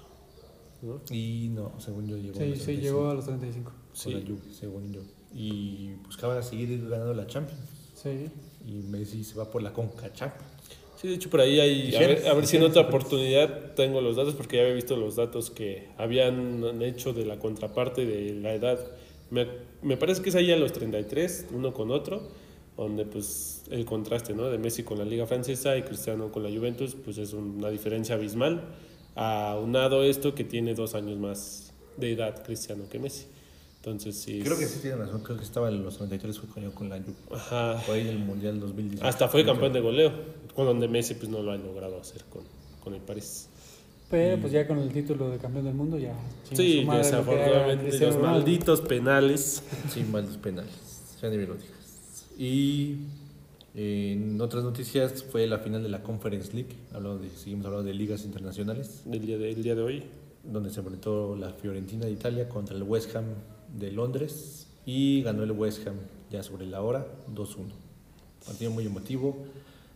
¿no? 0.82 1.00
Y 1.10 1.48
no, 1.50 1.72
según 1.78 2.06
yo 2.08 2.16
llegó 2.16 2.38
a 2.38 2.42
Sí, 2.42 2.48
los 2.50 2.58
sí, 2.58 2.64
35 2.64 2.82
llegó 2.82 3.10
a 3.10 3.14
los 3.14 3.24
35. 3.26 3.70
con 3.70 3.80
Sí. 3.92 4.10
la 4.12 4.20
Juve, 4.20 4.40
según 4.52 4.92
yo. 4.92 5.00
Y 5.34 5.92
buscaba 6.04 6.42
seguir 6.42 6.88
ganando 6.88 7.14
la 7.14 7.26
Champions. 7.26 7.60
Sí. 7.94 8.28
Y 8.66 8.72
Messi 8.88 9.24
se 9.24 9.36
va 9.36 9.50
por 9.50 9.62
la 9.62 9.72
Conca 9.72 10.12
Champions. 10.12 10.48
Sí, 10.96 11.08
de 11.08 11.14
hecho 11.14 11.30
por 11.30 11.40
ahí 11.40 11.60
hay, 11.60 11.94
a 11.94 11.98
ver, 12.00 12.28
a 12.28 12.34
ver 12.34 12.46
si 12.46 12.56
en 12.58 12.62
otra 12.62 12.82
oportunidad 12.82 13.72
tengo 13.74 14.00
los 14.02 14.16
datos, 14.16 14.34
porque 14.34 14.56
ya 14.56 14.62
había 14.62 14.74
visto 14.74 14.96
los 14.96 15.16
datos 15.16 15.50
que 15.50 15.88
habían 15.96 16.62
hecho 16.82 17.12
de 17.14 17.24
la 17.24 17.38
contraparte 17.38 18.04
de 18.04 18.34
la 18.34 18.52
edad. 18.54 18.78
Me, 19.30 19.46
me 19.82 19.96
parece 19.96 20.20
que 20.22 20.28
es 20.28 20.34
ahí 20.34 20.50
a 20.52 20.56
los 20.56 20.72
33, 20.72 21.46
uno 21.52 21.72
con 21.72 21.90
otro, 21.90 22.28
donde 22.76 23.06
pues 23.06 23.59
el 23.70 23.84
contraste 23.84 24.34
¿no? 24.34 24.50
de 24.50 24.58
Messi 24.58 24.82
con 24.82 24.98
la 24.98 25.04
Liga 25.04 25.26
Francesa 25.26 25.76
y 25.76 25.82
Cristiano 25.82 26.30
con 26.32 26.42
la 26.42 26.50
Juventus, 26.50 26.96
pues 27.02 27.18
es 27.18 27.32
una 27.32 27.70
diferencia 27.70 28.14
abismal. 28.14 28.62
Aunado 29.14 30.02
esto 30.04 30.34
que 30.34 30.44
tiene 30.44 30.74
dos 30.74 30.94
años 30.94 31.18
más 31.18 31.72
de 31.96 32.12
edad 32.12 32.42
Cristiano 32.44 32.84
que 32.90 32.98
Messi. 32.98 33.26
Entonces 33.76 34.16
sí. 34.16 34.40
Creo 34.44 34.58
que 34.58 34.66
sí 34.66 34.80
tiene 34.80 34.96
razón. 34.96 35.22
Creo 35.22 35.38
que 35.38 35.44
estaba 35.44 35.68
en 35.68 35.82
los 35.82 35.98
93 36.00 36.38
fue 36.38 36.48
con, 36.48 36.70
con 36.72 36.88
la 36.90 36.98
Juve. 36.98 37.14
Ajá. 37.32 37.82
Por 37.86 37.94
ahí 37.94 38.04
del 38.04 38.18
Mundial 38.18 38.60
2018. 38.60 39.06
Hasta 39.06 39.28
fue 39.28 39.44
campeón 39.44 39.72
de 39.72 39.80
goleo, 39.80 40.12
con 40.54 40.66
donde 40.66 40.86
Messi 40.86 41.14
pues 41.14 41.30
no 41.30 41.42
lo 41.42 41.52
ha 41.52 41.56
logrado 41.56 41.98
hacer 41.98 42.24
con, 42.24 42.42
con 42.82 42.94
el 42.94 43.00
París. 43.00 43.48
Pero 44.10 44.38
pues 44.40 44.52
ya 44.52 44.66
con 44.66 44.78
el 44.78 44.92
título 44.92 45.30
de 45.30 45.38
campeón 45.38 45.64
del 45.64 45.74
mundo 45.74 45.96
ya... 45.96 46.14
Sí, 46.52 46.84
desafortunadamente 46.84 47.96
los 48.00 48.18
malditos 48.18 48.80
penales. 48.80 49.62
Sin 49.88 50.10
malos 50.10 50.36
penales. 50.36 50.74
Ya 51.22 51.30
ni 51.30 51.36
en 53.74 54.40
otras 54.40 54.64
noticias 54.64 55.22
fue 55.22 55.46
la 55.46 55.58
final 55.58 55.82
de 55.82 55.88
la 55.88 56.02
Conference 56.02 56.52
League. 56.52 56.76
Hablando 56.92 57.18
de, 57.18 57.30
seguimos 57.30 57.66
hablando 57.66 57.86
de 57.86 57.94
ligas 57.94 58.24
internacionales. 58.24 59.02
Del 59.04 59.24
día 59.24 59.38
de, 59.38 59.50
el 59.50 59.62
día 59.62 59.74
de 59.74 59.82
hoy. 59.82 60.04
donde 60.44 60.70
se 60.70 60.80
enfrentó 60.80 61.36
la 61.36 61.50
Fiorentina 61.52 62.06
de 62.06 62.12
Italia 62.12 62.48
contra 62.48 62.76
el 62.76 62.82
West 62.82 63.14
Ham 63.14 63.26
de 63.78 63.92
Londres 63.92 64.66
y 64.86 65.22
ganó 65.22 65.44
el 65.44 65.52
West 65.52 65.86
Ham 65.86 65.96
ya 66.30 66.42
sobre 66.42 66.66
la 66.66 66.82
hora 66.82 67.06
2-1. 67.34 67.66
Partido 68.44 68.70
muy 68.70 68.86
emotivo. 68.86 69.36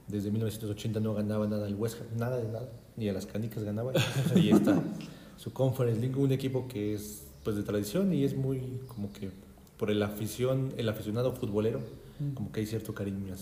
Desde 0.07 0.31
1980 0.31 1.01
no 1.01 1.15
ganaba 1.15 1.47
nada 1.47 1.67
el 1.67 1.75
West 1.75 2.01
Ham, 2.01 2.19
nada 2.19 2.37
de 2.37 2.45
nada, 2.45 2.69
ni 2.97 3.09
a 3.09 3.13
las 3.15 3.25
canicas 3.25 3.65
ganaba. 3.65 3.93
Ahí 4.37 4.51
está 4.51 4.83
su 5.37 5.53
Conference 5.53 6.01
League, 6.01 6.17
un 6.17 6.33
equipo 6.33 6.69
que 6.69 6.95
es 6.95 7.27
pues 7.43 7.57
de 7.57 7.63
tradición 7.63 8.13
y 8.13 8.25
es 8.25 8.37
muy 8.37 8.81
como 8.87 9.13
que 9.13 9.31
por 9.79 9.91
el 9.91 10.03
afición, 10.03 10.73
el 10.77 10.89
aficionado 10.89 11.33
futbolero, 11.33 11.81
como 12.35 12.53
que 12.53 12.61
hay 12.61 12.67
cierto 12.67 12.95
cariño. 12.95 13.35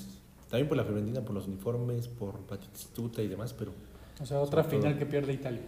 También 0.53 0.69
por 0.69 0.77
la 0.77 0.85
Fiorentina, 0.85 1.23
por 1.23 1.35
los 1.35 1.47
uniformes, 1.47 2.09
por 2.09 2.47
Batistuta 2.47 3.23
y 3.23 3.27
demás, 3.27 3.55
pero 3.59 3.73
O 4.21 4.27
sea, 4.27 4.39
otra 4.39 4.61
todo. 4.63 4.71
final 4.71 4.99
que 4.99 5.07
pierde 5.07 5.33
Italia. 5.33 5.63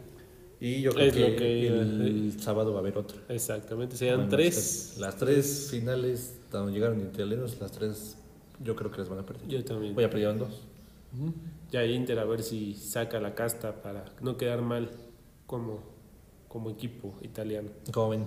y 0.61 0.83
yo 0.83 0.93
creo 0.93 1.07
Es 1.07 1.15
que, 1.15 1.69
el 1.69 2.39
sábado 2.39 2.73
va 2.73 2.81
a 2.81 2.81
haber 2.81 2.99
otra. 2.99 3.17
Exactamente, 3.31 3.97
serían 3.97 4.17
Bueno, 4.17 4.31
tres. 4.33 4.97
Las 5.01 5.17
tres 5.17 5.69
finales 5.71 6.39
donde 6.53 6.75
llegaron 6.75 7.01
italianos, 7.01 7.59
las 7.63 7.73
tres 7.73 8.19
yo 8.63 8.77
creo 8.77 8.91
que 8.91 8.99
las 8.99 9.09
van 9.09 9.21
a 9.21 9.23
perder. 9.25 9.49
Yo 9.49 9.65
también. 9.65 9.95
Voy 9.95 10.05
a 10.05 10.11
perder 10.11 10.37
dos. 10.37 10.61
Ya 11.73 11.83
Inter 11.87 12.19
a 12.19 12.27
ver 12.27 12.43
si 12.43 12.75
saca 12.75 13.19
la 13.21 13.35
casta 13.35 13.81
para 13.81 14.05
no 14.21 14.37
quedar 14.37 14.61
mal 14.61 14.91
como, 15.47 15.79
como 16.47 16.69
equipo 16.69 17.15
italiano. 17.23 17.71
Como 17.91 18.11
ven, 18.11 18.27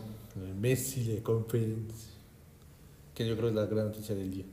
Messi 0.60 1.04
de 1.04 1.22
Conference, 1.22 2.08
que 3.14 3.28
yo 3.28 3.38
creo 3.38 3.50
es 3.50 3.56
la 3.56 3.68
gran 3.68 3.90
noticia 3.90 4.16
del 4.16 4.32
día. 4.32 4.46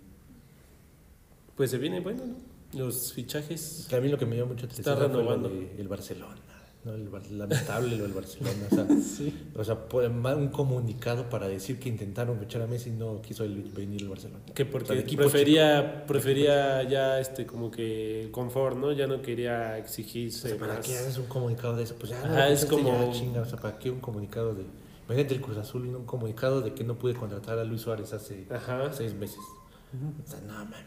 Pues 1.56 1.70
se 1.70 1.78
viene 1.78 2.00
bueno, 2.00 2.22
¿no? 2.26 2.34
Los 2.78 3.12
fichajes. 3.12 3.86
Que 3.88 3.96
a 3.96 4.00
mí 4.00 4.08
lo 4.08 4.18
que 4.18 4.26
me 4.26 4.34
dio 4.36 4.46
mucha 4.46 4.66
tristeza 4.66 4.94
renovando. 4.96 5.48
el 5.48 5.88
Barcelona. 5.88 6.36
¿no? 6.84 6.92
El 6.92 7.08
lamentable 7.38 7.96
lo 7.96 8.02
del 8.02 8.12
Barcelona. 8.12 8.66
O 8.70 8.74
sea, 8.74 8.86
Sí. 9.00 9.48
o 9.54 9.64
sea, 9.64 9.78
ma- 10.10 10.34
un 10.34 10.48
comunicado 10.48 11.30
para 11.30 11.48
decir 11.48 11.78
que 11.78 11.88
intentaron 11.88 12.38
fichar 12.40 12.60
a 12.62 12.66
Messi 12.66 12.90
y 12.90 12.92
no 12.92 13.22
quiso 13.22 13.44
el- 13.44 13.62
venir 13.74 14.02
el 14.02 14.08
Barcelona. 14.10 14.40
Que 14.54 14.64
O 14.64 14.66
sea, 14.66 14.72
porque 14.72 15.02
prefería, 15.16 16.04
prefería 16.06 16.82
ya 16.82 17.20
este 17.20 17.46
como 17.46 17.70
que 17.70 18.24
el 18.24 18.30
confort, 18.30 18.76
¿no? 18.76 18.92
Ya 18.92 19.06
no 19.06 19.22
quería 19.22 19.72
O 19.76 19.78
exigirse 19.78 20.48
sea, 20.50 20.58
¿para 20.58 20.74
más. 20.74 20.86
qué 20.86 20.98
haces 20.98 21.16
un 21.16 21.24
comunicado 21.26 21.74
de 21.76 21.84
eso? 21.84 21.94
Pues 21.98 22.10
ya, 22.10 22.18
no, 22.20 22.26
Ajá, 22.34 22.46
pues 22.48 22.62
es 22.64 22.68
como- 22.68 22.90
ya, 23.06 23.18
chinga, 23.18 23.40
o 23.40 23.46
sea, 23.46 23.58
¿para 23.58 23.78
qué 23.78 23.90
un 23.90 24.00
comunicado 24.00 24.54
de... 24.54 24.64
Imagínate 25.06 25.34
el 25.36 25.40
Cruz 25.40 25.56
Azul 25.58 25.86
y 25.86 25.90
un 25.90 26.04
comunicado 26.04 26.60
de 26.60 26.74
que 26.74 26.82
no 26.84 26.98
pude 26.98 27.14
contratar 27.14 27.58
a 27.58 27.64
Luis 27.64 27.80
Suárez 27.82 28.12
hace 28.12 28.46
Ajá. 28.50 28.92
seis 28.92 29.14
meses. 29.14 29.38
O 29.38 30.28
sea, 30.30 30.40
no 30.40 30.52
mames. 30.52 30.80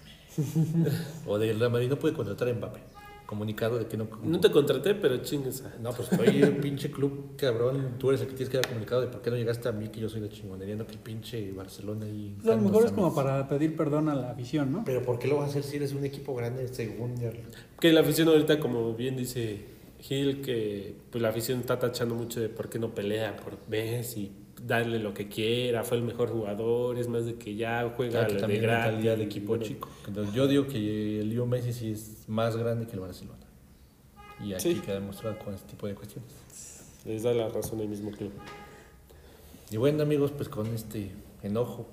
O 1.25 1.37
de 1.37 1.53
Real 1.53 1.71
Madrid 1.71 1.89
no 1.89 1.97
pude 1.99 2.13
contratar 2.13 2.47
a 2.49 2.53
Mbappé. 2.53 2.79
Comunicado 3.25 3.77
de 3.77 3.87
que 3.87 3.97
no... 3.97 4.07
No 4.23 4.39
te 4.39 4.49
contraté, 4.49 4.95
pero 4.95 5.17
chingues. 5.17 5.61
No, 5.81 5.91
pues 5.91 6.09
estoy 6.09 6.41
el 6.41 6.55
pinche 6.57 6.89
club, 6.89 7.35
cabrón. 7.35 7.95
Tú 7.99 8.07
eres 8.09 8.21
el 8.21 8.27
que 8.27 8.35
tienes 8.35 8.49
que 8.49 8.55
dar 8.55 8.67
comunicado 8.67 9.01
de 9.01 9.07
por 9.07 9.21
qué 9.21 9.29
no 9.29 9.35
llegaste 9.35 9.67
a 9.67 9.73
mí, 9.73 9.89
que 9.89 9.99
yo 9.99 10.07
soy 10.07 10.21
la 10.21 10.29
chingonería, 10.29 10.77
no 10.77 10.87
que 10.87 10.93
el 10.93 10.99
pinche 10.99 11.51
Barcelona 11.51 12.07
y... 12.07 12.37
A 12.45 12.55
lo 12.55 12.61
mejor 12.61 12.85
es 12.85 12.91
como 12.93 13.13
para 13.13 13.45
pedir 13.49 13.75
perdón 13.75 14.07
a 14.07 14.15
la 14.15 14.31
afición, 14.31 14.71
¿no? 14.71 14.83
Pero 14.85 15.01
¿por 15.03 15.19
qué 15.19 15.27
lo 15.27 15.35
vas 15.37 15.47
a 15.47 15.49
hacer 15.49 15.63
si 15.63 15.75
eres 15.75 15.91
un 15.91 16.05
equipo 16.05 16.33
grande 16.35 16.69
según... 16.69 17.17
ya- 17.17 17.31
Que 17.81 17.91
la 17.91 17.99
afición 17.99 18.29
ahorita, 18.29 18.61
como 18.61 18.93
bien 18.93 19.17
dice 19.17 19.65
Gil, 19.99 20.39
que 20.41 20.95
pues 21.11 21.21
la 21.21 21.27
afición 21.27 21.59
está 21.59 21.77
tachando 21.79 22.15
mucho 22.15 22.39
de 22.39 22.47
por 22.47 22.69
qué 22.69 22.79
no 22.79 22.95
pelea 22.95 23.35
por 23.35 23.57
Messi, 23.67 24.31
darle 24.65 24.99
lo 24.99 25.13
que 25.13 25.27
quiera, 25.27 25.83
fue 25.83 25.97
el 25.97 26.03
mejor 26.03 26.29
jugador, 26.29 26.97
es 26.97 27.07
más 27.07 27.25
de 27.25 27.35
que 27.35 27.55
ya 27.55 27.91
juega 27.95 28.11
Claro, 28.11 28.27
que 28.27 28.33
de 28.35 28.39
también 28.41 28.61
mentalidad 28.61 29.17
de 29.17 29.23
equipo 29.23 29.47
Bueno, 29.49 29.63
chico. 29.63 29.89
Entonces, 30.07 30.33
yo 30.33 30.47
digo 30.47 30.67
que 30.67 31.19
el 31.21 31.29
Leo 31.29 31.45
Messi 31.45 31.73
sí 31.73 31.91
es 31.91 32.27
más 32.27 32.55
grande 32.57 32.85
que 32.87 32.93
el 32.93 32.99
Barcelona. 32.99 33.39
Y 34.43 34.53
aquí 34.53 34.73
Sí. 34.73 34.81
queda 34.81 34.95
demostrado 34.95 35.37
con 35.39 35.53
este 35.53 35.69
tipo 35.71 35.87
de 35.87 35.95
cuestiones. 35.95 36.31
Les 37.05 37.23
da 37.23 37.33
la 37.33 37.49
razón 37.49 37.79
el 37.79 37.87
mismo 37.87 38.11
club. 38.11 38.31
Y 39.71 39.77
bueno, 39.77 40.03
amigos, 40.03 40.31
pues 40.31 40.49
con 40.49 40.67
este 40.67 41.11
enojo 41.43 41.87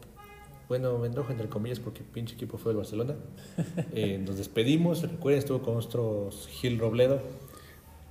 Bueno, 0.67 0.97
me 0.99 1.09
enojo 1.09 1.31
entre 1.31 1.47
comillas 1.49 1.79
porque 1.79 2.01
pinche 2.03 2.35
equipo 2.37 2.57
fue 2.57 2.73
el 2.73 2.79
Barcelona. 2.79 3.15
Eh, 3.93 4.19
nos 4.19 4.39
despedimos. 4.39 5.03
Recuerden, 5.03 5.39
estuvo 5.41 5.61
con 5.61 5.75
nosotros 5.75 6.49
Gil 6.51 6.79
Robledo. 6.79 7.21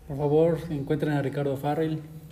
Por 0.08 0.18
favor, 0.18 0.58
encuentren 0.70 1.14
a 1.14 1.22
Ricardo 1.22 1.56
Farrell. 1.56 2.00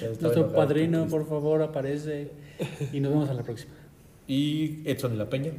Nuestro 0.00 0.32
enojado, 0.32 0.52
padrino, 0.52 1.00
triste. 1.02 1.16
por 1.16 1.28
favor, 1.28 1.62
aparece. 1.62 2.30
Y 2.92 3.00
nos 3.00 3.12
vemos 3.12 3.30
a 3.30 3.34
la 3.34 3.42
próxima. 3.42 3.72
Y 4.26 4.80
Edson 4.84 5.12
de 5.12 5.18
la 5.18 5.28
Peña. 5.30 5.52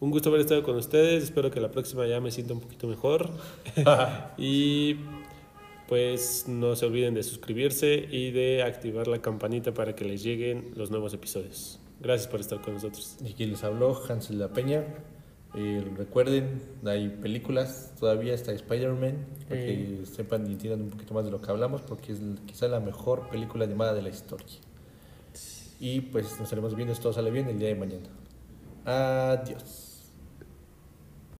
Un 0.00 0.10
gusto 0.10 0.30
haber 0.30 0.40
estado 0.40 0.62
con 0.62 0.76
ustedes. 0.76 1.24
Espero 1.24 1.50
que 1.50 1.60
la 1.60 1.70
próxima 1.70 2.06
ya 2.06 2.20
me 2.20 2.30
sienta 2.30 2.54
un 2.54 2.60
poquito 2.60 2.86
mejor. 2.86 3.30
y 4.38 4.96
pues 5.88 6.46
no 6.48 6.74
se 6.74 6.86
olviden 6.86 7.14
de 7.14 7.22
suscribirse 7.22 8.06
y 8.10 8.30
de 8.30 8.62
activar 8.62 9.06
la 9.06 9.20
campanita 9.20 9.74
para 9.74 9.94
que 9.94 10.04
les 10.04 10.22
lleguen 10.22 10.72
los 10.76 10.90
nuevos 10.90 11.12
episodios. 11.12 11.78
Gracias 12.00 12.28
por 12.28 12.40
estar 12.40 12.60
con 12.60 12.74
nosotros. 12.74 13.16
Y 13.24 13.34
quien 13.34 13.50
les 13.50 13.64
habló, 13.64 14.00
Hansel 14.08 14.38
de 14.38 14.44
la 14.44 14.52
Peña. 14.52 14.84
Eh, 15.56 15.88
recuerden, 15.96 16.60
hay 16.84 17.08
películas 17.08 17.92
todavía, 17.98 18.34
está 18.34 18.52
Spider-Man, 18.52 19.24
para 19.48 19.60
que 19.60 20.00
sepan 20.04 20.48
y 20.48 20.52
entiendan 20.52 20.82
un 20.82 20.90
poquito 20.90 21.14
más 21.14 21.24
de 21.24 21.30
lo 21.30 21.40
que 21.40 21.50
hablamos, 21.50 21.82
porque 21.82 22.12
es 22.12 22.20
quizá 22.46 22.66
la 22.66 22.80
mejor 22.80 23.28
película 23.30 23.64
animada 23.64 23.94
de 23.94 24.02
la 24.02 24.08
historia. 24.08 24.58
Y 25.78 26.00
pues 26.00 26.32
nos 26.32 26.42
estaremos 26.42 26.74
viendo, 26.74 26.94
si 26.94 27.00
todo 27.00 27.12
sale 27.12 27.30
bien, 27.30 27.48
el 27.48 27.58
día 27.58 27.68
de 27.68 27.74
mañana. 27.76 28.08
Adiós. 28.84 29.83